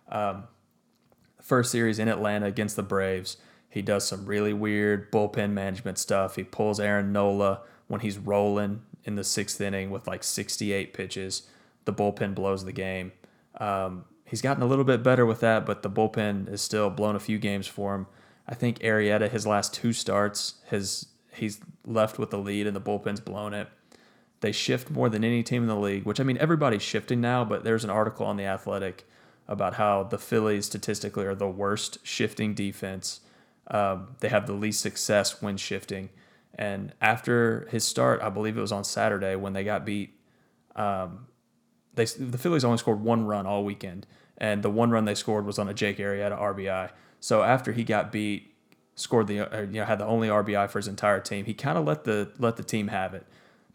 Um, 0.10 0.44
first 1.42 1.72
series 1.72 2.00
in 2.00 2.08
Atlanta 2.08 2.46
against 2.46 2.76
the 2.76 2.84
Braves, 2.84 3.38
he 3.70 3.82
does 3.82 4.06
some 4.06 4.26
really 4.26 4.54
weird 4.54 5.12
bullpen 5.12 5.52
management 5.52 5.98
stuff. 5.98 6.36
He 6.36 6.44
pulls 6.44 6.80
Aaron 6.80 7.12
Nola 7.12 7.62
when 7.88 8.02
he's 8.02 8.18
rolling 8.18 8.82
in 9.04 9.16
the 9.16 9.24
sixth 9.24 9.60
inning 9.62 9.90
with 9.90 10.08
like 10.08 10.24
68 10.24 10.94
pitches. 10.94 11.44
The 11.86 11.94
bullpen 11.94 12.36
blows 12.36 12.66
the 12.66 12.72
game. 12.72 13.12
Um, 13.60 14.06
he's 14.26 14.42
gotten 14.42 14.64
a 14.64 14.68
little 14.68 14.84
bit 14.84 15.04
better 15.04 15.26
with 15.26 15.40
that, 15.40 15.66
but 15.66 15.82
the 15.82 15.90
bullpen 15.90 16.52
is 16.52 16.62
still 16.62 16.90
blown 16.90 17.16
a 17.16 17.20
few 17.20 17.38
games 17.40 17.68
for 17.68 17.96
him. 17.96 18.08
I 18.48 18.56
think 18.56 18.80
Arrieta, 18.80 19.30
his 19.30 19.46
last 19.46 19.74
two 19.74 19.94
starts, 19.94 20.56
has 20.70 21.08
he's 21.40 21.60
left 21.86 22.20
with 22.20 22.30
the 22.30 22.38
lead 22.38 22.68
and 22.68 22.76
the 22.76 22.82
bullpen's 22.82 23.20
blown 23.20 23.54
it. 23.54 23.68
They 24.42 24.52
shift 24.52 24.90
more 24.90 25.10
than 25.10 25.24
any 25.24 25.44
team 25.44 25.64
in 25.64 25.68
the 25.68 25.76
league, 25.76 26.06
which 26.06 26.20
I 26.20 26.24
mean 26.24 26.38
everybody's 26.38 26.82
shifting 26.82 27.20
now, 27.20 27.44
but 27.44 27.64
there's 27.64 27.84
an 27.84 27.90
article 27.90 28.26
on 28.26 28.38
the 28.38 28.46
Athletic 28.46 29.06
about 29.48 29.74
how 29.74 30.04
the 30.04 30.18
Phillies 30.18 30.66
statistically 30.66 31.26
are 31.26 31.36
the 31.36 31.50
worst 31.50 31.98
shifting 32.04 32.54
defense. 32.54 33.22
Um, 33.68 34.16
they 34.20 34.30
have 34.30 34.48
the 34.48 34.54
least 34.54 34.82
success 34.82 35.42
when 35.42 35.58
shifting. 35.58 36.10
And 36.56 36.94
after 37.02 37.68
his 37.72 37.84
start, 37.84 38.22
I 38.22 38.30
believe 38.30 38.58
it 38.58 38.62
was 38.62 38.72
on 38.72 38.84
Saturday 38.84 39.36
when 39.36 39.54
they 39.54 39.64
got 39.64 39.86
beat. 39.86 40.14
Um, 40.76 41.28
they 41.96 42.06
the 42.06 42.38
Phillies 42.38 42.64
only 42.64 42.78
scored 42.78 43.02
one 43.02 43.26
run 43.26 43.46
all 43.46 43.64
weekend, 43.64 44.06
and 44.38 44.64
the 44.64 44.70
one 44.70 44.92
run 44.92 45.06
they 45.06 45.16
scored 45.16 45.46
was 45.46 45.60
on 45.60 45.68
a 45.68 45.74
Jake 45.74 45.98
Arrieta 45.98 46.40
RBI. 46.40 46.92
So 47.20 47.44
after 47.44 47.74
he 47.74 47.84
got 47.84 48.12
beat, 48.12 48.54
scored 49.00 49.28
the 49.28 49.42
uh, 49.42 49.62
you 49.62 49.80
know 49.80 49.86
had 49.86 50.00
the 50.00 50.06
only 50.06 50.28
RBI 50.28 50.70
for 50.70 50.80
his 50.80 50.88
entire 50.88 51.20
team. 51.20 51.46
He 51.46 51.54
kind 51.54 51.78
of 51.78 51.86
let 51.86 52.04
the 52.04 52.32
let 52.38 52.58
the 52.58 52.64
team 52.64 52.90
have 52.90 53.14
it. 53.14 53.26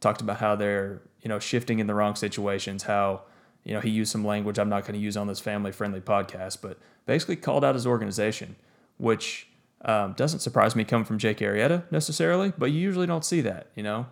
Talked 0.01 0.21
about 0.21 0.39
how 0.39 0.55
they're 0.55 1.01
you 1.23 1.29
know 1.29 1.39
shifting 1.39 1.79
in 1.79 1.87
the 1.87 1.95
wrong 1.95 2.15
situations. 2.15 2.85
How 2.85 3.23
you 3.65 3.75
know 3.75 3.81
he 3.81 3.91
used 3.91 4.13
some 4.13 4.25
language 4.25 4.59
I'm 4.59 4.69
not 4.69 4.83
going 4.83 4.95
to 4.95 5.01
use 5.01 5.17
on 5.17 5.27
this 5.27 5.41
family 5.41 5.73
friendly 5.73 6.01
podcast, 6.01 6.59
but 6.61 6.79
basically 7.07 7.37
called 7.37 7.65
out 7.65 7.75
his 7.75 7.87
organization, 7.87 8.57
which 8.99 9.49
um, 9.85 10.13
doesn't 10.13 10.41
surprise 10.41 10.77
me 10.77 10.85
coming 10.85 11.05
from 11.05 11.19
Jake 11.19 11.39
Arrieta 11.39 11.85
necessarily, 11.91 12.53
but 12.57 12.67
you 12.67 12.81
usually 12.81 13.07
don't 13.07 13.25
see 13.25 13.41
that. 13.43 13.69
You 13.75 13.83
know, 13.83 14.07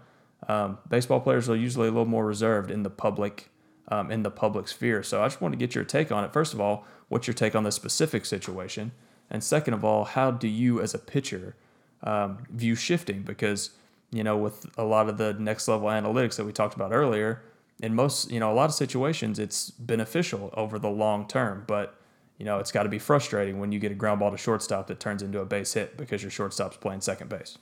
um, 0.48 0.78
baseball 0.88 1.20
players 1.20 1.48
are 1.48 1.56
usually 1.56 1.88
a 1.88 1.90
little 1.90 2.06
more 2.06 2.26
reserved 2.26 2.70
in 2.70 2.82
the 2.82 2.90
public 2.90 3.50
um, 3.88 4.10
in 4.10 4.22
the 4.22 4.30
public 4.30 4.68
sphere. 4.68 5.02
So 5.02 5.22
I 5.22 5.26
just 5.26 5.40
want 5.40 5.52
to 5.52 5.58
get 5.58 5.74
your 5.74 5.84
take 5.84 6.10
on 6.10 6.24
it. 6.24 6.32
First 6.32 6.54
of 6.54 6.60
all, 6.60 6.86
what's 7.08 7.26
your 7.26 7.34
take 7.34 7.54
on 7.54 7.64
this 7.64 7.74
specific 7.74 8.24
situation? 8.24 8.92
And 9.32 9.42
second 9.42 9.72
of 9.74 9.82
all, 9.82 10.04
how 10.04 10.30
do 10.30 10.46
you 10.46 10.80
as 10.80 10.94
a 10.94 10.98
pitcher 10.98 11.56
um, 12.04 12.44
view 12.50 12.76
shifting? 12.76 13.22
Because 13.22 13.70
you 14.12 14.22
know, 14.22 14.36
with 14.36 14.66
a 14.76 14.84
lot 14.84 15.08
of 15.08 15.16
the 15.16 15.32
next 15.32 15.66
level 15.66 15.88
analytics 15.88 16.36
that 16.36 16.44
we 16.44 16.52
talked 16.52 16.74
about 16.74 16.92
earlier, 16.92 17.42
in 17.80 17.94
most 17.94 18.30
you 18.30 18.38
know 18.38 18.52
a 18.52 18.54
lot 18.54 18.66
of 18.66 18.74
situations 18.74 19.38
it's 19.38 19.70
beneficial 19.70 20.50
over 20.54 20.78
the 20.78 20.90
long 20.90 21.26
term, 21.26 21.64
but 21.66 21.96
you 22.38 22.44
know 22.44 22.58
it's 22.58 22.70
got 22.70 22.82
to 22.82 22.90
be 22.90 22.98
frustrating 22.98 23.58
when 23.58 23.72
you 23.72 23.78
get 23.78 23.90
a 23.90 23.94
ground 23.94 24.20
ball 24.20 24.30
to 24.30 24.36
shortstop 24.36 24.86
that 24.86 25.00
turns 25.00 25.22
into 25.22 25.40
a 25.40 25.46
base 25.46 25.72
hit 25.72 25.96
because 25.96 26.22
your 26.22 26.30
shortstop's 26.30 26.76
playing 26.76 27.00
second 27.00 27.30
base. 27.30 27.56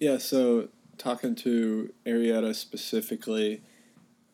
Yeah, 0.00 0.18
so 0.18 0.68
talking 0.98 1.36
to 1.36 1.94
Arrieta 2.04 2.52
specifically, 2.54 3.62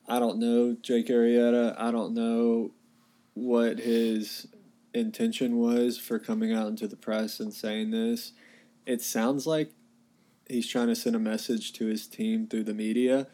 I 0.08 0.18
don't 0.18 0.38
know 0.38 0.74
Jake 0.80 1.08
Arrieta. 1.08 1.78
I 1.78 1.90
don't 1.90 2.14
know 2.14 2.72
what 3.34 3.78
his 3.78 4.48
intention 4.94 5.58
was 5.58 5.98
for 5.98 6.18
coming 6.18 6.52
out 6.52 6.68
into 6.68 6.86
the 6.86 6.96
press 6.96 7.40
and 7.40 7.52
saying 7.52 7.90
this. 7.90 8.32
It 8.86 9.02
sounds 9.02 9.46
like 9.46 9.72
he's 10.48 10.68
trying 10.68 10.88
to 10.88 10.96
send 10.96 11.16
a 11.16 11.20
message 11.20 11.72
to 11.74 11.86
his 11.86 12.06
team 12.06 12.46
through 12.46 12.64
the 12.64 12.74
media. 12.74 13.26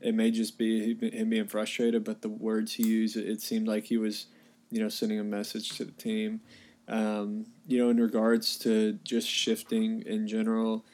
It 0.00 0.14
may 0.14 0.30
just 0.30 0.58
be 0.58 0.94
him 0.94 1.30
being 1.30 1.46
frustrated, 1.46 2.04
but 2.04 2.22
the 2.22 2.28
words 2.28 2.74
he 2.74 2.86
used, 2.86 3.16
it 3.16 3.40
seemed 3.40 3.66
like 3.66 3.84
he 3.84 3.96
was, 3.96 4.26
you 4.70 4.80
know, 4.80 4.88
sending 4.88 5.18
a 5.18 5.24
message 5.24 5.70
to 5.76 5.84
the 5.84 5.92
team. 5.92 6.40
Um, 6.88 7.46
you 7.66 7.78
know, 7.78 7.90
in 7.90 8.00
regards 8.00 8.58
to 8.58 8.98
just 9.04 9.28
shifting 9.28 10.02
in 10.02 10.28
general, 10.28 10.84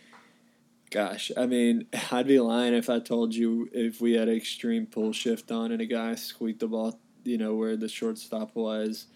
gosh, 0.90 1.33
I 1.37 1.46
mean, 1.46 1.87
I'd 2.12 2.29
be 2.29 2.38
lying 2.38 2.75
if 2.75 2.88
I 2.88 3.01
told 3.01 3.35
you 3.35 3.68
if 3.72 4.01
we 4.01 4.12
had 4.12 4.29
an 4.29 4.37
extreme 4.37 4.87
pull 4.87 5.12
shift 5.12 5.51
on 5.51 5.72
and 5.72 5.83
a 5.83 5.87
guy 5.87 6.14
squeaked 6.14 6.61
the 6.61 6.68
ball, 6.68 6.98
you 7.25 7.38
know, 7.38 7.55
where 7.55 7.77
the 7.77 7.88
shortstop 7.88 8.55
was, 8.55 9.07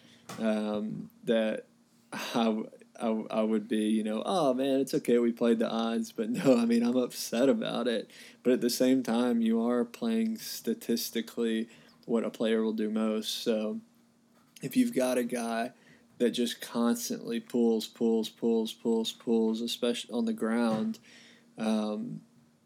um, 0.40 1.10
that 1.24 1.66
I, 2.12 2.62
I, 3.00 3.08
I 3.30 3.42
would 3.42 3.68
be, 3.68 3.84
you 3.84 4.04
know, 4.04 4.22
oh 4.24 4.54
man, 4.54 4.80
it's 4.80 4.94
okay, 4.94 5.18
we 5.18 5.32
played 5.32 5.58
the 5.58 5.68
odds. 5.68 6.12
But 6.12 6.30
no, 6.30 6.56
I 6.56 6.64
mean, 6.64 6.82
I'm 6.82 6.96
upset 6.96 7.48
about 7.48 7.88
it. 7.88 8.10
But 8.42 8.52
at 8.52 8.60
the 8.60 8.70
same 8.70 9.02
time, 9.02 9.40
you 9.40 9.66
are 9.66 9.84
playing 9.84 10.38
statistically 10.38 11.68
what 12.04 12.24
a 12.24 12.30
player 12.30 12.62
will 12.62 12.72
do 12.72 12.90
most. 12.90 13.42
So 13.42 13.80
if 14.62 14.76
you've 14.76 14.94
got 14.94 15.18
a 15.18 15.24
guy 15.24 15.72
that 16.18 16.30
just 16.30 16.60
constantly 16.60 17.40
pulls, 17.40 17.86
pulls, 17.86 18.28
pulls, 18.28 18.72
pulls, 18.72 19.12
pulls, 19.12 19.60
especially 19.60 20.14
on 20.14 20.24
the 20.24 20.32
ground, 20.32 20.98
um, 21.58 22.20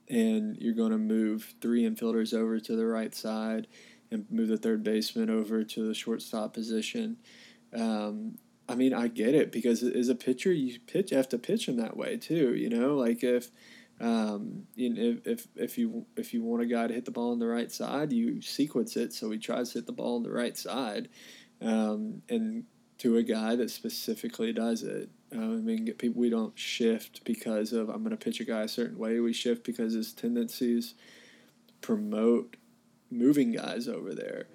and 0.08 0.56
you're 0.58 0.74
going 0.74 0.92
to 0.92 0.98
move 0.98 1.54
three 1.60 1.88
infielders 1.88 2.34
over 2.34 2.60
to 2.60 2.76
the 2.76 2.86
right 2.86 3.14
side 3.14 3.66
and 4.10 4.26
move 4.30 4.48
the 4.48 4.56
third 4.56 4.82
baseman 4.82 5.30
over 5.30 5.62
to 5.64 5.86
the 5.86 5.94
shortstop 5.94 6.52
position. 6.52 7.16
Um, 7.74 8.38
I 8.68 8.74
mean, 8.76 8.94
I 8.94 9.08
get 9.08 9.34
it 9.34 9.50
because 9.50 9.82
as 9.82 10.08
a 10.08 10.14
pitcher, 10.14 10.52
you 10.52 10.78
pitch 10.80 11.10
have 11.10 11.28
to 11.30 11.38
pitch 11.38 11.66
him 11.66 11.76
that 11.78 11.96
way 11.96 12.16
too. 12.16 12.54
You 12.54 12.70
know, 12.70 12.94
like 12.94 13.24
if 13.24 13.50
um, 14.00 14.66
you 14.76 14.90
know, 14.90 15.18
if, 15.24 15.46
if 15.56 15.76
you 15.76 16.06
if 16.16 16.32
you 16.32 16.42
want 16.42 16.62
a 16.62 16.66
guy 16.66 16.86
to 16.86 16.94
hit 16.94 17.04
the 17.04 17.10
ball 17.10 17.32
on 17.32 17.38
the 17.38 17.46
right 17.46 17.70
side, 17.70 18.12
you 18.12 18.40
sequence 18.40 18.96
it 18.96 19.12
so 19.12 19.30
he 19.30 19.38
tries 19.38 19.70
to 19.70 19.78
hit 19.78 19.86
the 19.86 19.92
ball 19.92 20.16
on 20.16 20.22
the 20.22 20.30
right 20.30 20.56
side, 20.56 21.08
um, 21.60 22.22
and 22.28 22.64
to 22.98 23.16
a 23.16 23.22
guy 23.22 23.56
that 23.56 23.70
specifically 23.70 24.52
does 24.52 24.82
it. 24.82 25.10
Uh, 25.34 25.38
I 25.38 25.46
mean, 25.46 25.92
people 25.94 26.20
we 26.20 26.30
don't 26.30 26.58
shift 26.58 27.24
because 27.24 27.72
of 27.72 27.88
I'm 27.90 28.02
going 28.02 28.10
to 28.10 28.16
pitch 28.16 28.40
a 28.40 28.44
guy 28.44 28.62
a 28.62 28.68
certain 28.68 28.98
way. 28.98 29.20
We 29.20 29.32
shift 29.32 29.64
because 29.64 29.92
his 29.92 30.12
tendencies 30.12 30.94
promote 31.82 32.56
moving 33.10 33.52
guys 33.52 33.86
over 33.88 34.14
there. 34.14 34.46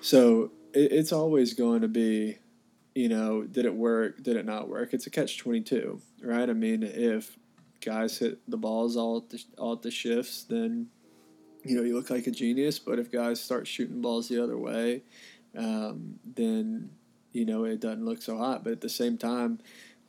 So 0.00 0.52
it, 0.74 0.92
it's 0.92 1.12
always 1.12 1.54
going 1.54 1.82
to 1.82 1.88
be, 1.88 2.38
you 2.94 3.08
know, 3.08 3.42
did 3.42 3.64
it 3.64 3.74
work? 3.74 4.22
Did 4.22 4.36
it 4.36 4.44
not 4.44 4.68
work? 4.68 4.92
It's 4.92 5.06
a 5.06 5.10
catch 5.10 5.38
twenty 5.38 5.60
two, 5.60 6.00
right? 6.22 6.48
I 6.48 6.52
mean, 6.52 6.82
if 6.82 7.36
guys 7.80 8.18
hit 8.18 8.38
the 8.48 8.56
balls 8.56 8.96
all 8.96 9.18
at 9.18 9.30
the, 9.30 9.42
all 9.58 9.72
at 9.72 9.82
the 9.82 9.90
shifts, 9.90 10.44
then 10.44 10.88
you 11.64 11.76
know 11.76 11.82
you 11.82 11.94
look 11.94 12.10
like 12.10 12.26
a 12.26 12.30
genius. 12.30 12.78
But 12.78 12.98
if 12.98 13.10
guys 13.10 13.40
start 13.40 13.66
shooting 13.66 14.00
balls 14.00 14.28
the 14.28 14.42
other 14.42 14.58
way, 14.58 15.02
um, 15.56 16.18
then 16.24 16.90
you 17.32 17.44
know 17.44 17.64
it 17.64 17.80
doesn't 17.80 18.04
look 18.04 18.22
so 18.22 18.36
hot. 18.36 18.64
But 18.64 18.74
at 18.74 18.80
the 18.80 18.88
same 18.88 19.16
time, 19.16 19.58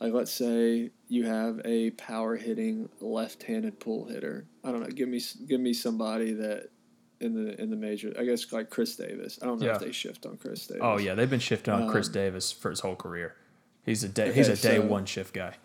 like 0.00 0.12
let's 0.12 0.32
say 0.32 0.90
you 1.08 1.24
have 1.26 1.60
a 1.64 1.90
power 1.92 2.36
hitting 2.36 2.88
left-handed 3.00 3.80
pull 3.80 4.06
hitter. 4.06 4.46
I 4.62 4.70
don't 4.70 4.80
know. 4.80 4.88
Give 4.88 5.08
me 5.08 5.22
give 5.46 5.60
me 5.60 5.72
somebody 5.72 6.32
that 6.34 6.70
in 7.24 7.34
the 7.34 7.60
in 7.60 7.70
the 7.70 7.76
major. 7.76 8.12
I 8.18 8.24
guess 8.24 8.50
like 8.52 8.70
Chris 8.70 8.94
Davis. 8.96 9.38
I 9.42 9.46
don't 9.46 9.58
know 9.60 9.66
Yeah. 9.66 9.74
if 9.74 9.80
they 9.80 9.92
shift 9.92 10.26
on 10.26 10.36
Chris 10.36 10.66
Davis. 10.66 10.82
Oh 10.84 10.98
yeah, 10.98 11.14
they've 11.14 11.30
been 11.30 11.40
shifting 11.40 11.72
on 11.74 11.90
Chris 11.90 12.06
Um, 12.08 12.12
Davis 12.12 12.52
for 12.52 12.70
his 12.70 12.80
whole 12.80 12.96
career. 12.96 13.34
He's 13.84 14.04
a 14.04 14.08
day 14.08 14.32
he's 14.32 14.48
a 14.48 14.56
day 14.56 14.76
so- 14.76 14.86
one 14.86 15.06
shift 15.06 15.32
guy. 15.34 15.56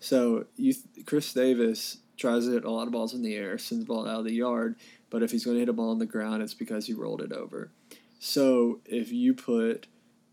So 0.00 0.46
you 0.56 0.74
Chris 1.06 1.32
Davis 1.32 1.98
tries 2.16 2.46
to 2.46 2.52
hit 2.52 2.64
a 2.64 2.70
lot 2.70 2.86
of 2.86 2.92
balls 2.92 3.14
in 3.14 3.22
the 3.22 3.34
air, 3.34 3.58
sends 3.58 3.84
the 3.84 3.88
ball 3.88 4.06
out 4.08 4.20
of 4.20 4.24
the 4.24 4.32
yard, 4.34 4.76
but 5.10 5.22
if 5.22 5.30
he's 5.30 5.44
going 5.44 5.56
to 5.56 5.60
hit 5.60 5.68
a 5.68 5.72
ball 5.72 5.90
on 5.90 5.98
the 5.98 6.06
ground, 6.06 6.42
it's 6.42 6.54
because 6.54 6.86
he 6.86 6.92
rolled 6.92 7.20
it 7.22 7.32
over. 7.32 7.70
So 8.18 8.80
if 8.84 9.10
you 9.12 9.34
put 9.34 9.86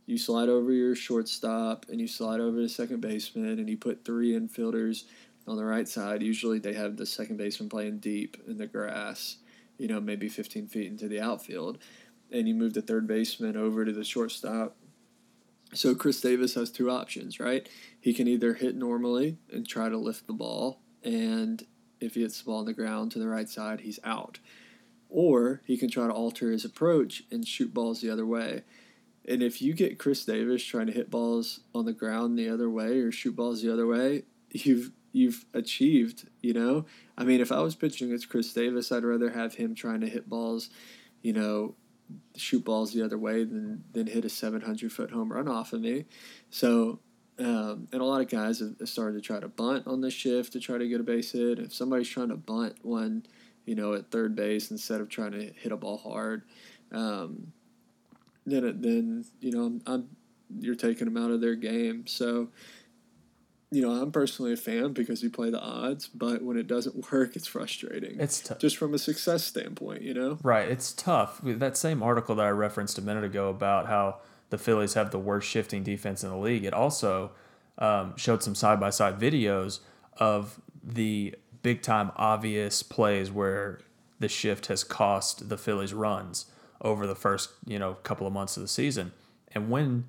you 0.06 0.18
slide 0.18 0.50
over 0.50 0.72
your 0.72 0.96
shortstop 0.96 1.86
and 1.90 2.00
you 2.02 2.08
slide 2.08 2.40
over 2.40 2.60
the 2.60 2.70
second 2.70 3.00
baseman 3.00 3.60
and 3.60 3.70
you 3.70 3.78
put 3.78 4.04
three 4.04 4.32
infielders 4.38 5.04
on 5.48 5.56
the 5.56 5.64
right 5.66 5.88
side, 5.88 6.24
usually 6.24 6.58
they 6.60 6.74
have 6.74 6.98
the 6.98 7.06
second 7.06 7.38
baseman 7.38 7.70
playing 7.70 8.00
deep 8.00 8.36
in 8.48 8.58
the 8.58 8.66
grass, 8.68 9.38
you 9.80 9.88
know, 9.88 10.00
maybe 10.00 10.30
15 10.30 10.68
feet 10.68 10.86
into 10.86 11.08
the 11.08 11.20
outfield, 11.20 11.80
and 12.32 12.48
you 12.48 12.54
move 12.54 12.76
the 12.76 12.82
third 12.84 13.08
baseman 13.08 13.58
over 13.58 13.84
to 13.86 13.92
the 13.92 14.04
shortstop 14.04 14.76
So 15.74 15.94
Chris 15.94 16.20
Davis 16.20 16.56
has 16.56 16.72
two 16.72 16.90
options, 16.90 17.40
right? 17.40 17.68
He 18.00 18.14
can 18.14 18.28
either 18.28 18.56
hit 18.56 18.76
normally 18.76 19.38
and 19.52 19.68
try 19.68 19.90
to 19.90 19.98
lift 19.98 20.26
the 20.28 20.34
ball, 20.34 20.82
and 21.04 21.64
if 22.00 22.16
he 22.16 22.22
hits 22.22 22.40
the 22.40 22.46
ball 22.46 22.60
on 22.60 22.66
the 22.66 22.74
ground 22.74 23.12
to 23.12 23.20
the 23.20 23.28
right 23.28 23.48
side, 23.48 23.82
he's 23.82 24.00
out. 24.04 24.40
Or 25.10 25.62
he 25.66 25.78
can 25.78 25.90
try 25.90 26.08
to 26.08 26.14
alter 26.14 26.52
his 26.52 26.66
approach 26.66 27.24
and 27.32 27.48
shoot 27.48 27.74
balls 27.74 28.02
the 28.02 28.10
other 28.10 28.26
way. 28.26 28.64
And 29.28 29.44
if 29.44 29.62
you 29.62 29.74
get 29.74 30.00
Chris 30.00 30.26
Davis 30.26 30.64
trying 30.64 30.88
to 30.88 30.94
hit 30.94 31.12
balls 31.12 31.60
on 31.74 31.86
the 31.86 31.94
ground 31.94 32.38
the 32.38 32.50
other 32.50 32.70
way 32.70 33.00
or 33.00 33.12
shoot 33.12 33.36
balls 33.36 33.62
the 33.62 33.72
other 33.72 33.86
way, 33.86 34.24
you've 34.52 34.92
you've 35.12 35.46
achieved, 35.54 36.28
you 36.42 36.54
know? 36.54 36.86
I 37.18 37.24
mean, 37.24 37.42
if 37.42 37.52
I 37.52 37.60
was 37.62 37.76
pitching 37.76 38.08
against 38.08 38.30
Chris 38.30 38.54
Davis, 38.54 38.92
I'd 38.92 39.04
rather 39.04 39.30
have 39.30 39.56
him 39.56 39.76
trying 39.76 40.02
to 40.02 40.08
hit 40.08 40.30
balls, 40.30 40.70
you 41.22 41.34
know, 41.34 41.76
shoot 42.36 42.64
balls 42.66 42.94
the 42.94 43.04
other 43.04 43.18
way 43.18 43.44
than 43.44 43.84
than 43.94 44.08
hit 44.08 44.26
a 44.26 44.30
700 44.30 44.92
foot 44.92 45.12
home 45.12 45.32
run 45.32 45.48
off 45.48 45.74
of 45.74 45.82
me. 45.82 46.06
So, 46.50 47.00
um, 47.38 47.88
and 47.92 48.02
a 48.02 48.06
lot 48.06 48.22
of 48.22 48.30
guys 48.30 48.60
have 48.60 48.90
started 48.90 49.22
to 49.22 49.22
try 49.22 49.40
to 49.40 49.48
bunt 49.48 49.88
on 49.88 50.02
the 50.02 50.12
shift 50.12 50.54
to 50.54 50.60
try 50.60 50.78
to 50.78 50.88
get 50.88 51.00
a 51.00 51.04
base 51.04 51.32
hit. 51.32 51.60
If 51.60 51.74
somebody's 51.74 52.10
trying 52.10 52.30
to 52.30 52.36
bunt 52.36 52.78
one, 52.84 53.26
you 53.66 53.76
know, 53.76 53.94
at 53.94 54.12
third 54.12 54.36
base 54.36 54.72
instead 54.72 55.02
of 55.02 55.10
trying 55.10 55.32
to 55.32 55.52
hit 55.54 55.72
a 55.72 55.78
ball 55.78 55.98
hard, 55.98 56.44
um, 56.92 57.52
then 58.46 58.82
then 58.82 59.26
you 59.40 59.52
know 59.52 59.66
I'm, 59.66 59.82
I'm 59.86 60.10
you're 60.60 60.76
taking 60.76 61.06
them 61.06 61.24
out 61.24 61.32
of 61.32 61.42
their 61.42 61.56
game. 61.56 62.08
So 62.08 62.50
you 63.72 63.82
know, 63.82 63.92
I'm 63.92 64.12
personally 64.12 64.54
a 64.54 64.58
fan 64.58 64.94
because 64.94 65.22
you 65.22 65.30
play 65.30 65.50
the 65.50 65.62
odds, 65.62 66.08
but 66.08 66.42
when 66.42 66.58
it 66.58 66.68
doesn't 66.68 67.12
work, 67.12 67.36
it's 67.36 67.48
frustrating. 67.48 68.20
It's 68.20 68.42
tough. 68.42 68.60
Just 68.60 68.78
from 68.78 68.94
a 68.94 68.98
success 68.98 69.44
standpoint, 69.44 70.02
you 70.02 70.14
know? 70.14 70.40
Right. 70.42 70.68
It's 70.70 70.92
tough. 70.94 71.40
That 71.44 71.78
same 71.78 72.02
article 72.02 72.36
that 72.36 72.46
I 72.46 72.50
referenced 72.50 72.98
a 72.98 73.02
minute 73.02 73.24
ago 73.24 73.50
about 73.50 73.88
how 73.88 74.18
the 74.50 74.58
Phillies 74.58 74.96
have 74.96 75.12
the 75.12 75.20
worst 75.20 75.48
shifting 75.48 75.84
defense 75.84 76.24
in 76.24 76.30
the 76.30 76.38
league, 76.38 76.66
it 76.66 76.74
also 76.74 77.32
um, 77.78 78.16
showed 78.18 78.42
some 78.42 78.56
side 78.56 78.80
by 78.80 78.90
side 78.90 79.20
videos 79.20 79.80
of 80.18 80.60
the 80.84 81.36
big 81.62 81.82
time 81.82 82.12
obvious 82.16 82.82
plays 82.82 83.32
where 83.32 83.80
the 84.20 84.28
shift 84.28 84.68
has 84.68 84.84
cost 84.84 85.50
the 85.50 85.58
Phillies 85.58 85.94
runs 85.94 86.46
over 86.82 87.06
the 87.06 87.16
first, 87.16 87.52
you 87.66 87.78
know, 87.78 87.96
couple 88.04 88.26
of 88.26 88.34
months 88.34 88.58
of 88.58 88.62
the 88.62 88.68
season. 88.68 89.12
And 89.52 89.70
when 89.70 90.06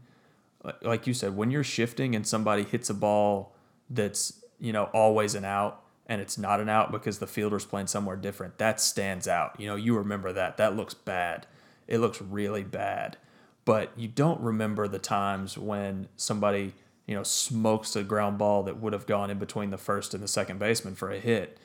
like 0.83 1.07
you 1.07 1.15
said, 1.15 1.37
when 1.37 1.51
you're 1.51 1.65
shifting 1.65 2.15
and 2.15 2.27
somebody 2.27 2.65
hits 2.65 2.91
a 2.91 2.95
ball 2.95 3.55
that's, 3.89 4.45
you 4.59 4.73
know, 4.73 4.85
always 4.93 5.35
an 5.35 5.45
out 5.45 5.83
and 6.07 6.21
it's 6.21 6.37
not 6.37 6.61
an 6.61 6.69
out 6.69 6.91
because 6.91 7.19
the 7.19 7.27
fielder's 7.27 7.65
playing 7.65 7.87
somewhere 7.87 8.17
different, 8.17 8.59
that 8.59 8.81
stands 8.81 9.29
out. 9.29 9.59
You 9.59 9.69
know, 9.69 9.77
you 9.77 9.97
remember 9.97 10.33
that. 10.33 10.57
That 10.57 10.77
looks 10.77 10.93
bad. 10.93 11.47
It 11.87 11.99
looks 11.99 12.21
really 12.21 12.65
bad. 12.65 13.17
But 13.65 13.93
you 13.97 14.09
don't 14.09 14.41
remember 14.41 14.89
the 14.89 14.99
times 14.99 15.57
when 15.57 16.09
somebody, 16.17 16.75
you 17.07 17.15
know, 17.15 17.23
smokes 17.23 17.95
a 17.95 18.03
ground 18.03 18.39
ball 18.39 18.63
that 18.65 18.79
would 18.79 18.93
have 18.93 19.07
gone 19.07 19.31
in 19.31 19.39
between 19.39 19.71
the 19.71 19.79
first 19.79 20.13
and 20.15 20.23
the 20.23 20.29
second 20.29 20.59
baseman 20.59 20.95
for 20.95 21.11
a 21.11 21.19
hit. 21.19 21.59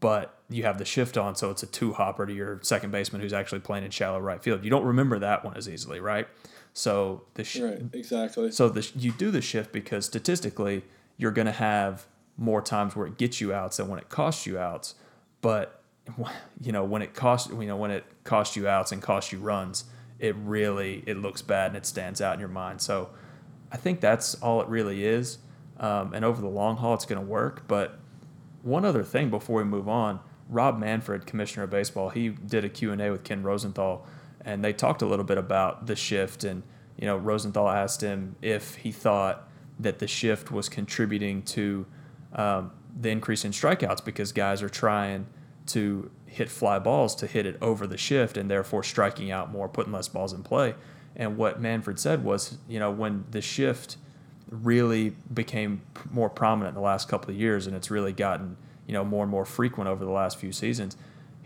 But 0.00 0.36
you 0.48 0.64
have 0.64 0.78
the 0.78 0.84
shift 0.84 1.16
on, 1.16 1.34
so 1.34 1.50
it's 1.50 1.62
a 1.62 1.66
two 1.66 1.92
hopper 1.92 2.26
to 2.26 2.32
your 2.32 2.60
second 2.62 2.90
baseman 2.90 3.20
who's 3.20 3.32
actually 3.32 3.60
playing 3.60 3.84
in 3.84 3.90
shallow 3.90 4.20
right 4.20 4.42
field. 4.42 4.64
You 4.64 4.70
don't 4.70 4.84
remember 4.84 5.18
that 5.20 5.44
one 5.44 5.56
as 5.56 5.68
easily, 5.68 6.00
right? 6.00 6.28
So 6.72 7.22
the 7.34 7.44
sh- 7.44 7.60
right, 7.60 7.82
exactly. 7.92 8.50
So 8.50 8.68
the 8.68 8.88
you 8.96 9.12
do 9.12 9.30
the 9.30 9.40
shift 9.40 9.72
because 9.72 10.06
statistically 10.06 10.84
you're 11.16 11.32
going 11.32 11.46
to 11.46 11.52
have 11.52 12.06
more 12.36 12.62
times 12.62 12.94
where 12.94 13.06
it 13.06 13.18
gets 13.18 13.40
you 13.40 13.52
outs 13.52 13.78
than 13.78 13.88
when 13.88 13.98
it 13.98 14.08
costs 14.08 14.46
you 14.46 14.58
outs. 14.58 14.94
But 15.40 15.82
you 16.62 16.72
know 16.72 16.84
when 16.84 17.02
it 17.02 17.14
costs 17.14 17.50
you 17.50 17.66
know 17.66 17.76
when 17.76 17.90
it 17.90 18.04
costs 18.24 18.56
you 18.56 18.68
outs 18.68 18.92
and 18.92 19.02
costs 19.02 19.32
you 19.32 19.38
runs, 19.38 19.84
it 20.18 20.34
really 20.36 21.02
it 21.06 21.16
looks 21.16 21.42
bad 21.42 21.68
and 21.68 21.76
it 21.76 21.86
stands 21.86 22.20
out 22.20 22.34
in 22.34 22.40
your 22.40 22.48
mind. 22.48 22.80
So 22.80 23.10
I 23.70 23.76
think 23.76 24.00
that's 24.00 24.34
all 24.36 24.60
it 24.60 24.68
really 24.68 25.04
is. 25.04 25.38
Um, 25.78 26.12
and 26.12 26.24
over 26.24 26.40
the 26.40 26.48
long 26.48 26.76
haul, 26.76 26.94
it's 26.94 27.06
going 27.06 27.20
to 27.20 27.26
work. 27.26 27.68
But 27.68 27.98
one 28.62 28.84
other 28.84 29.04
thing 29.04 29.30
before 29.30 29.58
we 29.58 29.64
move 29.64 29.88
on, 29.88 30.20
Rob 30.48 30.78
Manfred, 30.78 31.26
commissioner 31.26 31.64
of 31.64 31.70
baseball, 31.70 32.08
he 32.10 32.30
did 32.30 32.64
a 32.64 32.68
Q 32.68 32.92
and 32.92 33.00
A 33.00 33.10
with 33.10 33.22
Ken 33.22 33.42
Rosenthal 33.42 34.06
and 34.48 34.64
they 34.64 34.72
talked 34.72 35.02
a 35.02 35.06
little 35.06 35.26
bit 35.26 35.36
about 35.36 35.86
the 35.86 35.94
shift. 35.94 36.42
And 36.42 36.62
you 36.96 37.06
know, 37.06 37.18
Rosenthal 37.18 37.68
asked 37.68 38.00
him 38.00 38.34
if 38.40 38.76
he 38.76 38.90
thought 38.90 39.46
that 39.78 39.98
the 39.98 40.08
shift 40.08 40.50
was 40.50 40.70
contributing 40.70 41.42
to 41.42 41.84
um, 42.32 42.72
the 42.98 43.10
increase 43.10 43.44
in 43.44 43.52
strikeouts 43.52 44.02
because 44.02 44.32
guys 44.32 44.62
are 44.62 44.70
trying 44.70 45.26
to 45.66 46.10
hit 46.24 46.48
fly 46.48 46.78
balls 46.78 47.14
to 47.16 47.26
hit 47.26 47.44
it 47.44 47.58
over 47.60 47.86
the 47.86 47.98
shift 47.98 48.38
and 48.38 48.50
therefore 48.50 48.82
striking 48.82 49.30
out 49.30 49.52
more, 49.52 49.68
putting 49.68 49.92
less 49.92 50.08
balls 50.08 50.32
in 50.32 50.42
play. 50.42 50.74
And 51.14 51.36
what 51.36 51.60
Manfred 51.60 52.00
said 52.00 52.24
was, 52.24 52.56
you 52.68 52.78
know, 52.78 52.90
when 52.90 53.26
the 53.30 53.42
shift 53.42 53.98
really 54.50 55.10
became 55.32 55.82
more 56.10 56.30
prominent 56.30 56.70
in 56.70 56.74
the 56.74 56.86
last 56.86 57.06
couple 57.06 57.30
of 57.30 57.36
years 57.36 57.66
and 57.66 57.76
it's 57.76 57.90
really 57.90 58.14
gotten, 58.14 58.56
you 58.86 58.94
know, 58.94 59.04
more 59.04 59.24
and 59.24 59.30
more 59.30 59.44
frequent 59.44 59.90
over 59.90 60.06
the 60.06 60.10
last 60.10 60.38
few 60.38 60.52
seasons, 60.52 60.96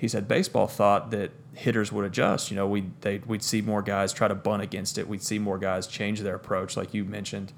he 0.02 0.08
said 0.08 0.26
baseball 0.26 0.66
thought 0.66 1.12
that 1.12 1.30
hitters 1.54 1.92
would 1.92 2.04
adjust. 2.04 2.50
You 2.50 2.56
know, 2.56 2.66
we 2.66 2.90
they 3.02 3.18
we'd 3.18 3.40
see 3.40 3.62
more 3.62 3.82
guys 3.82 4.12
try 4.12 4.26
to 4.26 4.34
bunt 4.34 4.60
against 4.60 4.98
it. 4.98 5.06
We'd 5.06 5.22
see 5.22 5.38
more 5.38 5.58
guys 5.58 5.86
change 5.86 6.22
their 6.22 6.34
approach, 6.34 6.76
like 6.76 6.92
you 6.92 7.04
mentioned, 7.04 7.52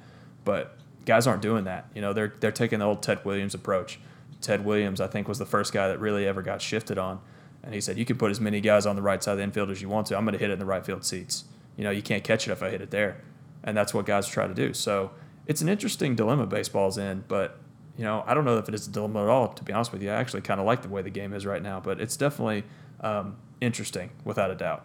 but 0.45 0.77
guys 1.07 1.27
aren't 1.27 1.41
doing 1.41 1.65
that. 1.65 1.89
You 1.95 2.03
know, 2.03 2.13
they're 2.13 2.35
they're 2.41 2.53
taking 2.53 2.81
the 2.81 2.85
old 2.85 3.03
Ted 3.03 3.25
Williams 3.25 3.55
approach. 3.55 3.99
Ted 4.43 4.63
Williams, 4.63 5.01
I 5.01 5.07
think, 5.07 5.27
was 5.27 5.39
the 5.39 5.47
first 5.47 5.73
guy 5.73 5.89
that 5.89 5.99
really 6.01 6.27
ever 6.27 6.43
got 6.43 6.61
shifted 6.61 6.99
on, 6.99 7.19
and 7.63 7.73
he 7.73 7.81
said 7.81 7.97
you 7.97 8.05
can 8.05 8.19
put 8.19 8.31
as 8.31 8.43
many 8.43 8.61
guys 8.61 8.85
on 8.85 8.95
the 8.95 9.01
right 9.01 9.23
side 9.23 9.33
of 9.33 9.39
the 9.39 9.45
infield 9.45 9.71
as 9.71 9.81
you 9.81 9.89
want 9.89 10.09
to. 10.09 10.17
I'm 10.19 10.27
going 10.27 10.35
to 10.35 10.39
hit 10.39 10.51
it 10.51 10.53
in 10.53 10.59
the 10.59 10.67
right 10.67 10.85
field 10.85 11.07
seats. 11.07 11.45
You 11.79 11.85
know, 11.85 11.91
you 11.91 12.03
can't 12.03 12.23
catch 12.23 12.47
it 12.47 12.53
if 12.53 12.63
I 12.63 12.69
hit 12.69 12.83
it 12.83 12.91
there, 12.91 13.23
and 13.63 13.75
that's 13.75 13.95
what 13.95 14.05
guys 14.05 14.29
try 14.29 14.47
to 14.47 14.53
do. 14.53 14.75
So 14.75 15.13
it's 15.47 15.63
an 15.63 15.71
interesting 15.71 16.15
dilemma 16.15 16.45
baseball's 16.45 16.99
in, 16.99 17.25
but 17.27 17.59
you 17.97 18.05
know, 18.05 18.25
I 18.27 18.35
don't 18.35 18.45
know 18.45 18.59
if 18.59 18.69
it 18.69 18.75
is 18.75 18.87
a 18.87 18.91
dilemma 18.91 19.23
at 19.23 19.29
all. 19.29 19.49
To 19.49 19.65
be 19.65 19.73
honest 19.73 19.93
with 19.93 20.03
you, 20.03 20.11
I 20.11 20.15
actually 20.15 20.43
kind 20.43 20.61
of 20.61 20.67
like 20.67 20.83
the 20.83 20.89
way 20.89 21.03
the 21.03 21.11
game 21.11 21.33
is 21.33 21.47
right 21.47 21.63
now, 21.63 21.81
but 21.81 22.01
it's 22.01 22.17
definitely 22.17 22.65
um, 23.01 23.37
interesting, 23.61 24.11
without 24.25 24.51
a 24.51 24.55
doubt. 24.55 24.85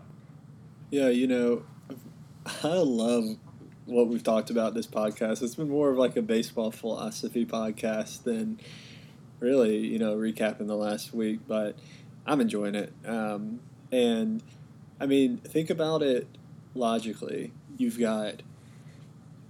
Yeah, 0.92 1.10
you 1.10 1.28
know, 1.28 1.64
I 2.64 2.78
love 2.78 3.38
what 3.86 4.08
we've 4.08 4.24
talked 4.24 4.50
about 4.50 4.74
this 4.74 4.88
podcast. 4.88 5.42
It's 5.42 5.56
been 5.56 5.70
more 5.70 5.90
of 5.90 5.98
like 5.98 6.16
a 6.16 6.22
baseball 6.22 6.72
philosophy 6.72 7.46
podcast 7.46 8.24
than 8.24 8.60
really, 9.40 9.78
you 9.78 9.98
know, 9.98 10.16
recapping 10.16 10.68
the 10.68 10.76
last 10.76 11.14
week, 11.14 11.40
but 11.48 11.78
I'm 12.26 12.42
enjoying 12.42 12.76
it. 12.76 12.94
Um, 13.06 13.60
and 13.92 14.44
I 15.00 15.08
mean, 15.08 15.38
think 15.38 15.70
about 15.70 16.04
it 16.04 16.28
logically. 16.76 17.54
You've 17.78 18.00
got 18.00 18.44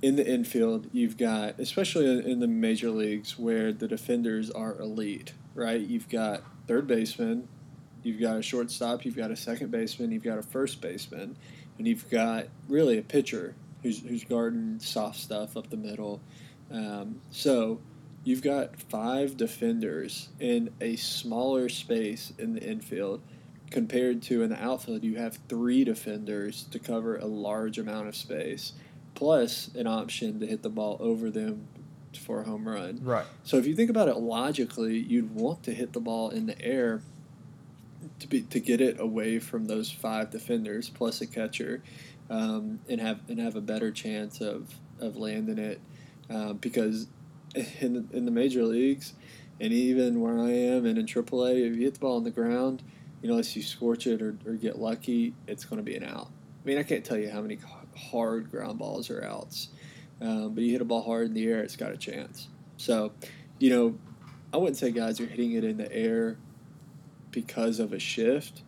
in 0.01 0.15
the 0.15 0.27
infield, 0.27 0.87
you've 0.93 1.17
got, 1.17 1.59
especially 1.59 2.05
in 2.07 2.39
the 2.39 2.47
major 2.47 2.89
leagues 2.89 3.37
where 3.37 3.73
the 3.73 3.87
defenders 3.87 4.49
are 4.49 4.79
elite, 4.79 5.33
right? 5.55 5.81
You've 5.81 6.09
got 6.09 6.43
third 6.67 6.87
baseman, 6.87 7.47
you've 8.03 8.21
got 8.21 8.37
a 8.37 8.41
shortstop, 8.41 9.03
you've 9.03 9.17
got 9.17 9.31
a 9.31 9.35
second 9.35 9.71
baseman, 9.71 10.11
you've 10.11 10.23
got 10.23 10.37
a 10.37 10.43
first 10.43 10.81
baseman, 10.81 11.37
and 11.77 11.87
you've 11.87 12.09
got 12.09 12.47
really 12.69 12.97
a 12.97 13.01
pitcher 13.01 13.55
who's, 13.83 14.01
who's 14.01 14.23
guarding 14.23 14.79
soft 14.79 15.19
stuff 15.19 15.57
up 15.57 15.69
the 15.69 15.77
middle. 15.77 16.21
Um, 16.71 17.21
so 17.29 17.81
you've 18.23 18.41
got 18.41 18.79
five 18.79 19.35
defenders 19.35 20.29
in 20.39 20.69
a 20.79 20.95
smaller 20.95 21.67
space 21.67 22.31
in 22.37 22.53
the 22.53 22.61
infield 22.61 23.21
compared 23.69 24.21
to 24.23 24.41
in 24.41 24.49
the 24.49 24.63
outfield 24.63 25.03
you 25.03 25.15
have 25.15 25.37
three 25.47 25.83
defenders 25.83 26.63
to 26.71 26.79
cover 26.79 27.17
a 27.17 27.25
large 27.25 27.77
amount 27.77 28.07
of 28.07 28.15
space 28.15 28.73
plus 29.19 29.69
an 29.75 29.85
option 29.85 30.39
to 30.39 30.47
hit 30.47 30.63
the 30.63 30.69
ball 30.69 30.95
over 31.01 31.29
them 31.29 31.67
for 32.17 32.39
a 32.39 32.45
home 32.45 32.65
run. 32.65 33.01
Right. 33.03 33.25
So 33.43 33.57
if 33.57 33.67
you 33.67 33.75
think 33.75 33.89
about 33.89 34.07
it 34.07 34.15
logically, 34.15 34.97
you'd 34.97 35.35
want 35.35 35.61
to 35.63 35.73
hit 35.73 35.91
the 35.91 35.99
ball 35.99 36.29
in 36.29 36.45
the 36.45 36.59
air 36.61 37.01
to 38.19 38.27
be 38.27 38.43
to 38.43 38.61
get 38.61 38.79
it 38.79 38.97
away 38.97 39.39
from 39.39 39.65
those 39.65 39.91
five 39.91 40.31
defenders 40.31 40.89
plus 40.89 41.19
a 41.19 41.27
catcher, 41.27 41.83
um, 42.29 42.79
and 42.87 43.01
have 43.01 43.19
and 43.27 43.39
have 43.39 43.57
a 43.57 43.61
better 43.61 43.91
chance 43.91 44.39
of 44.39 44.73
of 45.01 45.17
landing 45.17 45.57
it, 45.57 45.81
uh, 46.29 46.53
because 46.53 47.07
in 47.81 47.93
the, 47.93 48.17
in 48.17 48.23
the 48.23 48.31
major 48.31 48.63
leagues, 48.63 49.13
and 49.59 49.73
even 49.73 50.21
where 50.21 50.39
I 50.39 50.51
am 50.51 50.85
and 50.85 50.97
in 50.97 51.05
AAA, 51.05 51.69
if 51.69 51.75
you 51.75 51.83
hit 51.83 51.95
the 51.95 51.99
ball 51.99 52.15
on 52.15 52.23
the 52.23 52.31
ground, 52.31 52.83
you 53.21 53.27
know, 53.27 53.33
unless 53.33 53.53
you 53.57 53.63
scorch 53.63 54.07
it 54.07 54.21
or, 54.21 54.37
or 54.45 54.53
get 54.53 54.79
lucky, 54.79 55.33
it's 55.45 55.65
going 55.65 55.77
to 55.77 55.83
be 55.83 55.97
an 55.97 56.05
out. 56.05 56.29
I 56.63 56.67
mean, 56.67 56.77
I 56.77 56.83
can't 56.83 57.03
tell 57.03 57.17
you 57.17 57.29
how 57.29 57.41
many 57.41 57.57
hard 58.11 58.49
ground 58.49 58.79
balls 58.79 59.09
or 59.09 59.23
outs. 59.23 59.69
Um, 60.21 60.53
but 60.53 60.63
you 60.63 60.71
hit 60.71 60.81
a 60.81 60.85
ball 60.85 61.03
hard 61.03 61.27
in 61.27 61.33
the 61.33 61.47
air, 61.47 61.59
it's 61.61 61.75
got 61.75 61.91
a 61.91 61.97
chance. 61.97 62.47
So, 62.77 63.11
you 63.57 63.69
know, 63.69 63.97
I 64.53 64.57
wouldn't 64.57 64.77
say 64.77 64.91
guys 64.91 65.19
are 65.19 65.25
hitting 65.25 65.53
it 65.53 65.63
in 65.63 65.77
the 65.77 65.91
air 65.91 66.37
because 67.31 67.79
of 67.79 67.93
a 67.93 67.99
shift. 67.99 68.63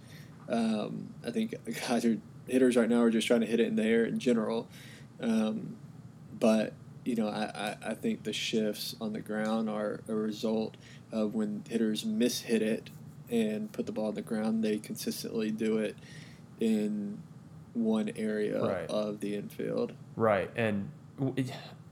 Um, 0.47 1.13
I 1.25 1.32
think 1.32 1.55
guys 1.88 2.05
are 2.05 2.17
hitters 2.47 2.75
right 2.75 2.89
now 2.89 3.01
are 3.01 3.09
just 3.09 3.27
trying 3.27 3.41
to 3.41 3.47
hit 3.47 3.59
it 3.59 3.67
in 3.67 3.75
the 3.75 3.84
air 3.84 4.05
in 4.05 4.19
general. 4.19 4.67
Um, 5.19 5.77
but 6.39 6.73
you 7.03 7.15
know, 7.15 7.27
I, 7.27 7.77
I, 7.84 7.91
I 7.91 7.93
think 7.95 8.23
the 8.23 8.34
shifts 8.34 8.95
on 9.01 9.13
the 9.13 9.21
ground 9.21 9.69
are 9.69 10.01
a 10.07 10.13
result 10.13 10.77
of 11.11 11.34
when 11.34 11.63
hitters 11.67 12.03
mishit 12.03 12.61
it 12.61 12.89
and 13.29 13.71
put 13.71 13.86
the 13.86 13.91
ball 13.91 14.07
on 14.07 14.15
the 14.15 14.21
ground, 14.21 14.63
they 14.63 14.77
consistently 14.77 15.51
do 15.51 15.77
it 15.77 15.95
in 16.59 17.21
one 17.74 18.11
area 18.15 18.61
right. 18.61 18.89
of 18.89 19.19
the 19.19 19.36
infield. 19.36 19.93
Right. 20.15 20.49
And 20.55 20.91
I 21.19 21.24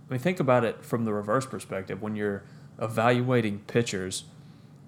mean, 0.09 0.19
think 0.19 0.39
about 0.39 0.63
it 0.63 0.83
from 0.83 1.05
the 1.05 1.13
reverse 1.13 1.45
perspective. 1.45 2.01
When 2.01 2.15
you're 2.15 2.43
evaluating 2.79 3.59
pitchers, 3.67 4.25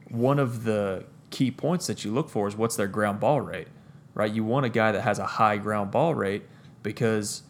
one 0.10 0.39
of 0.39 0.64
the 0.64 1.06
key 1.30 1.52
points 1.52 1.88
that 1.88 2.04
you 2.04 2.12
look 2.12 2.30
for 2.30 2.48
is 2.48 2.56
what's 2.56 2.76
their 2.76 2.88
ground 2.88 3.20
ball 3.20 3.42
rate, 3.42 3.68
right? 4.14 4.32
You 4.32 4.44
want 4.44 4.66
a 4.66 4.70
guy 4.70 4.92
that 4.92 5.02
has 5.02 5.20
a 5.20 5.26
high 5.26 5.58
ground 5.58 5.92
ball 5.92 6.14
rate 6.14 6.44
because 6.84 7.44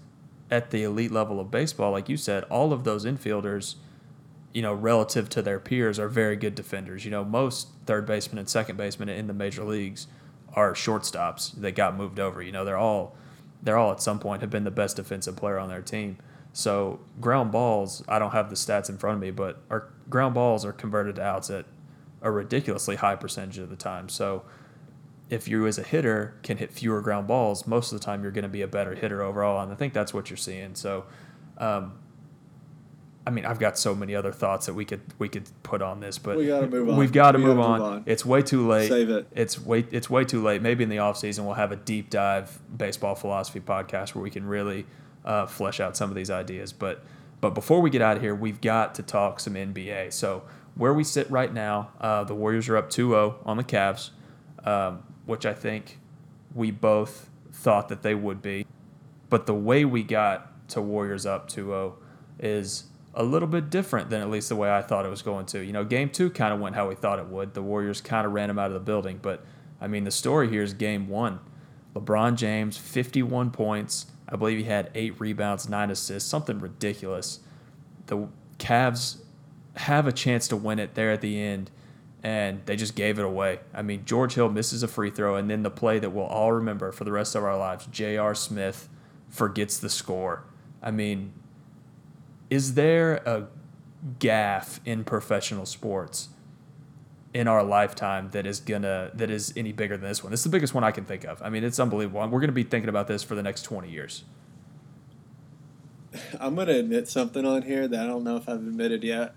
at 0.50 0.72
the 0.72 0.84
elite 0.84 1.12
level 1.12 1.40
of 1.40 1.50
baseball, 1.50 1.92
like 1.92 2.10
you 2.10 2.18
said, 2.18 2.44
all 2.46 2.74
of 2.74 2.84
those 2.84 3.06
infielders, 3.06 3.76
you 4.54 4.62
know, 4.62 4.74
relative 4.74 5.30
to 5.30 5.42
their 5.42 5.60
peers, 5.60 5.98
are 5.98 6.10
very 6.10 6.36
good 6.36 6.54
defenders. 6.54 7.06
You 7.06 7.12
know, 7.12 7.24
most 7.24 7.70
third 7.86 8.06
basemen 8.06 8.38
and 8.38 8.50
second 8.50 8.76
basemen 8.78 9.10
in 9.10 9.28
the 9.28 9.34
major 9.34 9.64
leagues 9.64 10.08
are 10.54 10.74
shortstops 10.74 11.54
that 11.62 11.72
got 11.72 11.96
moved 11.96 12.20
over. 12.20 12.42
You 12.42 12.52
know, 12.52 12.66
they're 12.66 12.78
all 12.78 13.16
they're 13.62 13.78
all 13.78 13.92
at 13.92 14.02
some 14.02 14.20
point 14.20 14.42
have 14.42 14.50
been 14.50 14.64
the 14.64 14.72
best 14.72 14.96
defensive 14.96 15.36
player 15.36 15.60
on 15.60 15.70
their 15.70 15.82
team. 15.82 16.18
So 16.54 17.00
ground 17.20 17.52
balls, 17.52 18.04
I 18.08 18.20
don't 18.20 18.32
have 18.32 18.50
the 18.50 18.56
stats 18.56 18.90
in 18.90 18.98
front 18.98 19.16
of 19.16 19.22
me, 19.22 19.32
but 19.32 19.62
our 19.70 19.90
ground 20.10 20.34
balls 20.34 20.66
are 20.66 20.74
converted 20.74 21.16
to 21.16 21.24
outs 21.24 21.50
at 21.50 21.66
a 22.22 22.30
ridiculously 22.30 22.98
high 22.98 23.16
percentage 23.16 23.58
of 23.58 23.70
the 23.70 23.76
time. 23.76 24.10
So 24.10 24.44
if 25.30 25.48
you 25.48 25.66
as 25.66 25.78
a 25.78 25.84
hitter 25.84 26.36
can 26.44 26.58
hit 26.58 26.74
fewer 26.74 27.02
ground 27.02 27.28
balls, 27.28 27.66
most 27.66 27.92
of 27.94 28.00
the 28.00 28.06
time 28.06 28.22
you're 28.22 28.34
going 28.34 28.44
to 28.44 28.50
be 28.50 28.62
a 28.62 28.68
better 28.68 28.96
hitter 28.96 29.22
overall, 29.22 29.62
and 29.64 29.72
I 29.72 29.76
think 29.76 29.94
that's 29.94 30.14
what 30.14 30.30
you're 30.30 30.38
seeing. 30.38 30.76
So, 30.76 31.06
um, 31.58 31.94
I 33.26 33.30
mean, 33.30 33.46
I've 33.46 33.60
got 33.60 33.78
so 33.78 33.94
many 33.94 34.16
other 34.16 34.32
thoughts 34.32 34.66
that 34.66 34.74
we 34.74 34.84
could 34.84 35.02
we 35.20 35.30
could 35.30 35.48
put 35.64 35.82
on 35.82 36.00
this, 36.00 36.18
but 36.18 36.38
We 36.38 36.48
gotta 36.48 36.68
move 36.68 36.90
on. 36.90 36.98
We've 36.98 37.12
got 37.12 37.34
to 37.34 37.38
We 37.38 37.46
move, 37.46 37.60
on. 37.60 37.80
move 37.80 37.88
on. 37.88 38.04
It's 38.08 38.26
way 38.26 38.42
too 38.42 38.68
late. 38.68 38.90
Save 38.90 39.10
it. 39.10 39.28
It's 39.32 39.60
way 39.64 39.86
it's 39.92 40.10
way 40.10 40.26
too 40.26 40.42
late. 40.42 40.62
Maybe 40.62 40.84
in 40.84 40.90
the 40.90 41.00
off 41.00 41.18
season 41.18 41.46
we'll 41.46 41.54
have 41.56 41.72
a 41.72 41.76
deep 41.76 42.10
dive 42.10 42.60
baseball 42.76 43.14
philosophy 43.16 43.60
podcast 43.60 44.16
where 44.16 44.24
we 44.24 44.32
can 44.32 44.46
really 44.46 44.86
uh, 45.24 45.46
flesh 45.46 45.80
out 45.80 45.96
some 45.96 46.10
of 46.10 46.16
these 46.16 46.32
ideas. 46.32 46.74
But 46.74 47.04
but 47.42 47.52
before 47.52 47.80
we 47.82 47.90
get 47.90 48.02
out 48.02 48.18
of 48.18 48.24
here, 48.24 48.34
we've 48.36 48.62
got 48.62 48.96
to 48.96 49.04
talk 49.04 49.40
some 49.40 49.54
NBA. 49.54 50.14
So 50.14 50.44
where 50.76 50.94
we 50.94 51.04
sit 51.04 51.30
right 51.30 51.54
now, 51.54 51.90
uh, 52.00 52.24
the 52.24 52.36
Warriors 52.36 52.70
are 52.70 52.78
up 52.78 52.90
2-0 52.90 53.36
on 53.46 53.58
the 53.58 53.64
Cavs, 53.64 54.12
um, 54.64 55.04
which 55.26 55.46
I 55.46 55.54
think 55.54 55.98
we 56.54 56.70
both 56.72 57.30
thought 57.52 57.90
that 57.90 58.04
they 58.04 58.14
would 58.16 58.42
be. 58.44 58.66
But 59.30 59.48
the 59.48 59.54
way 59.56 59.86
we 59.86 60.04
got 60.04 60.68
to 60.70 60.82
Warriors 60.82 61.26
up 61.26 61.50
2-0 61.50 61.94
is 62.40 62.86
a 63.14 63.24
little 63.24 63.48
bit 63.48 63.70
different 63.70 64.10
than 64.10 64.22
at 64.22 64.30
least 64.30 64.50
the 64.50 64.56
way 64.56 64.72
I 64.72 64.82
thought 64.82 65.06
it 65.06 65.10
was 65.10 65.22
going 65.22 65.46
to. 65.48 65.60
You 65.64 65.74
know, 65.74 65.84
game 65.84 66.10
two 66.10 66.30
kind 66.30 66.54
of 66.54 66.60
went 66.60 66.76
how 66.76 66.88
we 66.88 66.96
thought 66.96 67.20
it 67.20 67.28
would. 67.28 67.54
The 67.54 67.62
Warriors 67.62 68.02
kind 68.02 68.26
of 68.26 68.34
ran 68.34 68.48
them 68.48 68.58
out 68.58 68.68
of 68.68 68.74
the 68.74 68.80
building. 68.80 69.20
But, 69.22 69.46
I 69.82 69.88
mean, 69.88 70.06
the 70.06 70.12
story 70.12 70.50
here 70.50 70.64
is 70.64 70.74
game 70.74 71.10
one. 71.10 71.40
LeBron 71.94 72.36
James, 72.36 72.78
51 72.78 73.52
points. 73.52 74.06
I 74.30 74.38
believe 74.38 74.58
he 74.58 74.64
had 74.64 74.92
eight 74.96 75.20
rebounds, 75.20 75.68
nine 75.68 75.92
assists, 75.92 76.30
something 76.30 76.60
ridiculous. 76.60 77.42
The 78.06 78.30
Cavs 78.60 79.18
have 79.76 80.08
a 80.08 80.12
chance 80.14 80.48
to 80.50 80.56
win 80.56 80.80
it 80.80 80.96
there 80.96 81.12
at 81.12 81.20
the 81.20 81.42
end, 81.42 81.70
and 82.24 82.62
they 82.66 82.78
just 82.78 82.96
gave 82.96 83.20
it 83.20 83.26
away. 83.26 83.60
I 83.74 83.82
mean, 83.82 84.06
George 84.06 84.36
Hill 84.36 84.50
misses 84.50 84.84
a 84.84 84.88
free 84.88 85.10
throw, 85.10 85.36
and 85.36 85.50
then 85.50 85.64
the 85.64 85.70
play 85.72 86.00
that 86.00 86.12
we'll 86.12 86.26
all 86.26 86.54
remember 86.54 86.94
for 86.94 87.04
the 87.04 87.12
rest 87.12 87.36
of 87.36 87.44
our 87.44 87.58
lives 87.58 87.88
J.R. 87.88 88.34
Smith 88.34 88.88
forgets 89.28 89.78
the 89.78 89.90
score. 89.90 90.44
I 90.82 90.92
mean, 90.92 91.34
is 92.52 92.74
there 92.74 93.16
a 93.26 93.48
gaffe 94.20 94.80
in 94.86 95.04
professional 95.06 95.66
sports 95.66 96.30
in 97.34 97.48
our 97.48 97.64
lifetime 97.64 98.30
that 98.32 98.46
is 98.46 98.60
gonna 98.60 99.10
that 99.14 99.32
is 99.32 99.54
any 99.56 99.72
bigger 99.72 99.98
than 99.98 100.08
this 100.08 100.22
one? 100.22 100.32
This 100.32 100.42
is 100.42 100.44
the 100.44 100.50
biggest 100.50 100.76
one 100.76 100.84
I 100.84 100.92
can 100.92 101.06
think 101.06 101.24
of. 101.24 101.42
I 101.42 101.50
mean, 101.50 101.64
it's 101.64 101.80
unbelievable. 101.80 102.28
We're 102.28 102.42
gonna 102.42 102.52
be 102.52 102.64
thinking 102.64 102.90
about 102.90 103.08
this 103.08 103.24
for 103.24 103.34
the 103.34 103.42
next 103.42 103.64
twenty 103.64 103.90
years. 103.90 104.26
I'm 106.40 106.56
gonna 106.56 106.74
admit 106.74 107.08
something 107.08 107.46
on 107.46 107.62
here 107.62 107.88
that 107.88 108.00
I 108.04 108.06
don't 108.06 108.26
know 108.26 108.36
if 108.36 108.50
I've 108.50 108.58
admitted 108.58 109.04
yet. 109.04 109.34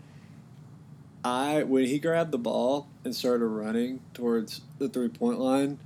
I 1.22 1.62
when 1.62 1.86
he 1.86 2.00
grabbed 2.00 2.32
the 2.32 2.38
ball 2.38 2.88
and 3.04 3.14
started 3.14 3.46
running 3.46 4.00
towards 4.12 4.62
the 4.78 4.88
three 4.88 5.08
point 5.08 5.38
line. 5.38 5.78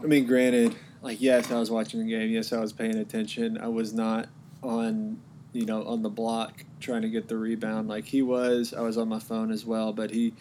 I 0.00 0.06
mean, 0.06 0.24
granted, 0.24 0.76
like 1.02 1.20
yes, 1.20 1.50
I 1.50 1.58
was 1.58 1.68
watching 1.68 1.98
the 1.98 2.06
game. 2.06 2.30
Yes, 2.30 2.52
I 2.52 2.60
was 2.60 2.72
paying 2.72 2.94
attention. 2.94 3.58
I 3.58 3.66
was 3.66 3.92
not 3.92 4.28
on 4.62 5.20
you 5.52 5.64
know 5.66 5.84
on 5.86 6.02
the 6.02 6.08
block 6.10 6.64
trying 6.80 7.02
to 7.02 7.08
get 7.08 7.28
the 7.28 7.36
rebound 7.36 7.88
like 7.88 8.04
he 8.06 8.22
was. 8.22 8.72
I 8.74 8.80
was 8.82 8.98
on 8.98 9.08
my 9.08 9.18
phone 9.18 9.50
as 9.50 9.64
well, 9.64 9.92
but 9.92 10.10
he 10.10 10.34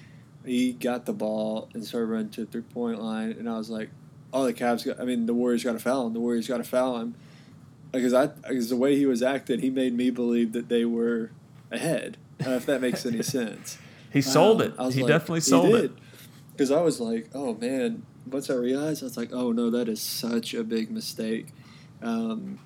he 0.46 0.74
got 0.74 1.06
the 1.06 1.14
ball 1.14 1.70
and 1.74 1.84
started 1.84 2.08
running 2.08 2.30
to 2.32 2.46
the 2.46 2.52
three 2.52 2.62
point 2.62 3.02
line, 3.02 3.32
and 3.32 3.50
I 3.50 3.58
was 3.58 3.70
like, 3.70 3.90
oh, 4.34 4.46
the 4.46 4.54
Cavs 4.54 4.86
got. 4.86 5.00
I 5.00 5.06
mean, 5.06 5.26
the 5.26 5.34
Warriors 5.34 5.64
got 5.64 5.74
to 5.74 5.80
foul 5.80 6.08
him. 6.08 6.14
The 6.14 6.20
Warriors 6.20 6.48
got 6.48 6.58
to 6.58 6.64
foul 6.64 6.98
him 7.00 7.16
because 7.92 8.14
I 8.14 8.28
because 8.28 8.70
the 8.70 8.78
way 8.78 8.96
he 8.96 9.06
was 9.06 9.22
acting, 9.24 9.60
he 9.60 9.70
made 9.70 9.94
me 9.94 10.10
believe 10.10 10.54
that 10.54 10.70
they 10.70 10.86
were 10.86 11.32
ahead. 11.72 12.18
Uh, 12.46 12.52
if 12.52 12.66
that 12.68 12.82
makes 12.82 13.06
any 13.06 13.24
sense. 13.38 13.78
He 14.14 14.22
sold 14.22 14.62
Um, 14.62 14.68
it. 14.70 14.74
I 14.80 14.86
was 14.86 14.96
He 14.96 15.02
like, 15.02 15.10
definitely 15.10 15.42
sold 15.42 15.76
it. 15.76 15.92
Because 16.52 16.72
I 16.72 16.82
was 16.82 17.00
like, 17.00 17.30
oh 17.34 17.56
man. 17.56 18.04
Once 18.30 18.50
I 18.50 18.56
realized, 18.56 19.04
I 19.04 19.06
was 19.06 19.16
like, 19.16 19.30
oh 19.32 19.52
no, 19.54 19.70
that 19.70 19.88
is 19.88 20.02
such 20.02 20.54
a 20.54 20.62
big 20.64 20.92
mistake. 20.92 21.48
Um, 22.02 22.60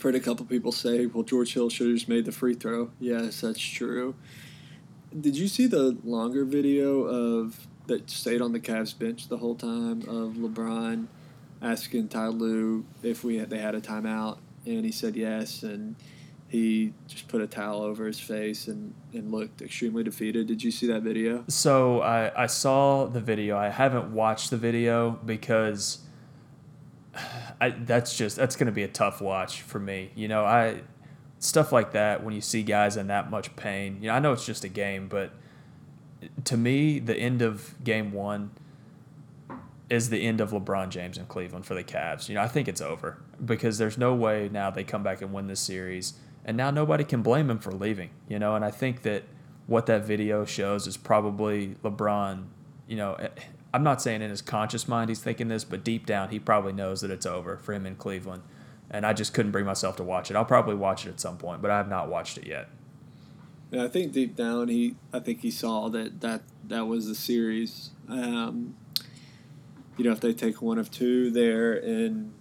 I've 0.00 0.04
heard 0.04 0.14
a 0.14 0.20
couple 0.20 0.46
people 0.46 0.72
say, 0.72 1.04
well, 1.04 1.24
George 1.24 1.52
Hill 1.52 1.68
should 1.68 1.88
have 1.88 1.94
just 1.94 2.08
made 2.08 2.24
the 2.24 2.32
free 2.32 2.54
throw. 2.54 2.90
Yes, 2.98 3.42
that's 3.42 3.60
true. 3.60 4.14
Did 5.20 5.36
you 5.36 5.46
see 5.46 5.66
the 5.66 5.98
longer 6.04 6.46
video 6.46 7.02
of 7.02 7.66
that 7.86 8.08
stayed 8.08 8.40
on 8.40 8.52
the 8.52 8.60
Cavs 8.60 8.98
bench 8.98 9.28
the 9.28 9.36
whole 9.36 9.56
time 9.56 10.00
of 10.08 10.36
LeBron 10.36 11.06
asking 11.60 12.08
Ty 12.08 12.28
Lue 12.28 12.86
if 13.02 13.24
we 13.24 13.36
had, 13.36 13.50
they 13.50 13.58
had 13.58 13.74
a 13.74 13.80
timeout, 13.82 14.38
and 14.64 14.86
he 14.86 14.90
said 14.90 15.16
yes, 15.16 15.62
and 15.64 15.96
he 16.48 16.94
just 17.06 17.28
put 17.28 17.42
a 17.42 17.46
towel 17.46 17.82
over 17.82 18.06
his 18.06 18.18
face 18.18 18.68
and, 18.68 18.94
and 19.12 19.30
looked 19.30 19.60
extremely 19.60 20.02
defeated. 20.02 20.46
Did 20.46 20.64
you 20.64 20.70
see 20.70 20.86
that 20.86 21.02
video? 21.02 21.44
So 21.48 22.00
I, 22.00 22.44
I 22.44 22.46
saw 22.46 23.04
the 23.04 23.20
video. 23.20 23.58
I 23.58 23.68
haven't 23.68 24.14
watched 24.14 24.48
the 24.48 24.56
video 24.56 25.18
because 25.26 25.98
I 27.60 27.70
that's 27.70 28.16
just 28.16 28.36
that's 28.36 28.56
going 28.56 28.66
to 28.66 28.72
be 28.72 28.82
a 28.82 28.88
tough 28.88 29.20
watch 29.20 29.62
for 29.62 29.78
me. 29.78 30.10
You 30.14 30.28
know, 30.28 30.44
I 30.44 30.82
stuff 31.38 31.72
like 31.72 31.92
that 31.92 32.22
when 32.22 32.34
you 32.34 32.40
see 32.40 32.62
guys 32.62 32.96
in 32.96 33.06
that 33.08 33.30
much 33.30 33.54
pain. 33.56 33.98
You 34.00 34.08
know, 34.08 34.14
I 34.14 34.18
know 34.18 34.32
it's 34.32 34.44
just 34.44 34.64
a 34.64 34.68
game, 34.68 35.08
but 35.08 35.32
to 36.44 36.56
me, 36.56 36.98
the 36.98 37.16
end 37.16 37.42
of 37.42 37.74
game 37.82 38.12
1 38.12 38.50
is 39.88 40.10
the 40.10 40.26
end 40.26 40.40
of 40.40 40.50
LeBron 40.50 40.90
James 40.90 41.18
in 41.18 41.26
Cleveland 41.26 41.66
for 41.66 41.74
the 41.74 41.82
Cavs. 41.82 42.28
You 42.28 42.34
know, 42.34 42.42
I 42.42 42.48
think 42.48 42.68
it's 42.68 42.80
over 42.80 43.18
because 43.44 43.78
there's 43.78 43.98
no 43.98 44.14
way 44.14 44.48
now 44.52 44.70
they 44.70 44.84
come 44.84 45.02
back 45.02 45.22
and 45.22 45.32
win 45.32 45.46
this 45.46 45.60
series 45.60 46.14
and 46.44 46.56
now 46.56 46.70
nobody 46.70 47.04
can 47.04 47.22
blame 47.22 47.50
him 47.50 47.58
for 47.58 47.72
leaving, 47.72 48.10
you 48.28 48.38
know, 48.38 48.54
and 48.54 48.64
I 48.64 48.70
think 48.70 49.02
that 49.02 49.24
what 49.66 49.86
that 49.86 50.04
video 50.04 50.44
shows 50.44 50.86
is 50.86 50.96
probably 50.96 51.76
LeBron, 51.84 52.44
you 52.88 52.96
know, 52.96 53.16
I'm 53.72 53.82
not 53.82 54.02
saying 54.02 54.22
in 54.22 54.30
his 54.30 54.42
conscious 54.42 54.88
mind 54.88 55.08
he's 55.08 55.20
thinking 55.20 55.48
this, 55.48 55.64
but 55.64 55.84
deep 55.84 56.06
down 56.06 56.30
he 56.30 56.38
probably 56.38 56.72
knows 56.72 57.00
that 57.02 57.10
it's 57.10 57.26
over 57.26 57.56
for 57.58 57.72
him 57.72 57.86
in 57.86 57.96
Cleveland. 57.96 58.42
And 58.90 59.06
I 59.06 59.12
just 59.12 59.32
couldn't 59.32 59.52
bring 59.52 59.66
myself 59.66 59.96
to 59.96 60.02
watch 60.02 60.30
it. 60.30 60.36
I'll 60.36 60.44
probably 60.44 60.74
watch 60.74 61.06
it 61.06 61.10
at 61.10 61.20
some 61.20 61.36
point, 61.36 61.62
but 61.62 61.70
I 61.70 61.76
have 61.76 61.88
not 61.88 62.08
watched 62.08 62.38
it 62.38 62.46
yet. 62.46 62.68
Yeah, 63.70 63.84
I 63.84 63.88
think 63.88 64.12
deep 64.12 64.34
down 64.34 64.66
he, 64.66 64.96
I 65.12 65.20
think 65.20 65.42
he 65.42 65.50
saw 65.50 65.88
that 65.90 66.20
that 66.22 66.42
that 66.66 66.86
was 66.86 67.06
the 67.06 67.14
series. 67.14 67.90
Um, 68.08 68.74
you 69.96 70.04
know, 70.04 70.12
if 70.12 70.20
they 70.20 70.32
take 70.32 70.60
one 70.60 70.78
of 70.78 70.90
two 70.90 71.30
there 71.30 71.74
in 71.74 72.32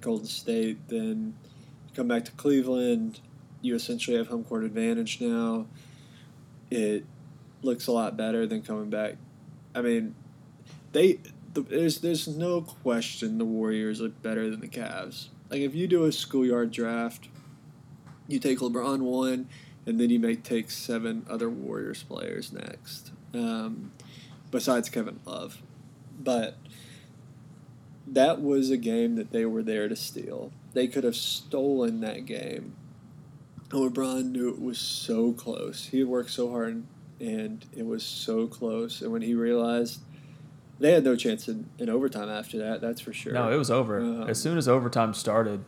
Golden 0.00 0.26
State, 0.26 0.88
then 0.88 1.34
come 1.94 2.06
back 2.06 2.24
to 2.26 2.32
Cleveland. 2.32 3.20
You 3.62 3.74
essentially 3.74 4.16
have 4.16 4.28
home 4.28 4.44
court 4.44 4.62
advantage 4.62 5.20
now. 5.20 5.66
It 6.70 7.04
looks 7.62 7.86
a 7.86 7.92
lot 7.92 8.16
better 8.16 8.46
than 8.46 8.62
coming 8.62 8.90
back. 8.90 9.16
I 9.74 9.80
mean, 9.80 10.14
they 10.96 11.20
the, 11.52 11.60
there's 11.60 12.00
there's 12.00 12.26
no 12.26 12.62
question 12.62 13.38
the 13.38 13.44
Warriors 13.44 14.00
look 14.00 14.20
better 14.22 14.50
than 14.50 14.60
the 14.60 14.68
Cavs. 14.68 15.28
Like 15.50 15.60
if 15.60 15.74
you 15.74 15.86
do 15.86 16.04
a 16.04 16.12
schoolyard 16.12 16.70
draft, 16.72 17.28
you 18.26 18.38
take 18.38 18.58
LeBron 18.58 19.00
one, 19.00 19.48
and 19.84 20.00
then 20.00 20.10
you 20.10 20.18
may 20.18 20.34
take 20.34 20.70
seven 20.70 21.26
other 21.28 21.50
Warriors 21.50 22.02
players 22.02 22.52
next, 22.52 23.12
um, 23.34 23.92
besides 24.50 24.88
Kevin 24.88 25.20
Love. 25.24 25.62
But 26.18 26.56
that 28.06 28.40
was 28.40 28.70
a 28.70 28.76
game 28.76 29.16
that 29.16 29.32
they 29.32 29.44
were 29.44 29.62
there 29.62 29.88
to 29.88 29.96
steal. 29.96 30.50
They 30.72 30.88
could 30.88 31.04
have 31.04 31.16
stolen 31.16 32.00
that 32.00 32.24
game. 32.24 32.74
LeBron 33.68 34.30
knew 34.30 34.48
it 34.48 34.62
was 34.62 34.78
so 34.78 35.32
close. 35.32 35.86
He 35.86 36.04
worked 36.04 36.30
so 36.30 36.50
hard, 36.50 36.84
and 37.20 37.64
it 37.76 37.84
was 37.84 38.02
so 38.02 38.46
close. 38.46 39.02
And 39.02 39.12
when 39.12 39.22
he 39.22 39.34
realized 39.34 40.00
they 40.78 40.92
had 40.92 41.04
no 41.04 41.16
chance 41.16 41.48
in, 41.48 41.68
in 41.78 41.88
overtime 41.88 42.28
after 42.28 42.58
that, 42.58 42.80
that's 42.80 43.00
for 43.00 43.12
sure. 43.12 43.32
No, 43.32 43.50
it 43.50 43.56
was 43.56 43.70
over. 43.70 44.00
Um, 44.00 44.28
as 44.28 44.40
soon 44.40 44.58
as 44.58 44.68
overtime 44.68 45.14
started, 45.14 45.64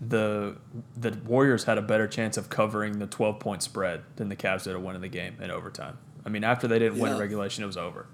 the 0.00 0.56
the 0.96 1.12
Warriors 1.26 1.64
had 1.64 1.78
a 1.78 1.82
better 1.82 2.06
chance 2.08 2.36
of 2.36 2.48
covering 2.48 2.98
the 2.98 3.06
12 3.06 3.38
point 3.38 3.62
spread 3.62 4.02
than 4.16 4.28
the 4.28 4.36
Cavs 4.36 4.64
did 4.64 4.74
of 4.74 4.82
winning 4.82 5.02
the 5.02 5.08
game 5.08 5.36
in 5.40 5.50
overtime. 5.50 5.98
I 6.24 6.28
mean, 6.28 6.44
after 6.44 6.68
they 6.68 6.78
didn't 6.78 6.98
win 6.98 7.12
in 7.12 7.18
regulation, 7.18 7.64
it 7.64 7.66
was 7.66 7.76
over. 7.76 8.06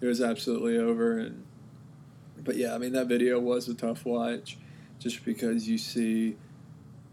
it 0.00 0.06
was 0.06 0.20
absolutely 0.20 0.76
over 0.78 1.18
and 1.18 1.42
but 2.44 2.56
yeah 2.56 2.74
i 2.74 2.78
mean 2.78 2.92
that 2.92 3.06
video 3.06 3.40
was 3.40 3.66
a 3.66 3.74
tough 3.74 4.04
watch 4.04 4.58
just 4.98 5.24
because 5.24 5.66
you 5.66 5.78
see 5.78 6.36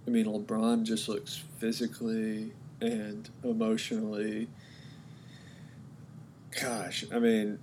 I 0.05 0.09
mean, 0.09 0.25
LeBron 0.25 0.83
just 0.83 1.07
looks 1.07 1.41
physically 1.59 2.51
and 2.81 3.29
emotionally. 3.43 4.49
Gosh, 6.61 7.05
I 7.11 7.19
mean, 7.19 7.57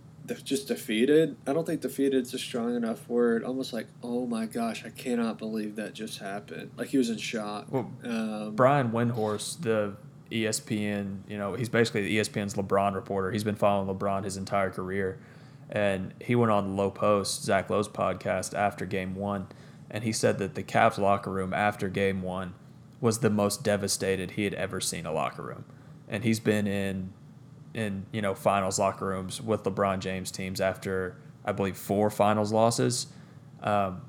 just 0.45 0.69
defeated. 0.69 1.37
I 1.47 1.53
don't 1.53 1.67
think 1.67 1.81
defeated 1.81 2.23
is 2.23 2.35
a 2.35 2.39
strong 2.39 2.77
enough 2.77 3.09
word. 3.09 3.45
Almost 3.45 3.73
like, 3.73 3.87
oh 4.03 4.27
my 4.27 4.47
gosh, 4.47 4.85
I 4.85 4.91
cannot 4.91 5.39
believe 5.39 5.77
that 5.77 5.95
just 5.95 6.19
happened. 6.19 6.71
Like 6.77 6.89
he 6.89 6.99
was 6.99 7.11
in 7.11 7.19
shock. 7.19 7.67
Well, 7.71 7.91
um, 8.05 8.55
Brian 8.55 8.91
Windhorst, 8.91 9.63
the 9.63 9.97
ESPN, 10.31 11.19
you 11.29 11.37
know, 11.37 11.55
he's 11.55 11.69
basically 11.69 12.03
the 12.03 12.19
ESPN's 12.19 12.55
LeBron 12.55 12.95
reporter. 12.95 13.31
He's 13.31 13.45
been 13.45 13.57
following 13.57 13.95
LeBron 13.95 14.25
his 14.25 14.37
entire 14.37 14.71
career. 14.71 15.19
And 15.71 16.15
he 16.21 16.35
went 16.35 16.51
on 16.51 16.77
Lowe 16.77 16.91
Post, 16.91 17.45
Zach 17.45 17.71
Lowe's 17.71 17.89
podcast 17.89 18.55
after 18.55 18.85
game 18.87 19.15
one, 19.15 19.47
and 19.89 20.03
he 20.03 20.13
said 20.13 20.39
that 20.39 20.55
the 20.55 20.65
Cavs 20.65 20.99
locker 20.99 21.31
room 21.31 21.53
after 21.55 21.89
game 21.89 22.23
one 22.23 22.55
was 23.01 23.21
the 23.21 23.31
most 23.31 23.63
devastated 23.63 24.33
he 24.33 24.45
had 24.45 24.55
ever 24.55 24.81
seen 24.81 25.07
a 25.07 25.13
locker 25.13 25.43
room. 25.43 25.65
And 26.09 26.25
he's 26.25 26.41
been 26.41 26.67
in 26.67 27.13
in, 27.75 28.07
you 28.13 28.23
know, 28.23 28.35
finals 28.35 28.79
locker 28.79 29.07
rooms 29.07 29.41
with 29.41 29.63
LeBron 29.65 30.01
James 30.01 30.31
teams 30.31 30.61
after 30.61 31.17
I 31.45 31.53
believe 31.53 31.77
four 31.77 32.11
finals 32.11 32.53
losses. 32.53 33.07
Um, 33.63 34.03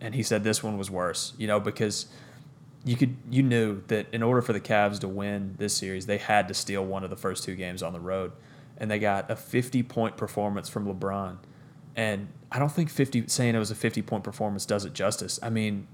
and 0.00 0.14
he 0.14 0.22
said 0.22 0.44
this 0.44 0.62
one 0.62 0.78
was 0.78 0.90
worse, 0.90 1.32
you 1.38 1.46
know, 1.46 1.60
because 1.60 2.06
you 2.84 2.96
could 2.96 3.16
you 3.30 3.42
knew 3.42 3.82
that 3.86 4.06
in 4.12 4.22
order 4.22 4.42
for 4.42 4.52
the 4.52 4.60
Cavs 4.60 4.98
to 5.00 5.08
win 5.08 5.54
this 5.58 5.76
series, 5.76 6.06
they 6.06 6.18
had 6.18 6.48
to 6.48 6.54
steal 6.54 6.84
one 6.84 7.04
of 7.04 7.10
the 7.10 7.16
first 7.16 7.44
two 7.44 7.54
games 7.54 7.82
on 7.82 7.92
the 7.92 8.00
road 8.00 8.32
and 8.76 8.90
they 8.90 8.98
got 8.98 9.30
a 9.30 9.36
50 9.36 9.82
point 9.84 10.16
performance 10.16 10.68
from 10.68 10.86
LeBron. 10.86 11.38
And 11.94 12.28
I 12.50 12.58
don't 12.58 12.72
think 12.72 12.90
50 12.90 13.28
saying 13.28 13.54
it 13.54 13.58
was 13.58 13.70
a 13.70 13.76
50 13.76 14.02
point 14.02 14.24
performance 14.24 14.66
does 14.66 14.84
it 14.84 14.92
justice. 14.92 15.38
I 15.42 15.50
mean, 15.50 15.86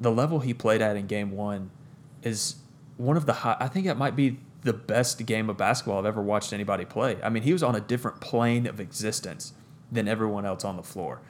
the 0.00 0.12
level 0.12 0.40
he 0.40 0.54
played 0.54 0.80
at 0.80 0.96
in 0.96 1.06
game 1.06 1.32
1 1.32 1.70
is 2.22 2.56
one 2.96 3.16
of 3.16 3.26
the 3.26 3.32
high 3.32 3.56
I 3.58 3.68
think 3.68 3.86
it 3.86 3.96
might 3.96 4.14
be 4.14 4.38
the 4.62 4.72
best 4.72 5.24
game 5.26 5.50
of 5.50 5.56
basketball 5.56 5.98
I've 5.98 6.06
ever 6.06 6.22
watched 6.22 6.52
anybody 6.52 6.84
play. 6.84 7.18
I 7.22 7.28
mean, 7.28 7.42
he 7.42 7.52
was 7.52 7.62
on 7.62 7.74
a 7.74 7.80
different 7.80 8.20
plane 8.20 8.66
of 8.66 8.80
existence 8.80 9.52
than 9.90 10.08
everyone 10.08 10.46
else 10.46 10.64
on 10.64 10.76
the 10.76 10.82
floor. 10.82 11.20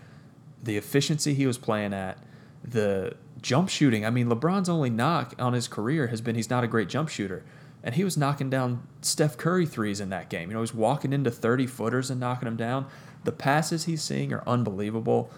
The 0.62 0.76
efficiency 0.76 1.35
he 1.35 1.47
was 1.47 1.59
playing 1.59 1.95
at, 1.95 2.18
the 2.62 3.16
jump 3.41 3.68
shooting. 3.68 4.07
I 4.07 4.11
mean, 4.11 4.28
LeBron's 4.28 4.68
only 4.68 4.91
knock 4.91 5.35
on 5.39 5.53
his 5.53 5.66
career 5.66 6.09
has 6.09 6.20
been 6.20 6.37
he's 6.37 6.51
not 6.51 6.62
a 6.62 6.68
great 6.68 6.89
jump 6.89 7.09
shooter 7.09 7.45
and 7.83 7.95
he 7.95 8.05
was 8.05 8.16
knocking 8.16 8.49
down 8.49 8.87
Steph 9.01 9.37
Curry 9.37 9.66
threes 9.66 10.01
in 10.01 10.11
that 10.11 10.30
game. 10.30 10.51
You 10.51 10.55
know, 10.55 10.61
he's 10.61 10.74
walking 10.74 11.12
into 11.12 11.30
30 11.30 11.66
footers 11.66 12.11
and 12.11 12.20
knocking 12.20 12.47
them 12.47 12.57
down. 12.57 12.87
The 13.24 13.33
passes 13.33 13.85
he's 13.85 14.03
seeing 14.03 14.33
are 14.33 14.43
unbelievable. 14.47 15.30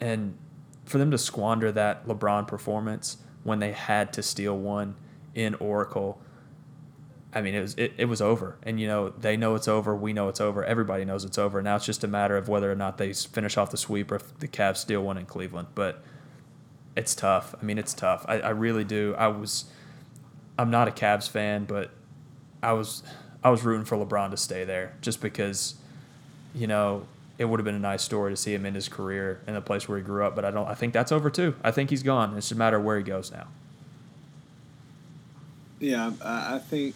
And 0.00 0.36
for 0.84 0.98
them 0.98 1.10
to 1.10 1.18
squander 1.18 1.72
that 1.72 2.06
LeBron 2.06 2.46
performance 2.46 3.16
when 3.42 3.58
they 3.58 3.72
had 3.72 4.12
to 4.12 4.22
steal 4.22 4.56
one 4.56 4.94
in 5.34 5.54
Oracle, 5.56 6.20
I 7.34 7.42
mean, 7.42 7.54
it 7.54 7.60
was 7.60 7.74
it, 7.74 7.92
it 7.98 8.04
was 8.04 8.22
over. 8.22 8.56
And 8.62 8.80
you 8.80 8.86
know, 8.86 9.10
they 9.10 9.36
know 9.36 9.54
it's 9.56 9.66
over, 9.66 9.94
we 9.94 10.12
know 10.12 10.28
it's 10.28 10.40
over, 10.40 10.64
everybody 10.64 11.04
knows 11.04 11.24
it's 11.24 11.38
over. 11.38 11.60
Now 11.60 11.76
it's 11.76 11.84
just 11.84 12.04
a 12.04 12.08
matter 12.08 12.36
of 12.36 12.48
whether 12.48 12.70
or 12.70 12.76
not 12.76 12.96
they 12.98 13.12
finish 13.12 13.56
off 13.56 13.70
the 13.70 13.76
sweep 13.76 14.12
or 14.12 14.16
if 14.16 14.38
the 14.38 14.46
Cavs 14.46 14.76
steal 14.78 15.02
one 15.02 15.18
in 15.18 15.26
Cleveland. 15.26 15.68
But 15.74 16.02
it's 16.96 17.14
tough. 17.14 17.54
I 17.60 17.64
mean, 17.64 17.76
it's 17.76 17.92
tough. 17.92 18.24
I, 18.28 18.40
I 18.40 18.50
really 18.50 18.84
do. 18.84 19.16
I 19.18 19.26
was 19.26 19.64
I'm 20.56 20.70
not 20.70 20.86
a 20.86 20.92
Cavs 20.92 21.28
fan, 21.28 21.64
but 21.64 21.90
I 22.62 22.72
was 22.72 23.02
I 23.42 23.50
was 23.50 23.64
rooting 23.64 23.84
for 23.84 23.96
LeBron 23.96 24.30
to 24.30 24.36
stay 24.36 24.64
there 24.64 24.94
just 25.02 25.20
because, 25.20 25.74
you 26.54 26.66
know, 26.68 27.06
it 27.36 27.46
would 27.46 27.58
have 27.58 27.64
been 27.64 27.74
a 27.74 27.80
nice 27.80 28.02
story 28.02 28.32
to 28.32 28.36
see 28.36 28.54
him 28.54 28.64
in 28.64 28.74
his 28.74 28.88
career 28.88 29.40
in 29.48 29.54
the 29.54 29.60
place 29.60 29.88
where 29.88 29.98
he 29.98 30.04
grew 30.04 30.24
up. 30.24 30.36
But 30.36 30.44
I 30.44 30.52
don't. 30.52 30.68
I 30.68 30.74
think 30.74 30.92
that's 30.92 31.10
over 31.10 31.30
too. 31.30 31.56
I 31.64 31.72
think 31.72 31.90
he's 31.90 32.04
gone. 32.04 32.36
It's 32.36 32.46
just 32.46 32.52
a 32.52 32.58
matter 32.58 32.76
of 32.76 32.84
where 32.84 32.96
he 32.96 33.02
goes 33.02 33.32
now. 33.32 33.48
Yeah, 35.80 36.12
I 36.22 36.60
think 36.60 36.94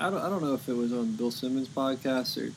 I 0.00 0.10
don't. 0.10 0.20
I 0.20 0.28
don't 0.28 0.42
know 0.42 0.54
if 0.54 0.68
it 0.68 0.76
was 0.76 0.92
on 0.92 1.12
Bill 1.12 1.30
Simmons' 1.30 1.68
podcast 1.68 2.36
or 2.42 2.52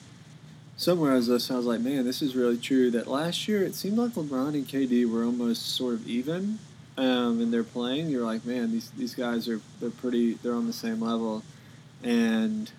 somewhere 0.77 1.13
as 1.13 1.27
this. 1.27 1.51
I 1.51 1.57
was 1.57 1.65
like, 1.65 1.81
man, 1.81 2.05
this 2.05 2.21
is 2.21 2.35
really 2.35 2.57
true. 2.57 2.89
That 2.91 3.07
last 3.07 3.47
year 3.47 3.63
it 3.63 3.75
seemed 3.75 3.97
like 3.97 4.11
LeBron 4.11 4.53
and 4.53 4.67
KD 4.67 5.09
were 5.11 5.23
almost 5.23 5.75
sort 5.75 5.93
of 5.95 6.07
even 6.07 6.59
um, 6.97 7.41
and 7.41 7.51
they're 7.51 7.63
playing, 7.63 8.09
you're 8.09 8.25
like, 8.25 8.45
man, 8.45 8.71
these 8.71 8.89
these 8.91 9.15
guys 9.15 9.47
are 9.49 9.59
they're 9.79 9.89
pretty 9.89 10.35
they're 10.35 10.53
on 10.53 10.67
the 10.67 10.73
same 10.73 11.01
level, 11.01 11.43
and 12.03 12.71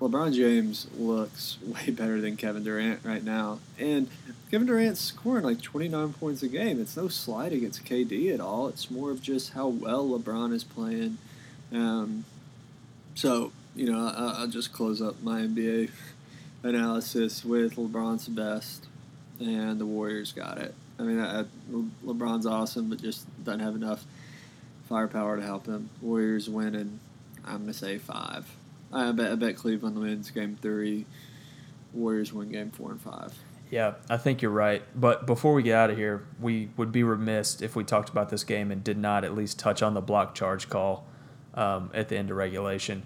LeBron 0.00 0.34
James 0.34 0.86
looks 0.96 1.58
way 1.66 1.90
better 1.90 2.20
than 2.20 2.36
Kevin 2.36 2.62
Durant 2.62 3.00
right 3.04 3.24
now, 3.24 3.58
and 3.78 4.08
Kevin 4.50 4.68
Durant's 4.68 5.00
scoring 5.00 5.44
like 5.44 5.60
29 5.60 6.12
points 6.12 6.42
a 6.44 6.48
game. 6.48 6.80
It's 6.80 6.96
no 6.96 7.08
slight 7.08 7.52
against 7.52 7.84
KD 7.84 8.32
at 8.32 8.40
all. 8.40 8.68
It's 8.68 8.90
more 8.90 9.10
of 9.10 9.20
just 9.20 9.52
how 9.54 9.66
well 9.66 10.08
LeBron 10.08 10.52
is 10.52 10.62
playing. 10.62 11.18
Um, 11.72 12.24
so 13.14 13.52
you 13.74 13.90
know, 13.90 14.06
I, 14.06 14.40
I'll 14.40 14.48
just 14.48 14.72
close 14.72 15.00
up 15.00 15.22
my 15.22 15.40
NBA 15.40 15.90
analysis 16.62 17.44
with 17.44 17.76
LeBron's 17.76 18.28
best, 18.28 18.86
and 19.40 19.80
the 19.80 19.86
Warriors 19.86 20.32
got 20.32 20.58
it. 20.58 20.74
I 20.98 21.02
mean, 21.02 21.20
I, 21.20 21.44
LeBron's 22.04 22.46
awesome, 22.46 22.88
but 22.90 23.00
just 23.00 23.26
doesn't 23.44 23.60
have 23.60 23.74
enough 23.74 24.04
firepower 24.88 25.36
to 25.36 25.42
help 25.42 25.66
him. 25.66 25.88
Warriors 26.00 26.48
win, 26.48 26.74
and 26.74 27.00
I'm 27.44 27.60
gonna 27.60 27.72
say 27.72 27.98
five. 27.98 28.46
I 28.92 29.10
bet 29.12 29.32
I 29.32 29.34
bet 29.36 29.56
Cleveland 29.56 29.98
wins 29.98 30.30
game 30.30 30.58
three. 30.60 31.06
Warriors 31.92 32.32
win 32.32 32.50
game 32.50 32.70
four 32.70 32.90
and 32.90 33.00
five. 33.00 33.34
Yeah, 33.70 33.94
I 34.10 34.18
think 34.18 34.42
you're 34.42 34.50
right. 34.50 34.82
But 34.94 35.26
before 35.26 35.54
we 35.54 35.62
get 35.62 35.76
out 35.76 35.88
of 35.88 35.96
here, 35.96 36.26
we 36.38 36.68
would 36.76 36.92
be 36.92 37.02
remiss 37.02 37.62
if 37.62 37.74
we 37.74 37.84
talked 37.84 38.10
about 38.10 38.28
this 38.28 38.44
game 38.44 38.70
and 38.70 38.84
did 38.84 38.98
not 38.98 39.24
at 39.24 39.34
least 39.34 39.58
touch 39.58 39.82
on 39.82 39.94
the 39.94 40.02
block 40.02 40.34
charge 40.34 40.68
call 40.68 41.06
um, 41.54 41.90
at 41.94 42.08
the 42.08 42.16
end 42.16 42.30
of 42.30 42.36
regulation. 42.36 43.04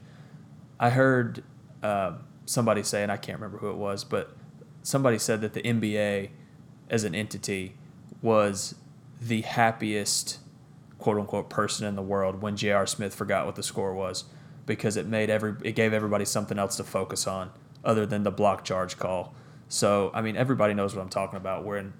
I 0.78 0.90
heard 0.90 1.42
uh, 1.82 2.12
somebody 2.44 2.82
say, 2.82 3.02
and 3.02 3.10
I 3.10 3.16
can't 3.16 3.38
remember 3.38 3.58
who 3.58 3.70
it 3.70 3.76
was, 3.76 4.04
but 4.04 4.36
somebody 4.82 5.18
said 5.18 5.40
that 5.40 5.52
the 5.52 5.62
NBA 5.62 6.30
as 6.88 7.04
an 7.04 7.14
entity 7.14 7.74
was 8.22 8.74
the 9.20 9.42
happiest 9.42 10.38
quote 10.98 11.18
unquote 11.18 11.50
person 11.50 11.86
in 11.86 11.96
the 11.96 12.02
world 12.02 12.42
when 12.42 12.56
J.R. 12.56 12.86
Smith 12.86 13.14
forgot 13.14 13.46
what 13.46 13.56
the 13.56 13.62
score 13.62 13.94
was 13.94 14.24
because 14.64 14.96
it 14.96 15.06
made 15.06 15.30
every 15.30 15.54
it 15.62 15.72
gave 15.72 15.92
everybody 15.92 16.24
something 16.24 16.58
else 16.58 16.76
to 16.76 16.84
focus 16.84 17.26
on 17.26 17.50
other 17.84 18.06
than 18.06 18.22
the 18.22 18.30
block 18.30 18.64
charge 18.64 18.98
call. 18.98 19.34
So 19.68 20.10
I 20.14 20.22
mean 20.22 20.36
everybody 20.36 20.74
knows 20.74 20.94
what 20.94 21.02
I'm 21.02 21.08
talking 21.08 21.36
about. 21.36 21.64
When 21.64 21.92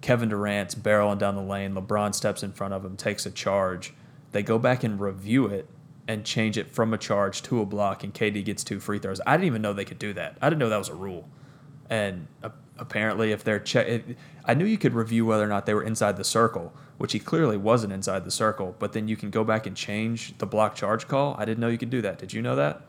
Kevin 0.00 0.28
Durant's 0.28 0.74
barreling 0.74 1.18
down 1.18 1.34
the 1.34 1.42
lane, 1.42 1.74
LeBron 1.74 2.14
steps 2.14 2.42
in 2.42 2.52
front 2.52 2.74
of 2.74 2.84
him, 2.84 2.96
takes 2.96 3.26
a 3.26 3.30
charge. 3.30 3.94
They 4.32 4.42
go 4.42 4.58
back 4.58 4.84
and 4.84 5.00
review 5.00 5.46
it 5.46 5.68
and 6.06 6.24
change 6.24 6.58
it 6.58 6.70
from 6.70 6.92
a 6.92 6.98
charge 6.98 7.42
to 7.42 7.60
a 7.60 7.66
block, 7.66 8.04
and 8.04 8.12
KD 8.12 8.44
gets 8.44 8.62
two 8.62 8.78
free 8.78 8.98
throws. 8.98 9.20
I 9.26 9.36
didn't 9.36 9.46
even 9.46 9.62
know 9.62 9.72
they 9.72 9.84
could 9.84 9.98
do 9.98 10.12
that. 10.12 10.36
I 10.42 10.50
didn't 10.50 10.60
know 10.60 10.68
that 10.68 10.76
was 10.76 10.88
a 10.88 10.94
rule. 10.94 11.28
And 11.88 12.26
apparently 12.78 13.30
if 13.32 13.44
they're 13.44 13.60
check 13.60 14.02
I 14.44 14.54
knew 14.54 14.64
you 14.64 14.78
could 14.78 14.94
review 14.94 15.24
whether 15.24 15.44
or 15.44 15.48
not 15.48 15.64
they 15.64 15.74
were 15.74 15.82
inside 15.82 16.16
the 16.16 16.24
circle, 16.24 16.72
which 16.98 17.12
he 17.12 17.18
clearly 17.18 17.56
wasn't 17.56 17.92
inside 17.92 18.24
the 18.24 18.30
circle, 18.30 18.76
but 18.78 18.92
then 18.92 19.08
you 19.08 19.16
can 19.16 19.30
go 19.30 19.44
back 19.44 19.66
and 19.66 19.76
change 19.76 20.36
the 20.38 20.46
block 20.46 20.74
charge 20.74 21.08
call. 21.08 21.36
I 21.38 21.44
didn't 21.44 21.60
know 21.60 21.68
you 21.68 21.78
could 21.78 21.90
do 21.90 22.02
that. 22.02 22.18
Did 22.18 22.32
you 22.32 22.42
know 22.42 22.56
that? 22.56 22.82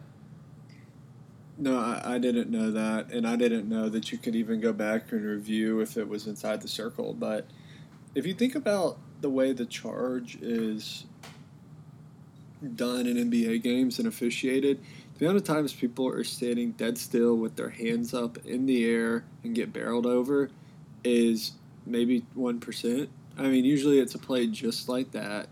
No, 1.57 1.78
I, 1.80 2.16
I 2.16 2.18
didn't 2.18 2.49
know 2.49 2.72
that, 2.72 3.11
and 3.11 3.26
I 3.26 3.38
didn't 3.38 3.70
know 3.70 3.88
that 3.88 4.11
you 4.11 4.18
could 4.18 4.36
even 4.36 4.59
go 4.59 4.74
back 4.74 5.13
and 5.13 5.24
review 5.24 5.80
if 5.80 5.95
it 5.95 6.09
was 6.09 6.28
inside 6.28 6.61
the 6.61 6.68
circle. 6.68 7.13
But 7.13 7.47
if 8.13 8.26
you 8.26 8.34
think 8.34 8.55
about 8.55 8.97
the 9.22 9.30
way 9.30 9.53
the 9.53 9.66
charge 9.66 10.36
is 10.41 11.05
done 12.75 13.07
in 13.07 13.17
NBA 13.29 13.63
games 13.63 13.99
and 13.99 14.07
officiated, 14.07 14.83
the 15.17 15.25
amount 15.25 15.37
of 15.37 15.43
times 15.43 15.73
people 15.73 16.07
are 16.07 16.23
standing 16.23 16.71
dead 16.71 16.97
still 16.97 17.35
with 17.35 17.55
their 17.55 17.69
hands 17.69 18.13
up 18.13 18.37
in 18.45 18.65
the 18.65 18.85
air 18.85 19.23
and 19.43 19.55
get 19.55 19.71
barreled 19.71 20.05
over 20.05 20.49
is 21.03 21.53
maybe 21.85 22.25
1%. 22.37 23.07
I 23.37 23.41
mean, 23.43 23.65
usually 23.65 23.99
it's 23.99 24.15
a 24.15 24.19
play 24.19 24.47
just 24.47 24.89
like 24.89 25.11
that. 25.11 25.47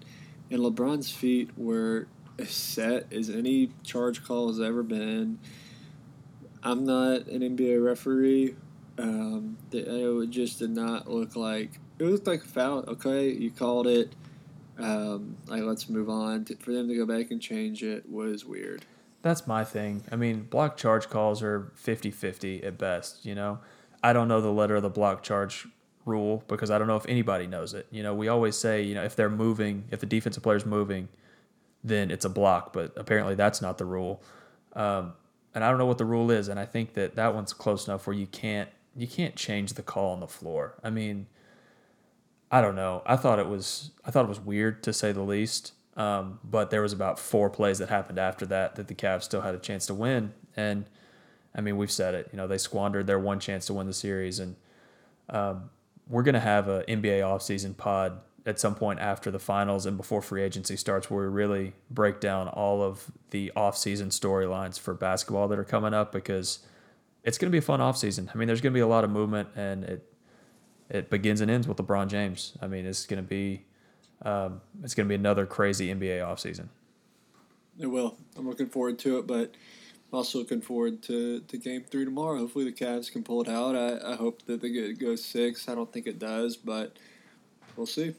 And 0.50 0.60
LeBron's 0.60 1.12
feet 1.12 1.50
were 1.58 2.08
as 2.40 2.52
set 2.52 3.12
as 3.14 3.30
any 3.30 3.72
charge 3.84 4.24
call 4.24 4.48
has 4.48 4.60
ever 4.60 4.84
been. 4.84 5.40
I'm 6.62 6.86
not 6.86 7.28
an 7.28 7.42
NBA 7.42 7.84
referee. 7.84 8.56
Um, 8.98 9.58
it 9.72 10.30
just 10.30 10.60
did 10.60 10.70
not 10.70 11.10
look 11.10 11.36
like 11.36 11.80
it 12.00 12.06
looked 12.06 12.28
like 12.28 12.44
a 12.44 12.48
foul. 12.48 12.84
Okay, 12.88 13.32
you 13.32 13.52
called 13.52 13.88
it. 13.88 14.14
Um, 14.80 15.38
like 15.48 15.64
let's 15.64 15.90
move 15.90 16.10
on. 16.10 16.46
For 16.46 16.72
them 16.72 16.88
to 16.88 16.96
go 16.96 17.06
back 17.06 17.32
and 17.32 17.42
change 17.42 17.84
it 17.84 18.10
was 18.10 18.46
weird. 18.46 18.86
That's 19.22 19.48
my 19.48 19.64
thing. 19.64 20.04
I 20.12 20.16
mean, 20.16 20.44
block 20.44 20.76
charge 20.78 21.10
calls 21.10 21.42
are 21.42 21.72
50 21.76 22.12
50 22.12 22.64
at 22.64 22.78
best, 22.78 23.26
you 23.26 23.36
know? 23.36 23.60
I 24.04 24.12
don't 24.12 24.28
know 24.28 24.42
the 24.42 24.52
letter 24.52 24.76
of 24.76 24.84
the 24.84 24.90
block 24.90 25.24
charge 25.24 25.66
rule 26.06 26.44
because 26.48 26.70
I 26.70 26.78
don't 26.78 26.88
know 26.88 26.98
if 26.98 27.06
anybody 27.08 27.48
knows 27.48 27.74
it. 27.74 27.88
You 27.90 28.04
know, 28.04 28.14
we 28.14 28.28
always 28.28 28.58
say, 28.58 28.82
you 28.82 28.94
know, 28.94 29.04
if 29.04 29.16
they're 29.16 29.30
moving, 29.30 29.86
if 29.92 30.02
the 30.02 30.06
defensive 30.06 30.44
player's 30.44 30.66
moving, 30.66 31.08
then 31.84 32.12
it's 32.12 32.26
a 32.26 32.30
block, 32.30 32.74
but 32.74 32.94
apparently 32.98 33.36
that's 33.36 33.62
not 33.62 33.78
the 33.78 33.86
rule. 33.86 34.22
Um, 34.74 35.14
and 35.56 35.64
I 35.64 35.70
don't 35.70 35.78
know 35.78 35.86
what 35.86 35.98
the 35.98 36.06
rule 36.06 36.32
is, 36.32 36.48
and 36.48 36.60
I 36.60 36.66
think 36.66 36.94
that 36.96 37.16
that 37.16 37.34
one's 37.36 37.54
close 37.54 37.88
enough 37.88 38.08
where 38.08 38.16
you 38.16 38.28
can't 38.28 38.70
you 38.96 39.08
can't 39.08 39.36
change 39.36 39.74
the 39.74 39.82
call 39.82 40.12
on 40.14 40.20
the 40.20 40.28
floor. 40.28 40.76
I 40.84 40.90
mean, 40.90 41.28
I 42.54 42.62
don't 42.62 42.76
know. 42.76 43.02
I 43.08 43.16
thought 43.16 43.40
it 43.40 43.50
was 43.50 43.90
I 44.06 44.12
thought 44.12 44.26
it 44.26 44.30
was 44.30 44.40
weird 44.40 44.84
to 44.84 44.94
say 44.94 45.12
the 45.12 45.24
least. 45.24 45.74
Um, 45.98 46.40
but 46.44 46.70
there 46.70 46.84
was 46.84 46.94
about 46.94 47.18
four 47.18 47.50
plays 47.50 47.80
that 47.80 47.90
happened 47.90 48.20
after 48.20 48.46
that 48.46 48.76
that 48.76 48.88
the 48.88 48.94
Cavs 48.94 49.24
still 49.24 49.42
had 49.42 49.56
a 49.56 49.58
chance 49.58 49.88
to 49.88 49.96
win. 49.96 50.34
And 50.56 50.86
I 51.56 51.62
mean, 51.62 51.78
we've 51.78 51.92
said 51.92 52.14
it. 52.14 52.30
You 52.32 52.38
know, 52.38 52.46
they 52.46 52.60
squandered 52.60 53.08
their 53.08 53.18
one 53.18 53.40
chance 53.40 53.66
to 53.66 53.74
win 53.74 53.88
the 53.88 53.94
series, 53.94 54.38
and 54.38 54.56
um, 55.30 55.72
we're 56.08 56.22
gonna 56.22 56.40
have 56.40 56.68
a 56.68 56.84
NBA 56.84 57.22
offseason 57.22 57.76
pod 57.76 58.20
at 58.46 58.60
some 58.60 58.76
point 58.76 59.00
after 59.00 59.32
the 59.32 59.40
finals 59.40 59.88
and 59.88 59.98
before 59.98 60.22
free 60.22 60.44
agency 60.44 60.78
starts, 60.78 61.10
where 61.10 61.24
we 61.24 61.34
really 61.34 61.74
break 61.90 62.20
down 62.20 62.50
all 62.50 62.84
of 62.84 63.10
the 63.32 63.52
offseason 63.56 64.08
storylines 64.08 64.80
for 64.80 64.94
basketball 64.94 65.48
that 65.48 65.58
are 65.58 65.64
coming 65.64 65.96
up 65.96 66.12
because 66.12 66.60
it's 67.24 67.40
going 67.40 67.50
to 67.50 67.52
be 67.52 67.58
a 67.58 67.64
fun 67.64 67.80
offseason. 67.80 68.30
I 68.32 68.38
mean, 68.38 68.46
there's 68.48 68.62
going 68.62 68.74
to 68.74 68.78
be 68.78 68.82
a 68.82 68.88
lot 68.88 69.04
of 69.04 69.10
movement, 69.10 69.50
and 69.56 69.84
it 69.86 70.13
it 70.94 71.10
begins 71.10 71.42
and 71.42 71.52
ends 71.52 71.68
with 71.68 71.78
LeBron 71.78 72.08
James. 72.08 72.54
I 72.62 72.68
mean, 72.68 72.86
it's 72.86 73.06
going 73.06 73.22
to 73.22 73.28
be 73.28 73.66
um, 74.22 74.62
it's 74.84 74.94
going 74.94 75.08
to 75.08 75.10
be 75.10 75.16
another 75.16 75.46
crazy 75.46 75.94
NBA 75.94 76.20
offseason. 76.20 76.68
It 77.78 77.88
will. 77.88 78.16
I'm 78.38 78.48
looking 78.48 78.70
forward 78.70 79.00
to 79.00 79.18
it, 79.18 79.28
but 79.28 79.56
I'm 80.12 80.18
also 80.18 80.38
looking 80.38 80.62
forward 80.62 81.02
to, 81.04 81.42
to 81.42 81.58
game 81.58 81.84
three 81.84 82.06
tomorrow. 82.06 82.38
Hopefully, 82.38 82.66
the 82.66 82.72
Cavs 82.72 83.12
can 83.12 83.24
pull 83.24 83.42
it 83.42 83.50
out. 83.50 83.76
I, 83.76 84.14
I 84.14 84.16
hope 84.16 84.46
that 84.46 84.62
they 84.62 84.70
get 84.70 85.00
go 85.00 85.16
six. 85.16 85.68
I 85.68 85.76
don't 85.76 85.92
think 85.92 86.08
it 86.08 86.20
does, 86.20 86.56
but 86.56 86.98
we'll 87.76 87.88
see. 87.88 88.14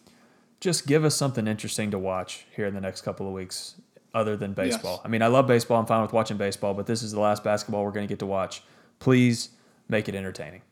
Just 0.61 0.87
give 0.87 1.05
us 1.05 1.15
something 1.15 1.47
interesting 1.47 1.91
to 1.93 1.99
watch 1.99 2.47
here 2.55 2.67
in 2.67 2.75
the 2.75 2.81
next 2.81 3.03
couple 3.03 3.27
of 3.27 3.33
weeks, 3.33 3.77
other 4.13 4.37
than 4.37 4.53
baseball. 4.53 4.97
Yes. 4.97 5.03
I 5.05 5.09
mean, 5.09 5.23
I 5.23 5.29
love 5.29 5.47
baseball. 5.47 5.79
I'm 5.79 5.87
fine 5.87 6.03
with 6.03 6.13
watching 6.13 6.37
baseball, 6.37 6.75
but 6.75 6.87
this 6.87 7.03
is 7.03 7.13
the 7.13 7.21
last 7.21 7.45
basketball 7.45 7.85
we're 7.85 7.93
going 7.93 8.07
to 8.07 8.13
get 8.13 8.19
to 8.19 8.27
watch. 8.27 8.63
Please 8.99 9.51
make 9.89 10.09
it 10.09 10.15
entertaining. 10.15 10.63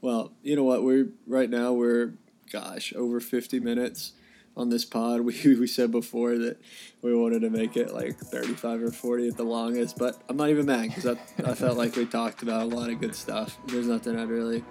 Well, 0.00 0.32
you 0.42 0.56
know 0.56 0.64
what? 0.64 0.82
We're 0.82 1.08
right 1.26 1.50
now 1.50 1.72
we're 1.72 2.14
gosh 2.50 2.92
over 2.94 3.20
50 3.20 3.60
minutes 3.60 4.12
on 4.56 4.68
this 4.70 4.84
pod. 4.84 5.20
We, 5.24 5.56
we 5.58 5.66
said 5.66 5.90
before 5.90 6.36
that 6.38 6.58
we 7.02 7.14
wanted 7.14 7.40
to 7.40 7.50
make 7.50 7.76
it 7.76 7.92
like 7.92 8.18
35 8.18 8.82
or 8.82 8.90
40 8.90 9.28
at 9.28 9.36
the 9.36 9.44
longest, 9.44 9.98
but 9.98 10.20
I'm 10.28 10.36
not 10.36 10.50
even 10.50 10.66
mad 10.66 10.88
because 10.88 11.06
I, 11.06 11.12
I 11.44 11.54
felt 11.54 11.76
like 11.76 11.96
we 11.96 12.06
talked 12.06 12.42
about 12.42 12.62
a 12.62 12.76
lot 12.76 12.90
of 12.90 13.00
good 13.00 13.14
stuff. 13.14 13.58
There's 13.66 13.86
nothing 13.86 14.18
I'd 14.18 14.28
really, 14.28 14.64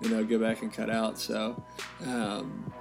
you 0.00 0.10
know, 0.10 0.24
go 0.24 0.38
back 0.38 0.62
and 0.62 0.72
cut 0.72 0.90
out. 0.90 1.18
So, 1.18 1.62
um, 2.06 2.72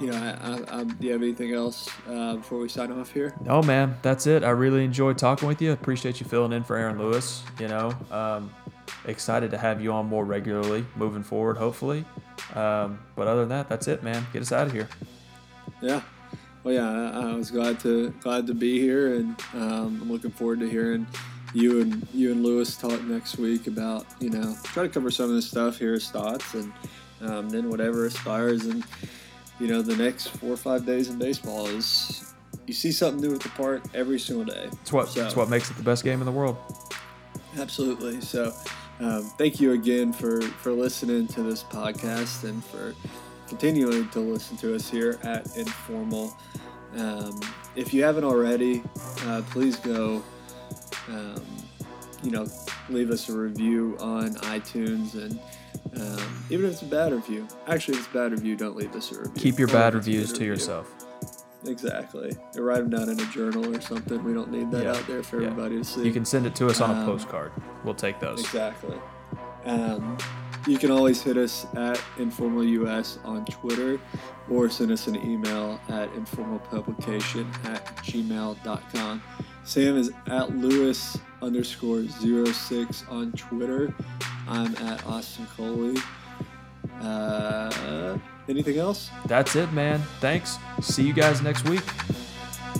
you 0.00 0.10
know, 0.10 0.16
I, 0.16 0.52
I, 0.52 0.80
I, 0.80 0.84
do 0.84 1.06
you 1.06 1.12
have 1.12 1.22
anything 1.22 1.52
else 1.52 1.88
uh, 2.08 2.36
before 2.36 2.58
we 2.58 2.68
sign 2.68 2.92
off 2.92 3.12
here? 3.12 3.36
Oh 3.48 3.62
man, 3.62 3.96
that's 4.02 4.26
it. 4.26 4.44
I 4.44 4.50
really 4.50 4.84
enjoyed 4.84 5.18
talking 5.18 5.48
with 5.48 5.60
you. 5.60 5.72
Appreciate 5.72 6.20
you 6.20 6.26
filling 6.26 6.52
in 6.52 6.62
for 6.62 6.76
Aaron 6.76 6.98
Lewis. 6.98 7.42
You 7.58 7.68
know, 7.68 7.94
um, 8.10 8.50
excited 9.06 9.50
to 9.50 9.58
have 9.58 9.80
you 9.80 9.92
on 9.92 10.06
more 10.06 10.24
regularly 10.24 10.84
moving 10.96 11.22
forward, 11.22 11.56
hopefully. 11.56 12.04
Um, 12.54 12.98
but 13.16 13.26
other 13.26 13.40
than 13.40 13.50
that, 13.50 13.68
that's 13.68 13.88
it, 13.88 14.02
man. 14.02 14.26
Get 14.32 14.42
us 14.42 14.52
out 14.52 14.66
of 14.66 14.72
here. 14.72 14.88
Yeah. 15.80 16.02
Well, 16.64 16.74
yeah, 16.74 17.10
I, 17.12 17.30
I 17.30 17.34
was 17.34 17.50
glad 17.50 17.80
to 17.80 18.10
glad 18.20 18.46
to 18.48 18.54
be 18.54 18.80
here, 18.80 19.14
and 19.14 19.40
um, 19.54 20.00
I'm 20.02 20.12
looking 20.12 20.30
forward 20.30 20.60
to 20.60 20.68
hearing 20.68 21.06
you 21.54 21.80
and 21.80 22.06
you 22.12 22.32
and 22.32 22.42
Lewis 22.42 22.76
talk 22.76 23.02
next 23.04 23.38
week 23.38 23.66
about 23.66 24.06
you 24.20 24.30
know 24.30 24.54
try 24.64 24.82
to 24.82 24.88
cover 24.88 25.10
some 25.10 25.26
of 25.26 25.36
this 25.36 25.48
stuff, 25.48 25.78
hear 25.78 25.92
his 25.92 26.10
thoughts, 26.10 26.54
and 26.54 26.72
um, 27.22 27.48
then 27.48 27.70
whatever 27.70 28.06
aspires 28.06 28.66
and 28.66 28.84
you 29.60 29.66
know 29.66 29.82
the 29.82 29.96
next 29.96 30.28
four 30.28 30.52
or 30.52 30.56
five 30.56 30.84
days 30.84 31.08
in 31.08 31.18
baseball 31.18 31.66
is 31.66 32.34
you 32.66 32.74
see 32.74 32.92
something 32.92 33.20
new 33.20 33.34
at 33.34 33.40
the 33.40 33.48
park 33.50 33.82
every 33.94 34.18
single 34.18 34.44
day. 34.44 34.68
It's 34.82 34.92
what 34.92 35.08
so, 35.08 35.24
it's 35.24 35.36
what 35.36 35.48
makes 35.48 35.70
it 35.70 35.76
the 35.76 35.82
best 35.82 36.04
game 36.04 36.20
in 36.20 36.26
the 36.26 36.32
world. 36.32 36.56
Absolutely. 37.56 38.20
So, 38.20 38.52
um, 39.00 39.22
thank 39.38 39.60
you 39.60 39.72
again 39.72 40.12
for 40.12 40.42
for 40.42 40.72
listening 40.72 41.26
to 41.28 41.42
this 41.42 41.62
podcast 41.62 42.44
and 42.44 42.64
for 42.64 42.94
continuing 43.48 44.08
to 44.10 44.20
listen 44.20 44.56
to 44.58 44.74
us 44.74 44.90
here 44.90 45.18
at 45.22 45.56
Informal. 45.56 46.36
Um, 46.96 47.40
if 47.76 47.94
you 47.94 48.02
haven't 48.02 48.24
already, 48.24 48.82
uh, 49.24 49.42
please 49.50 49.76
go, 49.76 50.22
um, 51.08 51.42
you 52.22 52.30
know, 52.30 52.46
leave 52.88 53.10
us 53.10 53.28
a 53.28 53.32
review 53.32 53.96
on 54.00 54.34
iTunes 54.36 55.14
and 55.14 55.38
um, 55.96 56.44
even 56.50 56.66
if 56.66 56.72
it's 56.72 56.82
a 56.82 56.86
bad 56.86 57.12
review. 57.12 57.46
Actually, 57.66 57.94
if 57.94 58.04
it's 58.04 58.10
a 58.14 58.18
bad 58.18 58.32
review, 58.32 58.56
don't 58.56 58.76
leave 58.76 58.94
us 58.94 59.12
a 59.12 59.18
review. 59.18 59.32
Keep 59.36 59.58
your 59.58 59.68
bad 59.68 59.94
reviews 59.94 60.28
to 60.28 60.34
review. 60.34 60.48
yourself. 60.48 61.07
Exactly. 61.66 62.36
Or 62.56 62.62
write 62.62 62.78
them 62.78 62.90
down 62.90 63.08
in 63.08 63.18
a 63.20 63.26
journal 63.26 63.74
or 63.74 63.80
something. 63.80 64.22
We 64.22 64.32
don't 64.32 64.50
need 64.50 64.70
that 64.70 64.84
yeah. 64.84 64.92
out 64.92 65.06
there 65.06 65.22
for 65.22 65.40
yeah. 65.40 65.48
everybody 65.48 65.78
to 65.78 65.84
see. 65.84 66.04
You 66.04 66.12
can 66.12 66.24
send 66.24 66.46
it 66.46 66.54
to 66.56 66.68
us 66.68 66.80
on 66.80 66.90
a 66.90 67.00
um, 67.00 67.06
postcard. 67.06 67.52
We'll 67.84 67.94
take 67.94 68.20
those. 68.20 68.40
Exactly. 68.40 68.96
Um, 69.64 70.16
you 70.66 70.78
can 70.78 70.90
always 70.90 71.22
hit 71.22 71.36
us 71.36 71.66
at 71.74 72.00
Informal 72.18 72.64
US 72.64 73.18
on 73.24 73.44
Twitter 73.46 74.00
or 74.50 74.68
send 74.68 74.92
us 74.92 75.06
an 75.06 75.16
email 75.16 75.80
at 75.88 76.12
informalpublication 76.14 77.46
at 77.64 77.84
gmail.com. 77.98 79.22
Sam 79.64 79.96
is 79.96 80.10
at 80.26 80.56
Lewis 80.56 81.18
underscore 81.42 82.04
zero 82.04 82.46
six 82.46 83.04
on 83.10 83.32
Twitter. 83.32 83.94
I'm 84.46 84.74
at 84.76 85.04
Austin 85.06 85.46
Coley. 85.56 85.96
Uh, 87.00 88.18
anything 88.48 88.78
else? 88.78 89.10
That's 89.26 89.56
it, 89.56 89.72
man. 89.72 90.00
Thanks. 90.20 90.58
See 90.80 91.06
you 91.06 91.12
guys 91.12 91.42
next 91.42 91.68
week. 91.68 91.82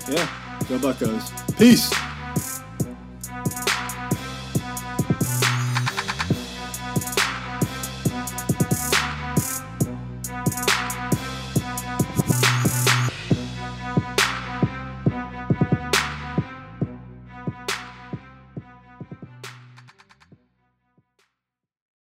Yeah. 0.08 0.28
Go 0.68 0.78
Buckos. 0.78 1.30
Peace. 1.56 1.92